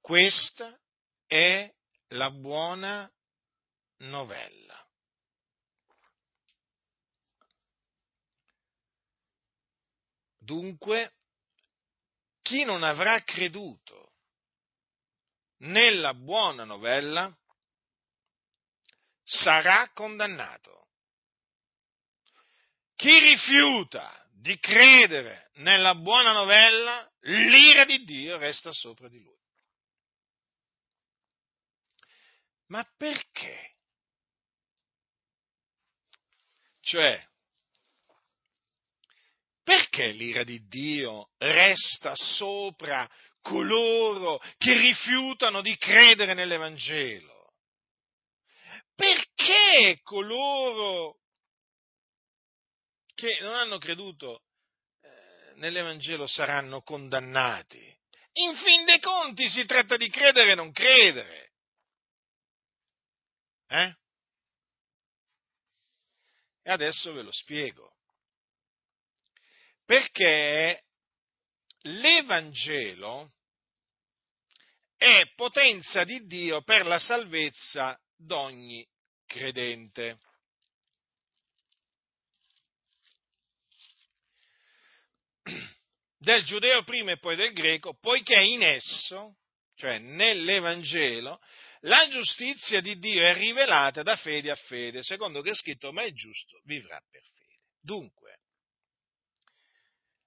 questa 0.00 0.78
è 1.26 1.72
la 2.08 2.30
buona 2.30 3.10
novella. 3.98 4.84
Dunque, 10.38 11.19
chi 12.50 12.64
non 12.64 12.82
avrà 12.82 13.22
creduto 13.22 14.14
nella 15.58 16.14
buona 16.14 16.64
novella 16.64 17.32
sarà 19.22 19.88
condannato. 19.92 20.88
Chi 22.96 23.20
rifiuta 23.20 24.28
di 24.32 24.58
credere 24.58 25.52
nella 25.58 25.94
buona 25.94 26.32
novella, 26.32 27.08
l'ira 27.20 27.84
di 27.84 28.02
Dio 28.02 28.36
resta 28.36 28.72
sopra 28.72 29.08
di 29.08 29.20
lui. 29.20 29.38
Ma 32.66 32.84
perché? 32.96 33.76
Cioè, 36.80 37.29
perché 39.70 40.08
l'ira 40.08 40.42
di 40.42 40.66
Dio 40.66 41.30
resta 41.38 42.16
sopra 42.16 43.08
coloro 43.40 44.42
che 44.58 44.72
rifiutano 44.72 45.60
di 45.60 45.76
credere 45.76 46.34
nell'Evangelo? 46.34 47.52
Perché 48.96 50.00
coloro 50.02 51.20
che 53.14 53.38
non 53.42 53.54
hanno 53.54 53.78
creduto 53.78 54.42
eh, 55.02 55.52
nell'Evangelo 55.58 56.26
saranno 56.26 56.82
condannati? 56.82 57.96
In 58.32 58.56
fin 58.56 58.84
dei 58.84 58.98
conti 58.98 59.48
si 59.48 59.64
tratta 59.66 59.96
di 59.96 60.10
credere 60.10 60.50
e 60.50 60.54
non 60.56 60.72
credere. 60.72 61.52
Eh? 63.68 63.94
E 66.62 66.70
adesso 66.72 67.12
ve 67.12 67.22
lo 67.22 67.30
spiego 67.30 67.98
perché 69.90 70.84
l'Evangelo 71.80 73.32
è 74.96 75.28
potenza 75.34 76.04
di 76.04 76.26
Dio 76.26 76.62
per 76.62 76.86
la 76.86 77.00
salvezza 77.00 78.00
d'ogni 78.14 78.88
credente. 79.26 80.20
Del 86.18 86.44
giudeo 86.44 86.84
prima 86.84 87.10
e 87.10 87.18
poi 87.18 87.34
del 87.34 87.52
greco, 87.52 87.98
poiché 87.98 88.40
in 88.40 88.62
esso, 88.62 89.38
cioè 89.74 89.98
nell'Evangelo, 89.98 91.40
la 91.80 92.06
giustizia 92.06 92.80
di 92.80 92.96
Dio 93.00 93.24
è 93.24 93.34
rivelata 93.34 94.04
da 94.04 94.14
fede 94.14 94.52
a 94.52 94.56
fede, 94.56 95.02
secondo 95.02 95.42
che 95.42 95.50
è 95.50 95.54
scritto, 95.56 95.90
ma 95.90 96.02
è 96.02 96.12
giusto, 96.12 96.60
vivrà 96.62 97.02
per 97.10 97.22
fede. 97.24 97.58
Dunque, 97.80 98.39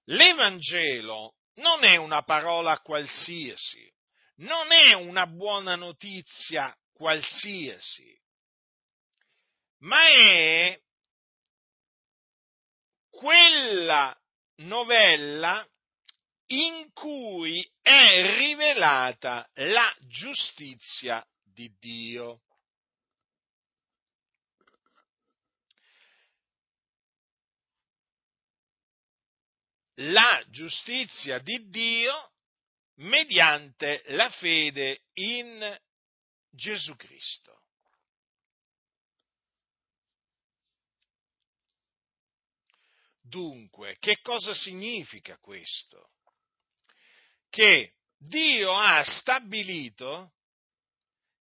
L'Evangelo 0.06 1.36
non 1.54 1.84
è 1.84 1.96
una 1.96 2.22
parola 2.22 2.78
qualsiasi, 2.80 3.90
non 4.36 4.72
è 4.72 4.92
una 4.92 5.26
buona 5.26 5.76
notizia 5.76 6.76
qualsiasi, 6.92 8.18
ma 9.78 10.06
è 10.06 10.80
quella 13.10 14.16
novella 14.56 15.66
in 16.46 16.92
cui 16.92 17.66
è 17.80 18.36
rivelata 18.38 19.48
la 19.54 19.94
giustizia 20.00 21.24
di 21.42 21.74
Dio. 21.78 22.43
La 29.96 30.44
giustizia 30.50 31.38
di 31.38 31.68
Dio 31.68 32.32
mediante 32.96 34.02
la 34.08 34.28
fede 34.30 35.04
in 35.14 35.80
Gesù 36.50 36.94
Cristo. 36.96 37.62
Dunque, 43.20 43.96
che 43.98 44.20
cosa 44.20 44.54
significa 44.54 45.36
questo? 45.38 46.10
Che 47.48 47.94
Dio 48.16 48.72
ha 48.72 49.02
stabilito 49.02 50.34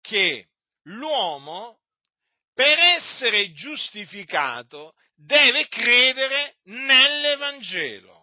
che 0.01 0.51
l'uomo, 0.82 1.80
per 2.53 2.78
essere 2.78 3.53
giustificato, 3.53 4.95
deve 5.14 5.66
credere 5.68 6.59
nell'Evangelo 6.64 8.21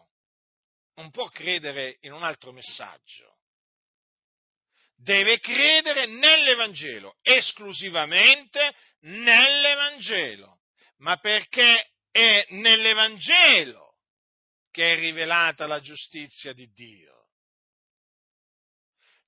non 0.99 1.11
può 1.11 1.29
credere 1.29 1.97
in 2.01 2.11
un 2.11 2.23
altro 2.23 2.51
messaggio. 2.51 3.37
Deve 4.95 5.39
credere 5.39 6.07
nell'Evangelo, 6.07 7.15
esclusivamente 7.21 8.75
nell'Evangelo. 9.03 10.59
Ma 10.97 11.17
perché 11.17 11.93
è 12.11 12.45
nell'Evangelo 12.49 13.95
che 14.71 14.93
è 14.93 14.99
rivelata 14.99 15.67
la 15.67 15.79
giustizia 15.79 16.51
di 16.51 16.69
Dio. 16.73 17.29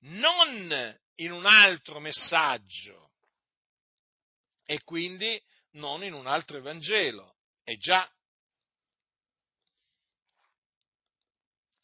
Non 0.00 1.00
in 1.16 1.32
un 1.32 1.46
altro 1.46 2.00
messaggio 2.00 3.12
e 4.66 4.82
quindi 4.82 5.42
non 5.72 6.04
in 6.04 6.12
un 6.12 6.26
altro 6.26 6.58
Evangelo. 6.58 7.36
E 7.64 7.78
già 7.78 8.06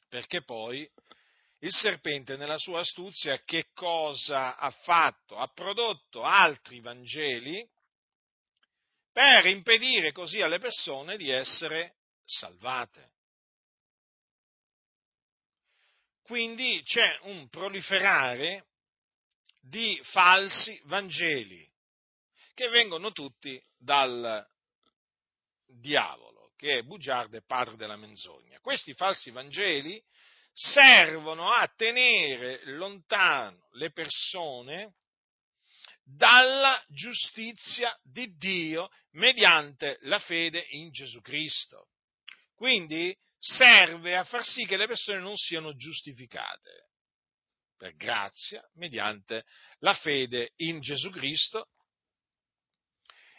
perché 0.09 0.43
poi 0.43 0.89
il 1.61 1.73
serpente 1.73 2.37
nella 2.37 2.59
sua 2.59 2.81
astuzia 2.81 3.43
che 3.45 3.71
cosa 3.75 4.57
ha 4.57 4.71
fatto? 4.71 5.37
Ha 5.37 5.49
prodotto 5.49 6.23
altri 6.23 6.81
Vangeli 6.81 7.69
per 9.13 9.47
impedire 9.47 10.13
così 10.13 10.41
alle 10.41 10.59
persone 10.59 11.17
di 11.17 11.31
essere 11.31 11.97
salvate. 12.25 13.17
Quindi 16.23 16.83
c'è 16.85 17.19
un 17.23 17.49
proliferare 17.49 18.67
di 19.61 19.99
falsi 20.05 20.81
Vangeli 20.85 21.69
che 22.55 22.69
vengono 22.69 23.13
tutti 23.13 23.61
dal 23.77 24.47
diavolo 25.67 26.38
che 26.59 26.79
è 26.79 26.83
bugiardo 26.83 27.37
e 27.37 27.45
padre 27.47 27.77
della 27.77 27.97
menzogna. 27.97 28.59
Questi 28.59 28.93
falsi 28.93 29.31
Vangeli 29.31 30.03
servono 30.53 31.53
a 31.53 31.73
tenere 31.77 32.61
lontano 32.65 33.69
le 33.75 33.93
persone 33.93 34.97
dalla 36.03 36.83
giustizia 36.89 37.97
di 38.03 38.35
Dio 38.37 38.91
mediante 39.13 39.99
la 40.03 40.19
fede 40.19 40.67
in 40.71 40.91
Gesù 40.91 41.21
Cristo. 41.21 41.91
Quindi 42.57 43.17
serve 43.39 44.17
a 44.17 44.25
far 44.25 44.43
sì 44.43 44.67
che 44.67 44.77
le 44.77 44.89
persone 44.89 45.21
non 45.21 45.37
siano 45.37 45.77
giustificate 45.77 46.89
per 47.77 47.95
grazia 47.95 48.69
mediante 48.75 49.45
la 49.79 49.95
fede 49.95 50.55
in 50.57 50.81
Gesù 50.81 51.11
Cristo 51.11 51.69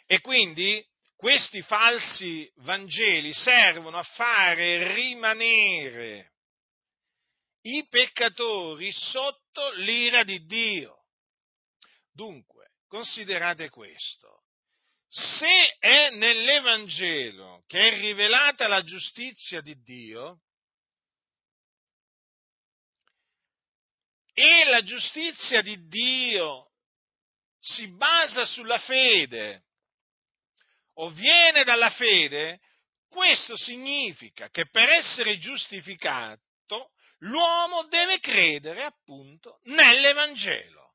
e 0.06 0.22
quindi 0.22 0.82
questi 1.20 1.60
falsi 1.60 2.50
Vangeli 2.60 3.34
servono 3.34 3.98
a 3.98 4.02
fare 4.02 4.94
rimanere 4.94 6.32
i 7.64 7.86
peccatori 7.86 8.90
sotto 8.90 9.70
l'ira 9.72 10.24
di 10.24 10.46
Dio. 10.46 11.04
Dunque, 12.10 12.70
considerate 12.88 13.68
questo. 13.68 14.44
Se 15.10 15.76
è 15.78 16.08
nell'Evangelo 16.12 17.64
che 17.66 17.88
è 17.88 18.00
rivelata 18.00 18.66
la 18.66 18.82
giustizia 18.82 19.60
di 19.60 19.78
Dio, 19.82 20.40
e 24.32 24.64
la 24.70 24.82
giustizia 24.82 25.60
di 25.60 25.86
Dio 25.86 26.70
si 27.58 27.88
basa 27.88 28.46
sulla 28.46 28.78
fede, 28.78 29.64
o 31.00 31.10
viene 31.10 31.64
dalla 31.64 31.90
fede, 31.90 32.60
questo 33.08 33.56
significa 33.56 34.48
che 34.50 34.68
per 34.68 34.88
essere 34.88 35.38
giustificato 35.38 36.92
l'uomo 37.20 37.84
deve 37.84 38.20
credere 38.20 38.84
appunto 38.84 39.60
nell'Evangelo. 39.64 40.94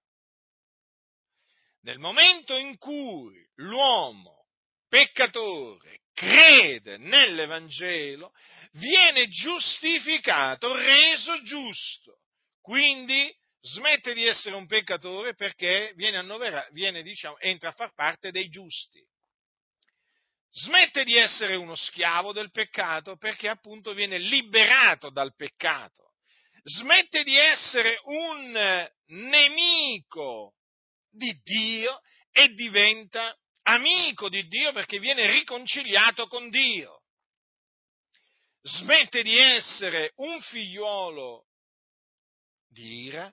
Nel 1.82 2.00
momento 2.00 2.56
in 2.56 2.78
cui 2.78 3.36
l'uomo 3.56 4.48
peccatore 4.88 6.02
crede 6.14 6.98
nell'Evangelo, 6.98 8.32
viene 8.74 9.28
giustificato, 9.28 10.74
reso 10.74 11.42
giusto. 11.44 12.22
Quindi 12.62 13.32
smette 13.60 14.14
di 14.14 14.26
essere 14.26 14.56
un 14.56 14.66
peccatore 14.66 15.36
perché 15.36 15.92
viene, 15.96 16.24
viene 16.72 17.04
diciamo, 17.04 17.38
entra 17.40 17.70
a 17.70 17.74
far 17.74 17.94
parte 17.94 18.32
dei 18.32 18.48
giusti. 18.48 19.06
Smette 20.58 21.04
di 21.04 21.18
essere 21.18 21.56
uno 21.56 21.76
schiavo 21.76 22.32
del 22.32 22.50
peccato 22.50 23.18
perché 23.18 23.50
appunto 23.50 23.94
viene 23.94 24.18
liberato 24.18 25.10
dal 25.10 25.36
peccato. 25.36 26.14
Smette 26.64 27.26
di 27.26 27.36
essere 27.36 28.00
un 28.06 28.90
nemico 29.08 30.54
di 31.10 31.38
Dio 31.44 32.00
e 32.32 32.54
diventa 32.54 33.38
amico 33.64 34.30
di 34.30 34.48
Dio 34.48 34.72
perché 34.72 34.98
viene 34.98 35.30
riconciliato 35.30 36.28
con 36.28 36.50
Dio. 36.50 37.02
Smette 38.62 39.24
di 39.24 39.38
essere 39.38 40.14
un 40.16 40.40
figliuolo 40.40 41.48
di 42.70 43.04
ira 43.04 43.30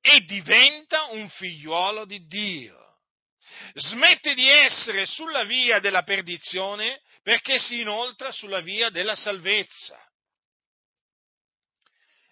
e 0.00 0.20
diventa 0.22 1.04
un 1.12 1.28
figliuolo 1.28 2.04
di 2.04 2.26
Dio. 2.26 2.85
Smette 3.74 4.34
di 4.34 4.48
essere 4.48 5.06
sulla 5.06 5.44
via 5.44 5.78
della 5.80 6.02
perdizione 6.02 7.02
perché 7.22 7.58
si 7.58 7.80
inoltra 7.80 8.30
sulla 8.30 8.60
via 8.60 8.90
della 8.90 9.14
salvezza. 9.14 10.00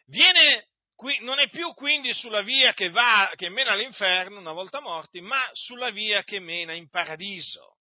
Viene, 0.06 0.68
non 1.20 1.38
è 1.38 1.48
più 1.48 1.72
quindi 1.74 2.12
sulla 2.12 2.42
via 2.42 2.72
che, 2.74 2.90
va, 2.90 3.32
che 3.36 3.48
mena 3.48 3.72
all'inferno 3.72 4.38
una 4.38 4.52
volta 4.52 4.80
morti, 4.80 5.20
ma 5.20 5.48
sulla 5.52 5.90
via 5.90 6.22
che 6.22 6.40
mena 6.40 6.74
in 6.74 6.88
paradiso. 6.88 7.78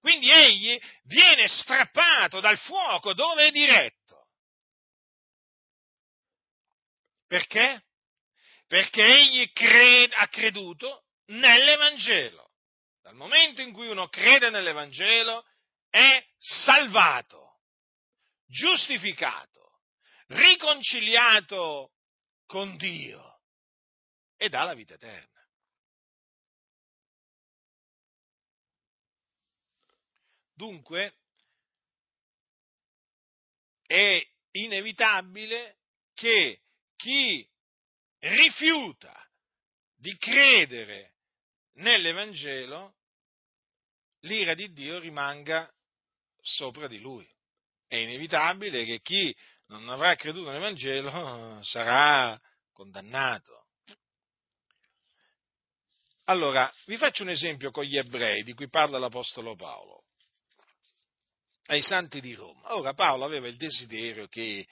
Quindi 0.00 0.30
egli 0.30 0.78
viene 1.04 1.48
strappato 1.48 2.40
dal 2.40 2.58
fuoco 2.58 3.14
dove 3.14 3.46
è 3.46 3.50
diretto. 3.50 4.28
Perché? 7.26 7.84
perché 8.66 9.04
egli 9.04 9.52
cred- 9.52 10.12
ha 10.14 10.28
creduto 10.28 11.04
nell'Evangelo. 11.26 12.43
Dal 13.04 13.16
momento 13.16 13.60
in 13.60 13.74
cui 13.74 13.88
uno 13.88 14.08
crede 14.08 14.48
nell'Evangelo 14.48 15.44
è 15.90 16.26
salvato, 16.38 17.60
giustificato, 18.46 19.82
riconciliato 20.28 21.92
con 22.46 22.78
Dio 22.78 23.42
ed 24.36 24.54
ha 24.54 24.64
la 24.64 24.72
vita 24.72 24.94
eterna. 24.94 25.46
Dunque 30.54 31.18
è 33.86 34.18
inevitabile 34.52 35.76
che 36.14 36.62
chi 36.96 37.46
rifiuta 38.20 39.30
di 39.94 40.16
credere 40.16 41.13
nell'Evangelo, 41.74 42.94
l'ira 44.20 44.54
di 44.54 44.72
Dio 44.72 44.98
rimanga 44.98 45.70
sopra 46.40 46.86
di 46.88 46.98
lui. 46.98 47.28
È 47.86 47.96
inevitabile 47.96 48.84
che 48.84 49.00
chi 49.00 49.34
non 49.66 49.88
avrà 49.88 50.14
creduto 50.14 50.48
nell'Evangelo 50.48 51.62
sarà 51.64 52.38
condannato. 52.72 53.62
Allora, 56.24 56.72
vi 56.86 56.96
faccio 56.96 57.22
un 57.22 57.28
esempio 57.28 57.70
con 57.70 57.84
gli 57.84 57.98
ebrei 57.98 58.42
di 58.42 58.54
cui 58.54 58.68
parla 58.68 58.98
l'Apostolo 58.98 59.54
Paolo, 59.56 60.04
ai 61.66 61.82
santi 61.82 62.20
di 62.20 62.32
Roma. 62.32 62.74
Ora 62.74 62.94
Paolo 62.94 63.24
aveva 63.24 63.46
il 63.46 63.56
desiderio 63.56 64.26
che 64.28 64.66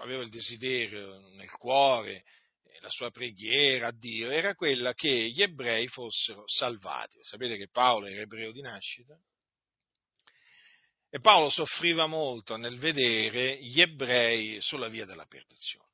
aveva 0.00 0.22
il 0.22 0.28
desiderio 0.28 1.18
nel 1.30 1.50
cuore 1.52 2.24
la 2.80 2.90
sua 2.90 3.10
preghiera 3.10 3.88
a 3.88 3.92
Dio 3.92 4.30
era 4.30 4.54
quella 4.54 4.94
che 4.94 5.30
gli 5.30 5.42
ebrei 5.42 5.86
fossero 5.86 6.44
salvati. 6.46 7.18
Sapete 7.22 7.56
che 7.56 7.68
Paolo 7.70 8.06
era 8.06 8.22
ebreo 8.22 8.52
di 8.52 8.60
nascita? 8.60 9.18
E 11.10 11.20
Paolo 11.20 11.50
soffriva 11.50 12.06
molto 12.06 12.56
nel 12.56 12.78
vedere 12.78 13.62
gli 13.62 13.80
ebrei 13.80 14.60
sulla 14.60 14.88
via 14.88 15.04
della 15.04 15.26
perdizione. 15.26 15.88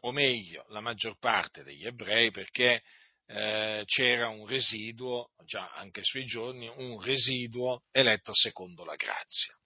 O 0.00 0.12
meglio, 0.12 0.64
la 0.68 0.80
maggior 0.80 1.18
parte 1.18 1.62
degli 1.62 1.86
ebrei 1.86 2.30
perché 2.30 2.82
eh, 3.26 3.82
c'era 3.86 4.28
un 4.28 4.46
residuo, 4.46 5.30
già 5.44 5.72
anche 5.72 6.02
sui 6.04 6.26
giorni, 6.26 6.68
un 6.68 7.00
residuo 7.00 7.82
eletto 7.90 8.32
secondo 8.34 8.84
la 8.84 8.94
grazia. 8.94 9.56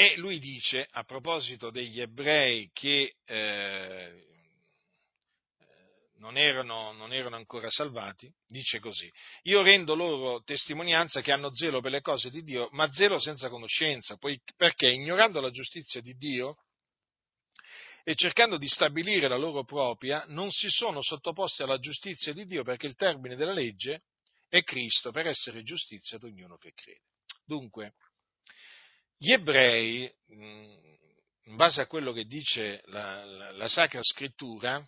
E 0.00 0.16
lui 0.16 0.38
dice, 0.38 0.88
a 0.92 1.04
proposito 1.04 1.68
degli 1.68 2.00
ebrei 2.00 2.70
che 2.72 3.16
eh, 3.26 4.24
non, 6.20 6.38
erano, 6.38 6.92
non 6.92 7.12
erano 7.12 7.36
ancora 7.36 7.68
salvati, 7.68 8.32
dice 8.46 8.78
così, 8.80 9.12
io 9.42 9.60
rendo 9.60 9.94
loro 9.94 10.42
testimonianza 10.42 11.20
che 11.20 11.32
hanno 11.32 11.54
zelo 11.54 11.82
per 11.82 11.90
le 11.90 12.00
cose 12.00 12.30
di 12.30 12.42
Dio, 12.42 12.70
ma 12.72 12.90
zelo 12.90 13.18
senza 13.18 13.50
conoscenza, 13.50 14.16
poi, 14.16 14.40
perché 14.56 14.90
ignorando 14.90 15.38
la 15.42 15.50
giustizia 15.50 16.00
di 16.00 16.14
Dio 16.14 16.56
e 18.02 18.14
cercando 18.14 18.56
di 18.56 18.68
stabilire 18.68 19.28
la 19.28 19.36
loro 19.36 19.64
propria, 19.64 20.24
non 20.28 20.50
si 20.50 20.70
sono 20.70 21.02
sottoposti 21.02 21.62
alla 21.62 21.78
giustizia 21.78 22.32
di 22.32 22.46
Dio 22.46 22.62
perché 22.62 22.86
il 22.86 22.94
termine 22.94 23.36
della 23.36 23.52
legge 23.52 24.04
è 24.48 24.62
Cristo 24.62 25.10
per 25.10 25.26
essere 25.26 25.62
giustizia 25.62 26.16
ad 26.16 26.22
ognuno 26.22 26.56
che 26.56 26.72
crede. 26.72 27.02
Dunque, 27.44 27.96
gli 29.22 29.32
ebrei, 29.32 30.10
in 30.28 31.54
base 31.56 31.82
a 31.82 31.86
quello 31.86 32.10
che 32.12 32.24
dice 32.24 32.80
la, 32.86 33.22
la, 33.26 33.50
la 33.52 33.68
Sacra 33.68 34.02
Scrittura, 34.02 34.82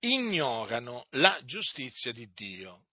ignorano 0.00 1.06
la 1.10 1.40
giustizia 1.44 2.10
di 2.10 2.28
Dio 2.32 2.86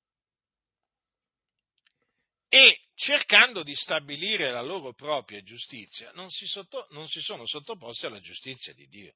e 2.47 2.81
cercando 2.93 3.63
di 3.63 3.73
stabilire 3.73 4.51
la 4.51 4.61
loro 4.61 4.93
propria 4.93 5.41
giustizia 5.41 6.11
non 6.11 6.29
si, 6.29 6.45
sotto, 6.45 6.85
non 6.91 7.07
si 7.07 7.19
sono 7.19 7.47
sottoposti 7.47 8.05
alla 8.05 8.19
giustizia 8.19 8.75
di 8.75 8.87
Dio. 8.87 9.15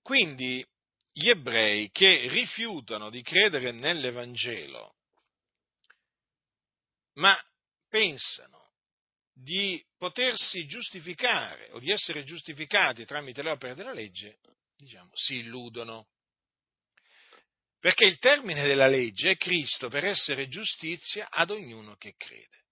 Quindi 0.00 0.64
gli 1.10 1.28
ebrei 1.28 1.90
che 1.90 2.28
rifiutano 2.28 3.10
di 3.10 3.22
credere 3.22 3.72
nell'Evangelo 3.72 4.95
ma 7.16 7.38
pensano 7.88 8.72
di 9.32 9.84
potersi 9.98 10.66
giustificare 10.66 11.70
o 11.72 11.78
di 11.78 11.90
essere 11.90 12.24
giustificati 12.24 13.04
tramite 13.04 13.42
le 13.42 13.50
opere 13.50 13.74
della 13.74 13.92
legge, 13.92 14.38
diciamo, 14.76 15.10
si 15.14 15.36
illudono. 15.36 16.08
Perché 17.78 18.06
il 18.06 18.18
termine 18.18 18.62
della 18.62 18.86
legge 18.86 19.32
è 19.32 19.36
Cristo 19.36 19.88
per 19.88 20.04
essere 20.04 20.48
giustizia 20.48 21.28
ad 21.30 21.50
ognuno 21.50 21.96
che 21.96 22.14
crede. 22.16 22.64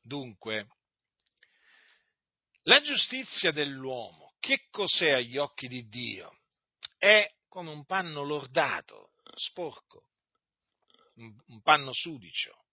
Dunque, 0.00 0.68
la 2.62 2.80
giustizia 2.80 3.50
dell'uomo, 3.50 4.36
che 4.38 4.68
cos'è 4.70 5.10
agli 5.10 5.36
occhi 5.36 5.68
di 5.68 5.86
Dio? 5.88 6.40
È 6.96 7.28
come 7.48 7.70
un 7.70 7.84
panno 7.84 8.22
lordato, 8.22 9.12
sporco, 9.34 10.08
un 11.18 11.60
panno 11.62 11.92
sudicio. 11.92 12.64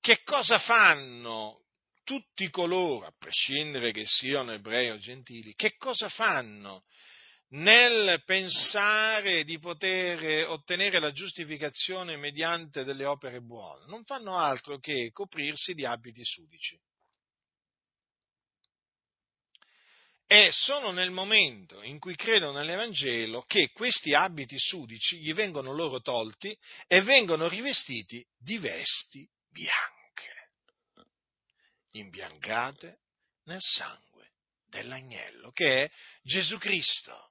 Che 0.00 0.22
cosa 0.22 0.58
fanno 0.60 1.64
tutti 2.04 2.48
coloro, 2.50 3.04
a 3.06 3.14
prescindere 3.18 3.90
che 3.90 4.04
siano 4.06 4.52
ebrei 4.52 4.90
o 4.90 4.98
gentili, 4.98 5.54
che 5.54 5.76
cosa 5.76 6.08
fanno 6.08 6.84
nel 7.48 8.22
pensare 8.24 9.42
di 9.44 9.58
poter 9.58 10.48
ottenere 10.48 11.00
la 11.00 11.10
giustificazione 11.10 12.16
mediante 12.16 12.84
delle 12.84 13.04
opere 13.04 13.40
buone? 13.40 13.86
Non 13.86 14.04
fanno 14.04 14.36
altro 14.36 14.78
che 14.78 15.10
coprirsi 15.12 15.74
di 15.74 15.84
abiti 15.84 16.24
sudici. 16.24 16.80
È 20.26 20.48
solo 20.50 20.90
nel 20.90 21.12
momento 21.12 21.82
in 21.82 22.00
cui 22.00 22.16
credono 22.16 22.58
nell'Evangelo 22.58 23.42
che 23.42 23.70
questi 23.70 24.12
abiti 24.12 24.58
sudici 24.58 25.18
gli 25.18 25.32
vengono 25.32 25.72
loro 25.72 26.00
tolti 26.00 26.56
e 26.88 27.02
vengono 27.02 27.46
rivestiti 27.46 28.26
di 28.36 28.58
vesti 28.58 29.28
bianche, 29.48 30.50
imbiancate 31.92 32.98
nel 33.44 33.60
sangue 33.60 34.32
dell'agnello, 34.66 35.52
che 35.52 35.84
è 35.84 35.90
Gesù 36.22 36.58
Cristo. 36.58 37.30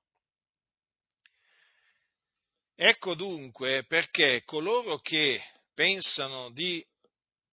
Ecco 2.78 3.14
dunque 3.14 3.86
perché 3.86 4.44
coloro 4.44 5.00
che 5.00 5.42
pensano 5.74 6.50
di 6.52 6.86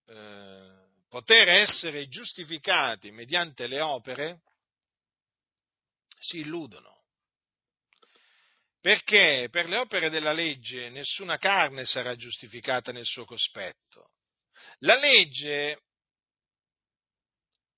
eh, 0.07 0.71
poter 1.09 1.49
essere 1.49 2.09
giustificati 2.09 3.11
mediante 3.11 3.67
le 3.67 3.81
opere 3.81 4.43
si 6.23 6.39
illudono. 6.39 7.01
Perché 8.81 9.49
per 9.51 9.69
le 9.69 9.77
opere 9.77 10.11
della 10.11 10.33
legge 10.33 10.89
nessuna 10.89 11.39
carne 11.39 11.85
sarà 11.85 12.17
giustificata 12.17 12.91
nel 12.93 13.05
suo 13.05 13.25
cospetto. 13.25 14.11
La 14.79 14.97
legge 14.97 15.83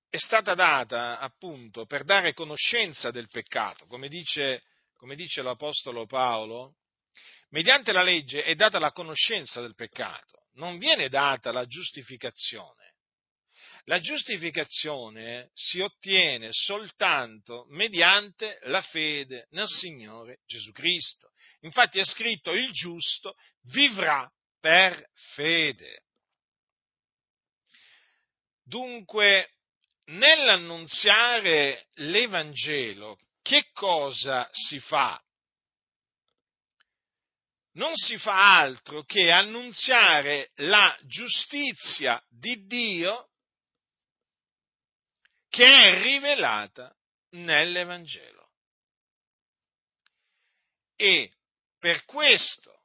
è 0.09 0.17
stata 0.17 0.55
data 0.55 1.19
appunto 1.19 1.85
per 1.85 2.03
dare 2.03 2.33
conoscenza 2.33 3.11
del 3.11 3.27
peccato, 3.27 3.85
come 3.85 4.07
dice, 4.07 4.63
come 4.93 5.15
dice 5.15 5.41
l'Apostolo 5.41 6.05
Paolo, 6.05 6.77
mediante 7.49 7.91
la 7.91 8.03
legge 8.03 8.43
è 8.43 8.55
data 8.55 8.79
la 8.79 8.91
conoscenza 8.91 9.61
del 9.61 9.75
peccato, 9.75 10.47
non 10.53 10.77
viene 10.77 11.09
data 11.09 11.51
la 11.51 11.65
giustificazione. 11.65 12.84
La 13.87 13.99
giustificazione 13.99 15.51
si 15.53 15.79
ottiene 15.79 16.49
soltanto 16.51 17.65
mediante 17.69 18.59
la 18.63 18.81
fede 18.81 19.47
nel 19.51 19.67
Signore 19.67 20.39
Gesù 20.47 20.71
Cristo. 20.71 21.31
Infatti 21.61 21.99
è 21.99 22.03
scritto 22.03 22.51
il 22.51 22.71
giusto 22.71 23.35
vivrà 23.71 24.27
per 24.59 25.07
fede. 25.33 26.03
Dunque, 28.63 29.51
nell'annunziare 30.05 31.85
l'Evangelo, 31.95 33.19
che 33.43 33.69
cosa 33.71 34.49
si 34.51 34.79
fa? 34.79 35.21
Non 37.73 37.95
si 37.95 38.17
fa 38.17 38.57
altro 38.57 39.03
che 39.03 39.29
annunziare 39.29 40.49
la 40.55 40.97
giustizia 41.03 42.19
di 42.29 42.65
Dio 42.65 43.29
che 45.55 45.63
è 45.65 46.01
rivelata 46.01 46.93
nell'Evangelo. 47.35 48.49
E 50.97 51.31
per 51.79 52.03
questo, 52.03 52.81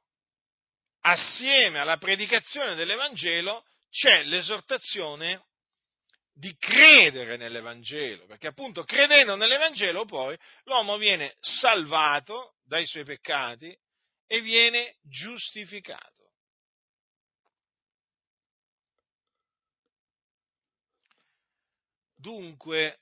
assieme 1.01 1.79
alla 1.79 1.97
predicazione 1.97 2.75
dell'Evangelo, 2.75 3.65
c'è 3.89 4.23
l'esortazione 4.23 5.47
di 6.33 6.55
credere 6.57 7.35
nell'Evangelo, 7.35 8.25
perché 8.25 8.47
appunto 8.47 8.85
credendo 8.85 9.35
nell'Evangelo 9.35 10.05
poi 10.05 10.37
l'uomo 10.63 10.95
viene 10.95 11.35
salvato 11.41 12.55
dai 12.63 12.85
suoi 12.85 13.03
peccati 13.03 13.77
e 14.27 14.39
viene 14.39 14.95
giustificato. 15.01 16.20
Dunque, 22.21 22.99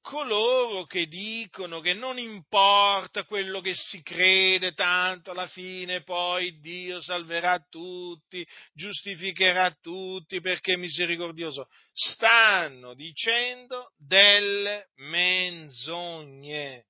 coloro 0.00 0.84
che 0.84 1.06
dicono 1.06 1.80
che 1.80 1.94
non 1.94 2.18
importa 2.18 3.24
quello 3.24 3.60
che 3.60 3.74
si 3.74 4.02
crede, 4.02 4.72
tanto 4.72 5.30
alla 5.30 5.46
fine 5.46 6.02
poi 6.02 6.58
Dio 6.58 7.00
salverà 7.00 7.64
tutti, 7.68 8.44
giustificherà 8.72 9.70
tutti 9.80 10.40
perché 10.40 10.72
è 10.72 10.76
misericordioso, 10.76 11.68
stanno 11.92 12.94
dicendo 12.94 13.92
delle 13.96 14.88
menzogne. 14.96 16.86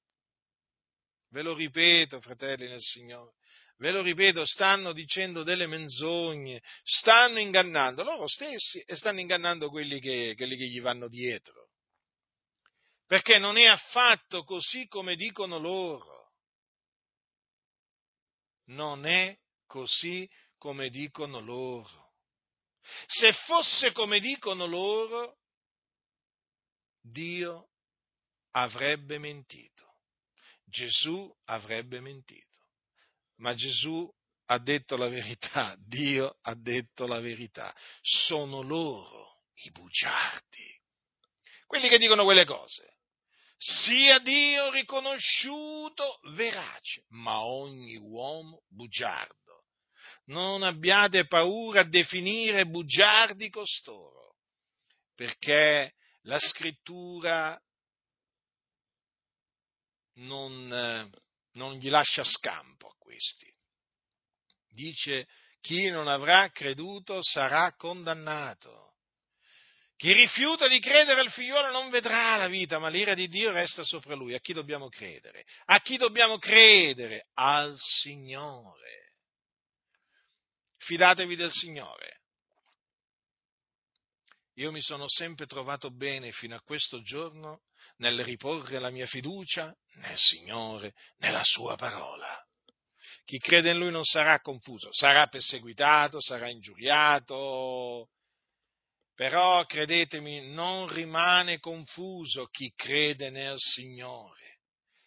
Ve 1.29 1.43
lo 1.43 1.55
ripeto, 1.55 2.21
fratelli 2.21 2.69
nel 2.69 2.81
Signore. 2.81 3.35
Ve 3.81 3.93
lo 3.93 4.03
ripeto, 4.03 4.45
stanno 4.45 4.93
dicendo 4.93 5.43
delle 5.43 5.67
menzogne, 5.67 6.63
stanno 6.83 7.39
ingannando 7.39 8.05
loro 8.05 8.29
stessi 8.29 8.79
e 8.81 8.95
stanno 8.95 9.21
ingannando 9.21 9.71
quelli 9.71 10.01
che, 10.01 10.35
quelli 10.37 10.55
che 10.57 10.67
gli 10.67 10.83
vanno 10.83 11.09
dietro. 11.09 11.71
Perché 13.07 13.39
non 13.39 13.57
è 13.57 13.65
affatto 13.65 14.45
così 14.45 14.87
come 14.87 15.17
dicono 15.17 15.57
loro. 15.57 16.33
Non 18.67 19.07
è 19.07 19.35
così 19.65 20.29
come 20.59 20.91
dicono 20.91 21.41
loro. 21.41 22.13
Se 23.07 23.33
fosse 23.33 23.93
come 23.93 24.21
dicono 24.21 24.67
loro, 24.67 25.39
Dio 27.01 27.71
avrebbe 28.51 29.17
mentito. 29.17 30.01
Gesù 30.67 31.35
avrebbe 31.47 32.01
mentito 32.01 32.50
ma 33.41 33.55
Gesù 33.55 34.09
ha 34.47 34.59
detto 34.59 34.97
la 34.97 35.09
verità, 35.09 35.77
Dio 35.87 36.39
ha 36.43 36.55
detto 36.55 37.07
la 37.07 37.21
verità, 37.21 37.75
sono 38.01 38.63
loro 38.63 39.45
i 39.65 39.71
bugiardi, 39.71 40.81
quelli 41.67 41.89
che 41.89 41.99
dicono 41.99 42.25
quelle 42.25 42.45
cose. 42.45 42.97
Sia 43.63 44.19
Dio 44.21 44.71
riconosciuto 44.71 46.21
verace, 46.33 47.05
ma 47.11 47.45
ogni 47.45 47.97
uomo 47.97 48.63
bugiardo. 48.71 49.67
Non 50.27 50.63
abbiate 50.63 51.27
paura 51.27 51.81
a 51.81 51.89
definire 51.89 52.65
bugiardi 52.65 53.51
costoro, 53.51 54.37
perché 55.15 55.95
la 56.23 56.39
scrittura 56.39 57.61
non, 60.15 61.11
non 61.53 61.75
gli 61.75 61.89
lascia 61.89 62.25
scampo 62.25 62.89
a 62.89 62.95
questi. 62.99 63.53
Dice, 64.69 65.27
chi 65.61 65.89
non 65.89 66.09
avrà 66.09 66.51
creduto 66.51 67.23
sarà 67.23 67.75
condannato. 67.75 68.89
Chi 69.97 70.13
rifiuta 70.13 70.67
di 70.67 70.81
credere 70.81 71.21
al 71.21 71.31
figliuolo 71.31 71.71
non 71.71 71.91
vedrà 71.91 72.37
la 72.37 72.49
vita, 72.49 72.79
ma 72.79 72.89
l'ira 72.89 73.13
di 73.13 73.29
Dio 73.29 73.53
resta 73.53 73.85
sopra 73.85 74.15
lui. 74.15 74.33
A 74.33 74.41
chi 74.41 74.55
dobbiamo 74.55 74.89
credere? 74.89 75.45
A 75.67 75.81
chi 75.81 75.99
dobbiamo 75.99 76.39
credere? 76.39 77.29
Al 77.35 77.77
Signore. 77.79 79.13
Fidatevi 80.79 81.37
del 81.37 81.51
Signore. 81.51 82.21
Io 84.55 84.71
mi 84.71 84.81
sono 84.81 85.07
sempre 85.07 85.45
trovato 85.47 85.91
bene 85.91 86.33
fino 86.33 86.55
a 86.55 86.63
questo 86.63 87.03
giorno 87.03 87.61
nel 88.01 88.23
riporre 88.25 88.79
la 88.79 88.91
mia 88.91 89.07
fiducia 89.07 89.75
nel 89.97 90.17
Signore, 90.17 90.93
nella 91.19 91.43
sua 91.45 91.77
parola. 91.77 92.39
Chi 93.25 93.39
crede 93.39 93.71
in 93.71 93.79
Lui 93.79 93.91
non 93.91 94.05
sarà 94.05 94.41
confuso, 94.41 94.93
sarà 94.93 95.27
perseguitato, 95.29 96.21
sarà 96.21 96.49
ingiuriato, 96.49 98.09
però 99.15 99.65
credetemi, 99.67 100.53
non 100.53 100.93
rimane 100.93 101.61
confuso 101.61 102.47
chi 102.47 102.73
crede 102.75 103.31
nel 103.31 103.57
Signore. 103.59 104.59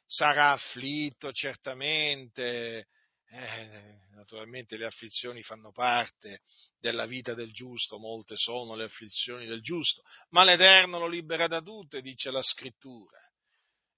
Sarà 0.06 0.52
afflitto 0.52 1.32
certamente, 1.32 2.88
eh, 3.34 4.00
naturalmente 4.12 4.78
le 4.78 4.86
afflizioni 4.86 5.42
fanno 5.42 5.72
parte 5.72 6.42
della 6.80 7.08
vita 7.08 7.34
del 7.34 7.52
giusto, 7.52 7.98
molte 7.98 8.36
sono 8.36 8.76
le 8.76 8.84
afflizioni 8.84 9.48
del 9.48 9.62
giusto, 9.62 10.04
ma 10.30 10.44
l'Eterno 10.44 11.00
lo 11.00 11.08
libera 11.08 11.48
da 11.48 11.60
tutte, 11.60 12.02
dice 12.02 12.30
la 12.30 12.44
scrittura. 12.44 13.18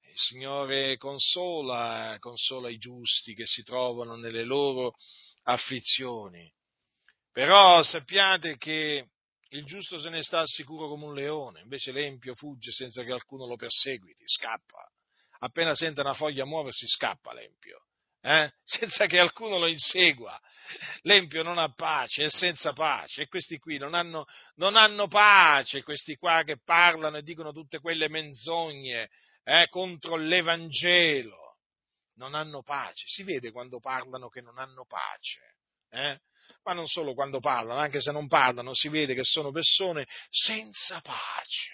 Il 0.07 0.17
Signore 0.17 0.95
consola, 0.95 2.15
consola 2.19 2.69
i 2.69 2.77
giusti 2.77 3.33
che 3.33 3.45
si 3.45 3.63
trovano 3.63 4.15
nelle 4.15 4.45
loro 4.45 4.93
afflizioni. 5.43 6.49
Però 7.33 7.83
sappiate 7.83 8.55
che 8.55 9.09
il 9.49 9.65
giusto 9.65 9.99
se 9.99 10.09
ne 10.09 10.23
sta 10.23 10.39
al 10.39 10.47
sicuro 10.47 10.87
come 10.87 11.05
un 11.05 11.13
leone, 11.13 11.59
invece 11.59 11.91
l'empio 11.91 12.35
fugge 12.35 12.71
senza 12.71 13.03
che 13.03 13.11
alcuno 13.11 13.45
lo 13.45 13.57
perseguiti, 13.57 14.23
scappa. 14.25 14.89
Appena 15.39 15.75
sente 15.75 15.99
una 15.99 16.13
foglia 16.13 16.45
muoversi, 16.45 16.87
scappa 16.87 17.33
l'empio 17.33 17.84
eh? 18.25 18.51
senza 18.63 19.05
che 19.05 19.19
alcuno 19.19 19.57
lo 19.59 19.67
insegua. 19.67 20.39
L'empio 21.03 21.43
non 21.43 21.59
ha 21.59 21.71
pace, 21.73 22.25
è 22.25 22.29
senza 22.29 22.73
pace 22.73 23.23
e 23.23 23.27
questi 23.27 23.59
qui 23.59 23.77
non 23.77 23.93
hanno, 23.93 24.25
non 24.55 24.75
hanno 24.75 25.07
pace, 25.07 25.83
questi 25.83 26.15
qua 26.15 26.41
che 26.43 26.57
parlano 26.63 27.17
e 27.17 27.21
dicono 27.21 27.51
tutte 27.51 27.79
quelle 27.79 28.09
menzogne 28.09 29.09
eh, 29.43 29.67
contro 29.69 30.15
l'Evangelo. 30.15 31.57
Non 32.15 32.33
hanno 32.33 32.63
pace, 32.63 33.05
si 33.07 33.23
vede 33.23 33.51
quando 33.51 33.79
parlano 33.79 34.29
che 34.29 34.41
non 34.41 34.57
hanno 34.57 34.85
pace. 34.85 35.41
Eh? 35.91 36.19
Ma 36.63 36.73
non 36.73 36.87
solo 36.87 37.13
quando 37.13 37.39
parlano, 37.39 37.79
anche 37.79 38.01
se 38.01 38.11
non 38.11 38.27
parlano, 38.27 38.73
si 38.73 38.89
vede 38.89 39.13
che 39.13 39.23
sono 39.23 39.51
persone 39.51 40.07
senza 40.29 40.99
pace. 41.01 41.73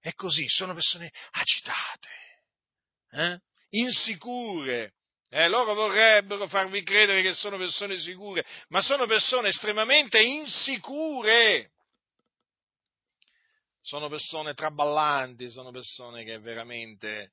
È 0.00 0.14
così, 0.14 0.48
sono 0.48 0.72
persone 0.72 1.12
agitate, 1.32 2.08
eh? 3.10 3.40
insicure, 3.70 4.94
eh, 5.30 5.48
loro 5.48 5.74
vorrebbero 5.74 6.46
farvi 6.48 6.82
credere 6.82 7.22
che 7.22 7.32
sono 7.32 7.56
persone 7.56 7.98
sicure, 7.98 8.44
ma 8.68 8.80
sono 8.80 9.06
persone 9.06 9.48
estremamente 9.48 10.20
insicure. 10.20 11.70
Sono 13.80 14.08
persone 14.08 14.54
traballanti, 14.54 15.48
sono 15.48 15.70
persone 15.70 16.24
che 16.24 16.38
veramente 16.38 17.32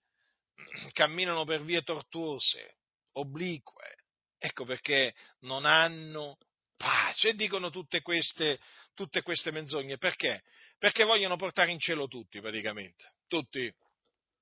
camminano 0.93 1.43
per 1.43 1.63
vie 1.63 1.81
tortuose, 1.81 2.77
oblique, 3.13 3.97
Ecco 4.39 4.65
perché 4.65 5.15
non 5.41 5.65
hanno 5.65 6.37
pace 6.75 7.29
e 7.29 7.33
dicono 7.33 7.69
tutte 7.69 8.01
queste, 8.01 8.59
tutte 8.93 9.21
queste 9.21 9.51
menzogne. 9.51 9.97
Perché? 9.97 10.43
Perché 10.77 11.03
vogliono 11.03 11.35
portare 11.37 11.71
in 11.71 11.79
cielo 11.79 12.07
tutti, 12.07 12.39
praticamente. 12.39 13.13
Tutti, 13.27 13.73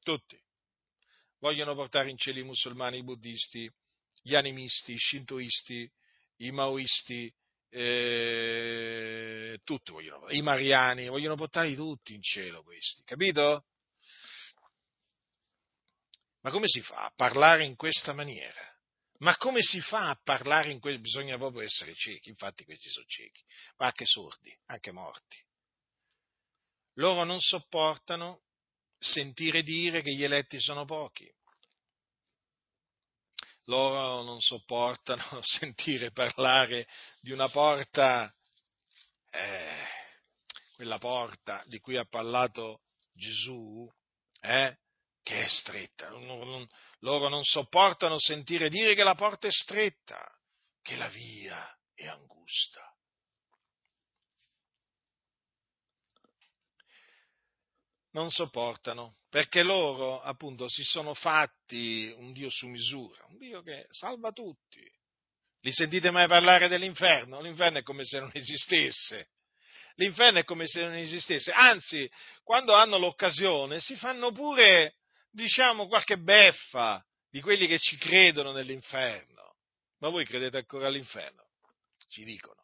tutti. 0.03 0.37
Vogliono 1.39 1.75
portare 1.75 2.09
in 2.09 2.17
cielo 2.17 2.39
i 2.39 2.43
musulmani, 2.43 2.97
i 2.97 3.03
buddisti, 3.03 3.69
gli 4.21 4.35
animisti, 4.35 4.93
i 4.93 4.97
shintoisti, 4.97 5.91
i 6.37 6.51
maoisti, 6.51 7.33
eh, 7.69 9.59
tutti 9.63 9.91
vogliono, 9.91 10.29
i 10.29 10.41
mariani, 10.41 11.07
vogliono 11.07 11.35
portarli 11.35 11.75
tutti 11.75 12.13
in 12.13 12.21
cielo 12.21 12.63
questi, 12.63 13.03
capito? 13.03 13.65
Ma 16.41 16.51
come 16.51 16.67
si 16.67 16.81
fa 16.81 17.05
a 17.05 17.13
parlare 17.15 17.65
in 17.65 17.75
questa 17.75 18.13
maniera? 18.13 18.73
Ma 19.19 19.35
come 19.37 19.61
si 19.61 19.81
fa 19.81 20.09
a 20.09 20.19
parlare 20.21 20.71
in 20.71 20.79
questo? 20.79 21.01
Bisogna 21.01 21.37
proprio 21.37 21.61
essere 21.61 21.93
ciechi, 21.95 22.29
infatti 22.29 22.63
questi 22.65 22.89
sono 22.89 23.05
ciechi, 23.07 23.43
ma 23.77 23.87
anche 23.87 24.05
sordi, 24.05 24.57
anche 24.65 24.91
morti. 24.91 25.37
Loro 26.95 27.23
non 27.23 27.39
sopportano 27.39 28.43
sentire 29.05 29.61
dire 29.61 30.01
che 30.01 30.13
gli 30.13 30.23
eletti 30.23 30.59
sono 30.59 30.85
pochi. 30.85 31.31
Loro 33.65 34.23
non 34.23 34.41
sopportano 34.41 35.39
sentire 35.41 36.11
parlare 36.11 36.87
di 37.21 37.31
una 37.31 37.49
porta, 37.49 38.33
eh, 39.31 39.85
quella 40.75 40.97
porta 40.97 41.63
di 41.67 41.79
cui 41.79 41.97
ha 41.97 42.05
parlato 42.05 42.81
Gesù, 43.13 43.89
eh, 44.41 44.77
che 45.23 45.45
è 45.45 45.47
stretta. 45.47 46.09
Loro 46.09 47.29
non 47.29 47.43
sopportano 47.43 48.19
sentire 48.19 48.69
dire 48.69 48.93
che 48.93 49.03
la 49.03 49.15
porta 49.15 49.47
è 49.47 49.51
stretta, 49.51 50.23
che 50.81 50.95
la 50.95 51.09
via 51.09 51.67
è 51.93 52.07
angusta. 52.07 52.94
Non 58.15 58.31
sopportano, 58.31 59.17
perché 59.29 59.61
loro 59.61 60.21
appunto 60.21 60.69
si 60.69 60.85
sono 60.85 61.13
fatti 61.13 62.13
un 62.15 62.31
Dio 62.31 62.49
su 62.49 62.65
misura, 62.67 63.25
un 63.27 63.37
Dio 63.37 63.61
che 63.61 63.87
salva 63.89 64.31
tutti. 64.31 64.89
Li 65.59 65.73
sentite 65.73 66.11
mai 66.11 66.25
parlare 66.25 66.69
dell'inferno? 66.69 67.41
L'inferno 67.41 67.79
è 67.79 67.83
come 67.83 68.05
se 68.05 68.21
non 68.21 68.31
esistesse. 68.33 69.31
L'inferno 69.95 70.39
è 70.39 70.43
come 70.45 70.65
se 70.65 70.83
non 70.83 70.95
esistesse. 70.95 71.51
Anzi, 71.51 72.09
quando 72.41 72.73
hanno 72.73 72.97
l'occasione 72.97 73.81
si 73.81 73.97
fanno 73.97 74.31
pure 74.31 74.95
diciamo, 75.29 75.87
qualche 75.87 76.17
beffa 76.17 77.05
di 77.29 77.41
quelli 77.41 77.67
che 77.67 77.79
ci 77.79 77.97
credono 77.97 78.53
nell'inferno. 78.53 79.57
Ma 79.99 80.07
voi 80.07 80.25
credete 80.25 80.55
ancora 80.55 80.87
all'inferno? 80.87 81.49
Ci 82.07 82.23
dicono. 82.23 82.63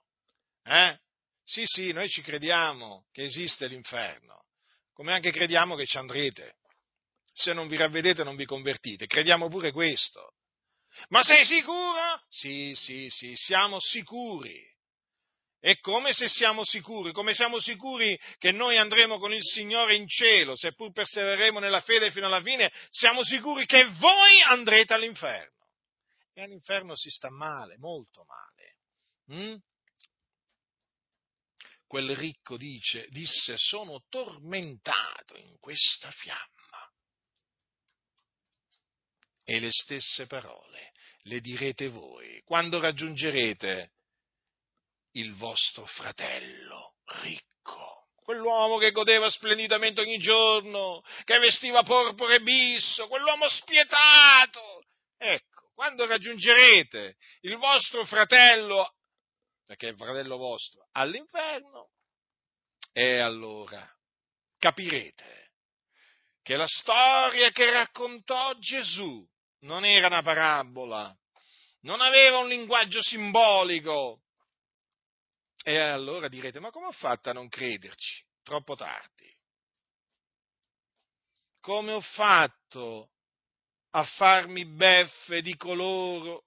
Eh? 0.64 0.98
Sì, 1.44 1.64
sì, 1.66 1.92
noi 1.92 2.08
ci 2.08 2.22
crediamo 2.22 3.08
che 3.12 3.24
esiste 3.26 3.68
l'inferno, 3.68 4.46
come 4.94 5.14
anche 5.14 5.32
crediamo 5.32 5.76
che 5.76 5.86
ci 5.86 5.98
andrete. 5.98 6.56
Se 7.34 7.54
non 7.54 7.68
vi 7.68 7.78
ravvedete 7.78 8.24
non 8.24 8.36
vi 8.36 8.46
convertite, 8.46 9.08
crediamo 9.08 9.48
pure 9.48 9.72
questo. 9.72 10.34
Ma 11.10 11.24
sei 11.24 11.46
sicuro? 11.46 12.22
Sì, 12.30 12.74
sì, 12.76 13.08
sì, 13.10 13.34
siamo 13.36 13.80
sicuri. 13.80 14.70
È 15.60 15.80
come 15.80 16.12
se 16.12 16.28
siamo 16.28 16.66
sicuri, 16.66 17.12
come 17.12 17.36
siamo 17.36 17.60
sicuri 17.60 18.20
che 18.40 18.52
noi 18.52 18.78
andremo 18.78 19.20
con 19.20 19.32
il 19.32 19.44
Signore 19.44 19.94
in 19.94 20.08
cielo, 20.08 20.56
seppur 20.56 20.92
persevereremo 20.92 21.60
nella 21.60 21.82
fede 21.82 22.10
fino 22.10 22.26
alla 22.26 22.42
fine, 22.42 22.72
siamo 22.90 23.24
sicuri 23.24 23.68
che 23.68 23.86
voi 24.00 24.42
andrete 24.42 24.94
all'inferno. 24.94 25.68
E 26.34 26.42
all'inferno 26.42 26.96
si 26.96 27.10
sta 27.10 27.30
male, 27.30 27.78
molto 27.78 28.26
male. 28.26 29.40
Mm? 29.40 29.56
Quel 31.92 32.16
ricco 32.16 32.56
dice, 32.56 33.06
disse, 33.10 33.58
sono 33.58 34.06
tormentato 34.08 35.36
in 35.36 35.60
questa 35.60 36.10
fiamma. 36.10 36.90
E 39.44 39.60
le 39.60 39.72
stesse 39.74 40.26
parole 40.26 40.94
le 41.24 41.42
direte 41.42 41.90
voi 41.90 42.42
quando 42.46 42.80
raggiungerete 42.80 43.92
il 45.16 45.34
vostro 45.36 45.86
fratello 45.86 46.96
ricco. 47.24 48.08
Quell'uomo 48.24 48.78
che 48.78 48.92
godeva 48.92 49.30
splendidamente 49.30 50.00
ogni 50.00 50.18
giorno, 50.18 51.04
che 51.26 51.40
vestiva 51.40 51.84
porpora 51.84 52.36
e 52.36 52.40
bisso, 52.40 53.10
quell'uomo 53.10 53.50
spietato. 53.50 54.86
Ecco, 55.18 55.72
quando 55.74 56.06
raggiungerete 56.06 57.18
il 57.42 57.58
vostro 57.58 58.06
fratello, 58.06 58.90
perché 59.72 59.88
è 59.88 59.96
fratello 59.96 60.36
vostro, 60.36 60.90
all'inferno, 60.92 61.92
e 62.92 63.20
allora 63.20 63.90
capirete 64.58 65.54
che 66.42 66.58
la 66.58 66.68
storia 66.68 67.52
che 67.52 67.72
raccontò 67.72 68.54
Gesù 68.58 69.26
non 69.60 69.86
era 69.86 70.08
una 70.08 70.22
parabola, 70.22 71.18
non 71.84 72.02
aveva 72.02 72.40
un 72.40 72.50
linguaggio 72.50 73.02
simbolico, 73.02 74.24
e 75.64 75.78
allora 75.78 76.28
direte, 76.28 76.60
ma 76.60 76.70
come 76.70 76.88
ho 76.88 76.92
fatto 76.92 77.30
a 77.30 77.34
non 77.34 77.48
crederci? 77.48 78.26
Troppo 78.44 78.76
tardi. 78.76 79.34
Come 81.62 81.94
ho 81.94 82.02
fatto 82.02 83.12
a 83.92 84.04
farmi 84.04 84.66
beffe 84.66 85.42
di 85.42 85.56
coloro 85.56 86.44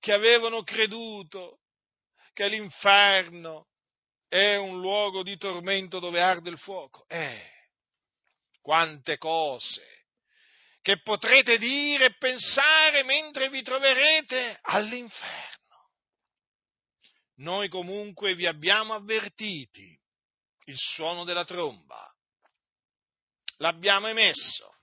che 0.00 0.12
avevano 0.12 0.64
creduto 0.64 1.60
che 2.36 2.48
l'inferno 2.48 3.68
è 4.28 4.56
un 4.56 4.78
luogo 4.78 5.22
di 5.22 5.38
tormento 5.38 5.98
dove 6.00 6.20
arde 6.20 6.50
il 6.50 6.58
fuoco? 6.58 7.06
Eh, 7.08 7.42
quante 8.60 9.16
cose 9.16 10.04
che 10.82 11.00
potrete 11.00 11.56
dire 11.56 12.04
e 12.04 12.16
pensare 12.18 13.04
mentre 13.04 13.48
vi 13.48 13.62
troverete 13.62 14.58
all'inferno. 14.60 15.92
Noi 17.36 17.70
comunque 17.70 18.34
vi 18.34 18.46
abbiamo 18.46 18.92
avvertiti 18.92 19.98
il 20.66 20.76
suono 20.76 21.24
della 21.24 21.46
tromba. 21.46 22.14
L'abbiamo 23.56 24.08
emesso. 24.08 24.75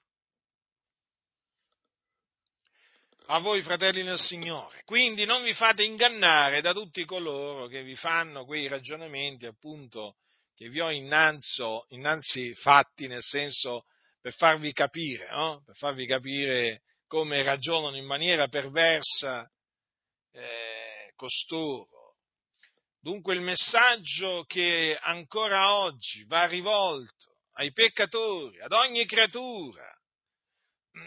A 3.28 3.40
voi 3.40 3.62
fratelli 3.62 4.04
nel 4.04 4.18
Signore. 4.18 4.82
Quindi 4.86 5.26
non 5.26 5.44
vi 5.44 5.54
fate 5.54 5.84
ingannare 5.84 6.62
da 6.62 6.74
tutti 6.74 7.06
coloro 7.06 7.68
che 7.68 7.84
vi 7.84 7.96
fanno 7.96 8.46
quei 8.46 8.68
ragionamenti 8.68 9.46
appunto 9.46 10.18
che 10.56 10.70
vi 10.70 10.80
ho 10.80 10.92
innanzi, 10.92 11.64
innanzi 11.90 12.54
fatti 12.56 13.08
nel 13.08 13.24
senso 13.24 13.86
per 14.22 14.34
farvi 14.34 14.72
capire, 14.74 15.30
no? 15.30 15.64
per 15.66 15.76
farvi 15.76 16.06
capire 16.06 16.82
come 17.08 17.42
ragionano 17.44 17.98
in 17.98 18.06
maniera 18.06 18.48
perversa 18.48 19.50
eh, 20.32 21.14
costoro 21.16 21.94
Dunque 23.04 23.34
il 23.34 23.42
messaggio 23.42 24.46
che 24.48 24.98
ancora 24.98 25.76
oggi 25.76 26.24
va 26.24 26.46
rivolto 26.46 27.36
ai 27.56 27.74
peccatori, 27.74 28.62
ad 28.62 28.72
ogni 28.72 29.06
creatura, 29.06 29.86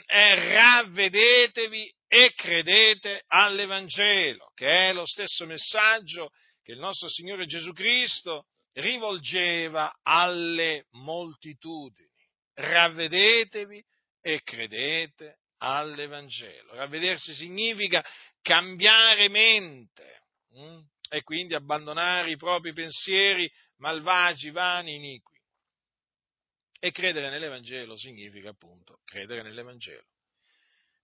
è 0.04 0.34
ravvedetevi 0.34 1.90
e 2.08 2.32
credete 2.34 3.22
all'Evangelo, 3.26 4.50
che 4.54 4.88
è 4.88 4.92
lo 4.92 5.06
stesso 5.06 5.46
messaggio 5.46 6.30
che 6.62 6.72
il 6.72 6.78
nostro 6.78 7.08
Signore 7.08 7.46
Gesù 7.46 7.72
Cristo 7.72 8.46
rivolgeva 8.74 9.92
alle 10.02 10.86
moltitudini. 10.90 12.08
Ravvedetevi 12.54 13.84
e 14.20 14.42
credete 14.42 15.40
all'Evangelo. 15.58 16.74
Ravvedersi 16.74 17.34
significa 17.34 18.04
cambiare 18.42 19.28
mente. 19.28 20.22
Hm? 20.52 20.80
e 21.08 21.22
quindi 21.22 21.54
abbandonare 21.54 22.30
i 22.30 22.36
propri 22.36 22.72
pensieri 22.72 23.50
malvagi, 23.76 24.50
vani, 24.50 24.94
iniqui. 24.96 25.34
E 26.78 26.90
credere 26.90 27.30
nell'Evangelo 27.30 27.96
significa 27.96 28.50
appunto 28.50 29.00
credere 29.04 29.42
nell'Evangelo. 29.42 30.04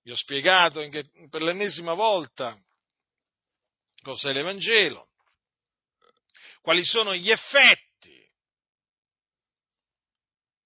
Vi 0.03 0.11
ho 0.11 0.16
spiegato 0.16 0.86
che, 0.88 1.09
per 1.28 1.42
l'ennesima 1.42 1.94
volta 1.94 2.61
cos'è 4.03 4.32
l'Evangelo, 4.32 5.11
quali 6.61 6.84
sono 6.84 7.14
gli 7.14 7.30
effetti 7.30 7.90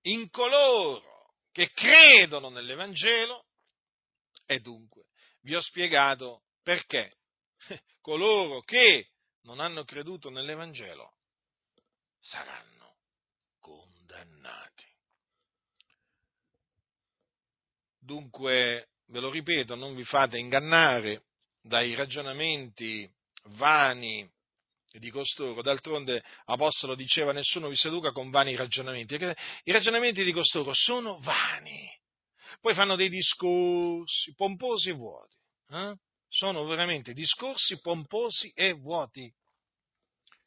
in 0.02 0.30
coloro 0.30 1.34
che 1.52 1.70
credono 1.72 2.48
nell'Evangelo 2.48 3.46
e 4.46 4.60
dunque 4.60 5.08
vi 5.40 5.54
ho 5.54 5.60
spiegato 5.60 6.44
perché 6.62 7.18
coloro 8.00 8.62
che 8.62 9.10
non 9.42 9.60
hanno 9.60 9.84
creduto 9.84 10.30
nell'Evangelo 10.30 11.18
saranno 12.18 12.96
condannati. 13.60 14.86
Dunque, 17.98 18.88
ve 19.08 19.20
lo 19.20 19.30
ripeto, 19.30 19.74
non 19.74 19.94
vi 19.94 20.04
fate 20.04 20.38
ingannare 20.38 21.24
dai 21.62 21.94
ragionamenti 21.94 23.08
vani 23.56 24.28
di 24.98 25.10
costoro. 25.10 25.62
D'altronde 25.62 26.22
Apostolo 26.46 26.94
diceva 26.94 27.32
nessuno 27.32 27.68
vi 27.68 27.76
seduca 27.76 28.12
con 28.12 28.30
vani 28.30 28.56
ragionamenti. 28.56 29.14
I 29.64 29.72
ragionamenti 29.72 30.24
di 30.24 30.32
costoro 30.32 30.72
sono 30.72 31.18
vani. 31.18 31.88
Poi 32.60 32.74
fanno 32.74 32.96
dei 32.96 33.08
discorsi 33.08 34.34
pomposi 34.34 34.90
e 34.90 34.92
vuoti. 34.92 35.36
Eh? 35.70 35.94
Sono 36.28 36.64
veramente 36.64 37.12
discorsi 37.12 37.80
pomposi 37.80 38.50
e 38.54 38.72
vuoti. 38.72 39.32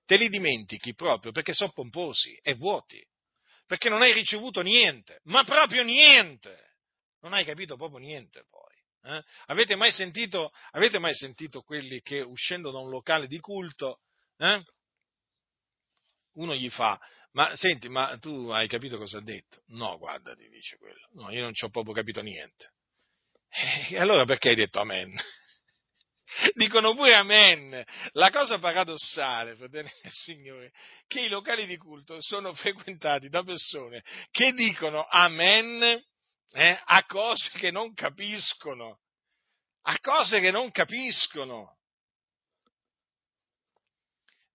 Te 0.06 0.18
li 0.18 0.28
dimentichi 0.28 0.94
proprio 0.96 1.32
perché 1.32 1.54
sono 1.54 1.72
pomposi 1.72 2.38
e 2.42 2.56
vuoti. 2.56 3.02
Perché 3.66 3.90
non 3.90 4.02
hai 4.02 4.14
ricevuto 4.14 4.62
niente, 4.62 5.20
ma 5.26 5.44
proprio 5.44 5.84
niente. 5.84 6.69
Non 7.22 7.34
hai 7.34 7.44
capito 7.46 7.76
proprio 7.76 8.00
niente 8.00 8.44
poi. 8.50 9.16
Eh? 9.16 9.24
Avete, 9.48 9.76
mai 9.76 9.92
sentito, 9.92 10.52
avete 10.72 11.00
mai 11.00 11.14
sentito 11.14 11.62
quelli 11.62 12.02
che 12.02 12.22
uscendo 12.22 12.72
da 12.72 12.80
un 12.80 12.90
locale 12.90 13.28
di 13.28 13.40
culto 13.40 14.02
eh? 14.40 14.64
Uno 16.36 16.56
gli 16.56 16.70
fa, 16.70 16.98
ma 17.34 17.54
senti, 17.58 17.90
ma 17.90 18.18
tu 18.20 18.50
hai 18.50 18.68
capito 18.68 18.98
cosa 18.98 19.18
ha 19.18 19.22
detto? 19.22 19.64
No, 19.68 19.98
guarda, 19.98 20.34
ti 20.34 20.48
dice 20.48 20.78
quello. 20.78 21.10
No, 21.14 21.30
io 21.32 21.42
non 21.42 21.54
ci 21.54 21.66
ho 21.66 21.70
proprio 21.70 21.94
capito 21.94 22.22
niente. 22.22 22.72
E 23.90 23.98
allora 24.00 24.24
perché 24.24 24.50
hai 24.50 24.56
detto 24.56 24.80
amen? 24.80 25.14
Dicono 26.56 26.94
pure 26.94 27.16
amen. 27.16 27.84
La 28.12 28.30
cosa 28.30 28.60
paradossale, 28.60 29.56
fratelli 29.56 29.92
del 30.02 30.12
Signore, 30.12 30.72
che 31.08 31.22
i 31.22 31.30
locali 31.30 31.66
di 31.66 31.76
culto 31.76 32.22
sono 32.22 32.54
frequentati 32.56 33.28
da 33.28 33.44
persone 33.44 34.04
che 34.32 34.54
dicono 34.54 35.06
amen 35.06 36.02
eh, 36.54 36.80
a 36.84 37.04
cose 37.06 37.50
che 37.52 37.72
non 37.72 37.94
capiscono. 37.94 39.00
A 39.84 39.98
cose 40.00 40.40
che 40.40 40.52
non 40.52 40.72
capiscono 40.72 41.80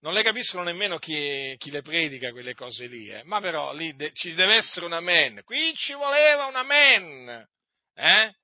non 0.04 0.12
le 0.12 0.22
capiscono 0.22 0.64
nemmeno 0.64 0.98
chi, 0.98 1.54
chi, 1.56 1.70
le 1.70 1.80
predica 1.80 2.30
quelle 2.30 2.54
cose 2.54 2.86
lì, 2.88 3.08
eh? 3.08 3.22
ma 3.24 3.40
però 3.40 3.72
lì 3.72 3.94
de- 3.96 4.12
ci 4.12 4.34
deve 4.34 4.56
essere 4.56 4.84
un 4.84 4.92
amen. 4.92 5.42
Qui 5.44 5.74
ci 5.76 5.94
voleva 5.94 6.44
un 6.44 6.56
amen. 6.56 7.48
Eh? 7.94 8.34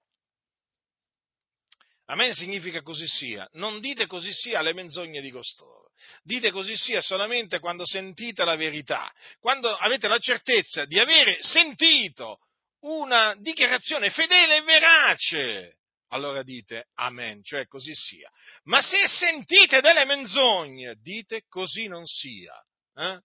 Amen 2.06 2.32
significa 2.32 2.80
così 2.80 3.06
sia. 3.06 3.46
Non 3.52 3.78
dite 3.78 4.06
così 4.06 4.32
sia 4.32 4.60
alle 4.60 4.72
menzogne 4.72 5.20
di 5.20 5.30
costoro. 5.30 5.90
Dite 6.22 6.50
così 6.50 6.74
sia 6.76 7.02
solamente 7.02 7.58
quando 7.58 7.84
sentite 7.84 8.42
la 8.46 8.56
verità, 8.56 9.12
quando 9.38 9.68
avete 9.68 10.08
la 10.08 10.18
certezza 10.18 10.86
di 10.86 10.98
avere 10.98 11.42
sentito 11.42 12.38
una 12.80 13.34
dichiarazione 13.38 14.10
fedele 14.10 14.56
e 14.56 14.62
verace 14.62 15.80
allora 16.12 16.42
dite 16.42 16.88
amen, 16.94 17.42
cioè 17.42 17.66
così 17.66 17.94
sia. 17.94 18.30
Ma 18.64 18.80
se 18.80 19.06
sentite 19.06 19.80
delle 19.80 20.04
menzogne, 20.04 20.96
dite 21.00 21.44
così 21.48 21.86
non 21.86 22.04
sia. 22.06 22.54
Eh? 22.94 23.20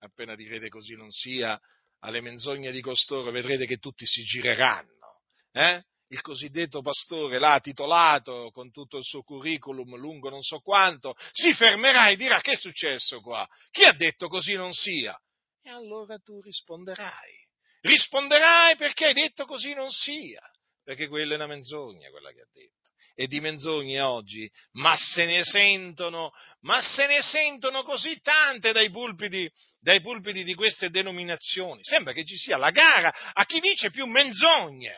Appena 0.00 0.34
direte 0.34 0.68
così 0.68 0.94
non 0.94 1.10
sia 1.10 1.58
alle 2.00 2.20
menzogne 2.20 2.70
di 2.70 2.80
costoro, 2.80 3.30
vedrete 3.30 3.66
che 3.66 3.78
tutti 3.78 4.06
si 4.06 4.22
gireranno. 4.22 5.20
Eh? 5.52 5.82
Il 6.08 6.20
cosiddetto 6.20 6.80
pastore 6.80 7.38
là 7.38 7.60
titolato 7.60 8.50
con 8.50 8.70
tutto 8.70 8.98
il 8.98 9.04
suo 9.04 9.22
curriculum 9.22 9.96
lungo 9.96 10.30
non 10.30 10.42
so 10.42 10.60
quanto, 10.60 11.14
si 11.32 11.52
fermerà 11.54 12.08
e 12.08 12.16
dirà 12.16 12.40
che 12.40 12.52
è 12.52 12.56
successo 12.56 13.20
qua? 13.20 13.46
Chi 13.70 13.84
ha 13.84 13.92
detto 13.92 14.28
così 14.28 14.54
non 14.54 14.72
sia? 14.72 15.16
E 15.60 15.70
allora 15.70 16.18
tu 16.18 16.40
risponderai. 16.40 17.47
Risponderai 17.80 18.76
perché 18.76 19.06
hai 19.06 19.14
detto 19.14 19.44
così 19.46 19.74
non 19.74 19.90
sia 19.90 20.40
perché 20.88 21.06
quella 21.06 21.34
è 21.34 21.36
una 21.36 21.46
menzogna, 21.46 22.08
quella 22.08 22.32
che 22.32 22.40
ha 22.40 22.48
detto. 22.50 22.92
E 23.14 23.26
di 23.26 23.40
menzogne 23.40 24.00
oggi, 24.00 24.50
ma 24.72 24.96
se 24.96 25.26
ne 25.26 25.44
sentono, 25.44 26.32
ma 26.60 26.80
se 26.80 27.06
ne 27.06 27.20
sentono 27.20 27.82
così 27.82 28.18
tante 28.22 28.72
dai 28.72 28.88
pulpiti, 28.88 29.52
dai 29.78 30.00
pulpiti 30.00 30.44
di 30.44 30.54
queste 30.54 30.88
denominazioni. 30.88 31.84
Sembra 31.84 32.14
che 32.14 32.24
ci 32.24 32.38
sia 32.38 32.56
la 32.56 32.70
gara 32.70 33.34
a 33.34 33.44
chi 33.44 33.60
dice 33.60 33.90
più 33.90 34.06
menzogne. 34.06 34.96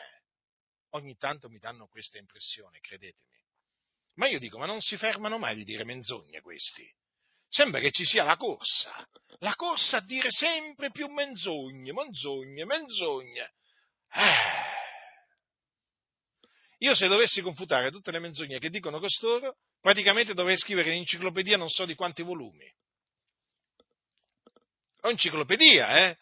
Ogni 0.91 1.17
tanto 1.17 1.49
mi 1.49 1.59
danno 1.59 1.87
questa 1.87 2.19
impressione, 2.19 2.79
credetemi. 2.79 3.35
Ma 4.13 4.29
io 4.29 4.39
dico, 4.39 4.57
ma 4.59 4.65
non 4.65 4.79
si 4.79 4.95
fermano 4.95 5.37
mai 5.37 5.55
di 5.55 5.65
dire 5.65 5.83
menzogne 5.83 6.39
questi. 6.39 6.89
Sembra 7.51 7.81
che 7.81 7.91
ci 7.91 8.05
sia 8.05 8.23
la 8.23 8.37
corsa, 8.37 9.05
la 9.39 9.55
corsa 9.55 9.97
a 9.97 10.01
dire 10.05 10.31
sempre 10.31 10.89
più 10.89 11.07
menzogne, 11.09 11.91
menzogne, 11.91 12.63
menzogne. 12.63 13.53
Eh, 14.13 14.35
io 16.77 16.95
se 16.95 17.09
dovessi 17.09 17.41
confutare 17.41 17.91
tutte 17.91 18.11
le 18.11 18.19
menzogne 18.19 18.57
che 18.57 18.69
dicono 18.69 18.99
costoro, 18.99 19.57
praticamente 19.81 20.33
dovrei 20.33 20.57
scrivere 20.57 20.91
in 20.91 20.99
enciclopedia 20.99 21.57
non 21.57 21.67
so 21.67 21.85
di 21.85 21.93
quanti 21.93 22.21
volumi. 22.21 22.73
O 25.01 25.09
enciclopedia, 25.09 26.07
eh? 26.07 26.17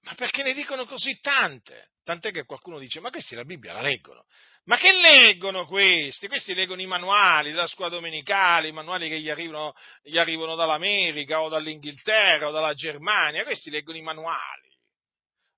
Ma 0.00 0.14
perché 0.16 0.42
ne 0.42 0.54
dicono 0.54 0.86
così 0.86 1.20
tante? 1.20 1.92
Tant'è 2.02 2.32
che 2.32 2.44
qualcuno 2.44 2.80
dice, 2.80 2.98
ma 2.98 3.10
questi 3.10 3.36
la 3.36 3.44
Bibbia 3.44 3.74
la 3.74 3.80
leggono. 3.80 4.26
Ma 4.64 4.78
che 4.78 4.92
leggono 4.92 5.66
questi? 5.66 6.26
Questi 6.26 6.54
leggono 6.54 6.80
i 6.80 6.86
manuali 6.86 7.50
della 7.50 7.66
scuola 7.66 7.90
domenicale, 7.90 8.68
i 8.68 8.72
manuali 8.72 9.08
che 9.08 9.20
gli 9.20 9.28
arrivano, 9.28 9.74
gli 10.02 10.18
arrivano 10.18 10.54
dall'America 10.54 11.42
o 11.42 11.48
dall'Inghilterra 11.48 12.48
o 12.48 12.50
dalla 12.50 12.74
Germania, 12.74 13.44
questi 13.44 13.70
leggono 13.70 13.98
i 13.98 14.02
manuali. 14.02 14.72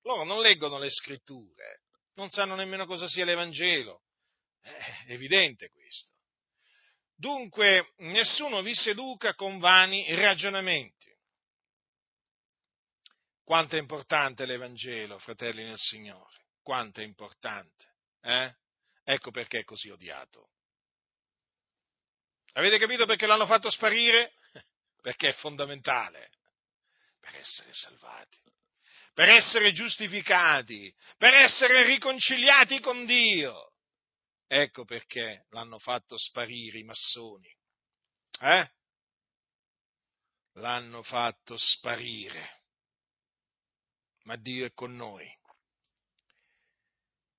Loro 0.03 0.23
non 0.23 0.41
leggono 0.41 0.77
le 0.77 0.89
scritture 0.89 1.81
non 2.17 2.29
sanno 2.29 2.55
nemmeno 2.55 2.85
cosa 2.85 3.07
sia 3.07 3.25
l'Evangelo. 3.25 4.01
È 4.59 5.11
evidente 5.11 5.69
questo. 5.69 6.11
Dunque, 7.15 7.93
nessuno 7.97 8.61
vi 8.61 8.75
seduca 8.75 9.33
con 9.33 9.59
vani 9.59 10.13
ragionamenti. 10.15 11.15
Quanto 13.43 13.75
è 13.75 13.79
importante 13.79 14.45
l'Evangelo, 14.45 15.17
fratelli 15.19 15.63
nel 15.63 15.77
Signore, 15.77 16.47
quanto 16.61 16.99
è 16.99 17.03
importante. 17.03 17.85
Eh? 18.21 18.53
Ecco 19.09 19.31
perché 19.31 19.59
è 19.59 19.63
così 19.63 19.89
odiato. 19.89 20.49
Avete 22.53 22.77
capito 22.77 23.05
perché 23.05 23.25
l'hanno 23.25 23.45
fatto 23.45 23.69
sparire? 23.69 24.33
Perché 25.01 25.29
è 25.29 25.33
fondamentale 25.33 26.31
per 27.19 27.35
essere 27.35 27.71
salvati 27.71 28.41
per 29.17 29.29
essere 29.29 29.71
giustificati, 29.71 30.93
per 31.17 31.33
essere 31.33 31.83
riconciliati 31.87 32.79
con 32.79 33.03
Dio. 33.07 33.73
Ecco 34.45 34.85
perché 34.85 35.47
l'hanno 35.49 35.79
fatto 35.79 36.15
sparire 36.19 36.77
i 36.77 36.83
massoni. 36.83 37.51
Eh? 38.39 38.71
L'hanno 40.53 41.01
fatto 41.01 41.57
sparire. 41.57 42.65
Ma 44.25 44.35
Dio 44.35 44.67
è 44.67 44.73
con 44.73 44.95
noi. 44.95 45.27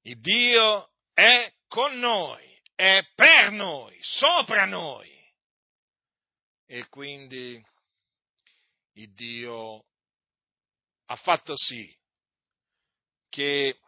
Il 0.01 0.19
Dio 0.19 0.91
è 1.12 1.49
con 1.69 1.99
noi, 1.99 2.61
è 2.75 3.07
per 3.14 3.53
noi, 3.53 3.97
sopra 4.03 4.64
noi. 4.64 5.14
E 6.66 6.87
quindi 6.89 7.62
il 8.95 9.14
Dio 9.14 9.85
ha 11.07 11.16
fatto 11.16 11.57
sì 11.57 11.97
che 13.29 13.79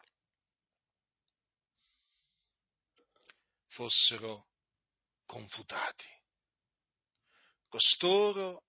fossero 3.69 4.47
confutati. 5.27 6.07
Costoro 7.69 8.65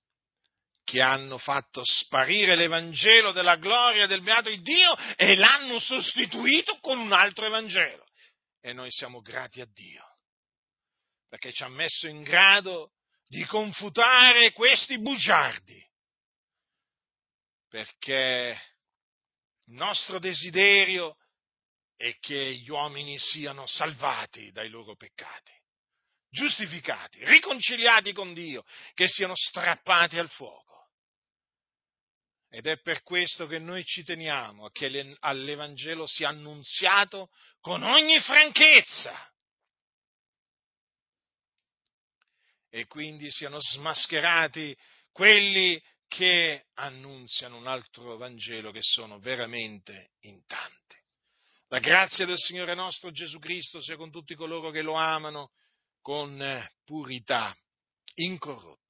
che 0.83 1.01
hanno 1.01 1.37
fatto 1.37 1.81
sparire 1.83 2.55
l'Evangelo 2.55 3.31
della 3.31 3.55
gloria 3.55 4.07
del 4.07 4.21
beato 4.21 4.53
Dio 4.55 4.95
e 5.15 5.35
l'hanno 5.35 5.79
sostituito 5.79 6.77
con 6.79 6.99
un 6.99 7.13
altro 7.13 7.45
Evangelo. 7.45 8.05
E 8.61 8.73
noi 8.73 8.91
siamo 8.91 9.21
grati 9.21 9.59
a 9.61 9.65
Dio, 9.65 10.05
perché 11.27 11.51
ci 11.51 11.63
ha 11.63 11.69
messo 11.69 12.07
in 12.07 12.21
grado 12.21 12.93
di 13.25 13.43
confutare 13.45 14.51
questi 14.51 14.99
bugiardi 14.99 15.89
perché 17.71 18.61
il 19.67 19.73
nostro 19.75 20.19
desiderio 20.19 21.15
è 21.95 22.17
che 22.19 22.55
gli 22.55 22.69
uomini 22.69 23.17
siano 23.17 23.65
salvati 23.65 24.51
dai 24.51 24.67
loro 24.67 24.97
peccati, 24.97 25.53
giustificati, 26.29 27.23
riconciliati 27.23 28.11
con 28.11 28.33
Dio, 28.33 28.65
che 28.93 29.07
siano 29.07 29.35
strappati 29.37 30.17
al 30.17 30.29
fuoco. 30.29 30.70
Ed 32.53 32.67
è 32.67 32.81
per 32.81 33.01
questo 33.01 33.47
che 33.47 33.59
noi 33.59 33.85
ci 33.85 34.03
teniamo 34.03 34.69
che 34.71 35.15
all'Evangelo 35.19 36.05
sia 36.05 36.27
annunziato 36.27 37.29
con 37.61 37.81
ogni 37.81 38.19
franchezza. 38.19 39.33
E 42.69 42.87
quindi 42.87 43.31
siano 43.31 43.57
smascherati 43.59 44.77
quelli 45.13 45.81
che 46.09 46.65
annunziano 46.73 47.55
un 47.55 47.67
altro 47.67 48.17
Vangelo 48.17 48.71
che 48.71 48.81
sono 48.81 49.17
veramente 49.19 50.11
in 50.21 50.45
tanti. 50.45 50.97
La 51.69 51.79
grazia 51.79 52.25
del 52.25 52.37
Signore 52.37 52.75
nostro 52.75 53.11
Gesù 53.11 53.39
Cristo 53.39 53.79
sia 53.79 53.95
con 53.95 54.11
tutti 54.11 54.35
coloro 54.35 54.71
che 54.71 54.81
lo 54.81 54.95
amano 54.95 55.51
con 56.01 56.67
purità 56.83 57.55
incorrotta. 58.15 58.80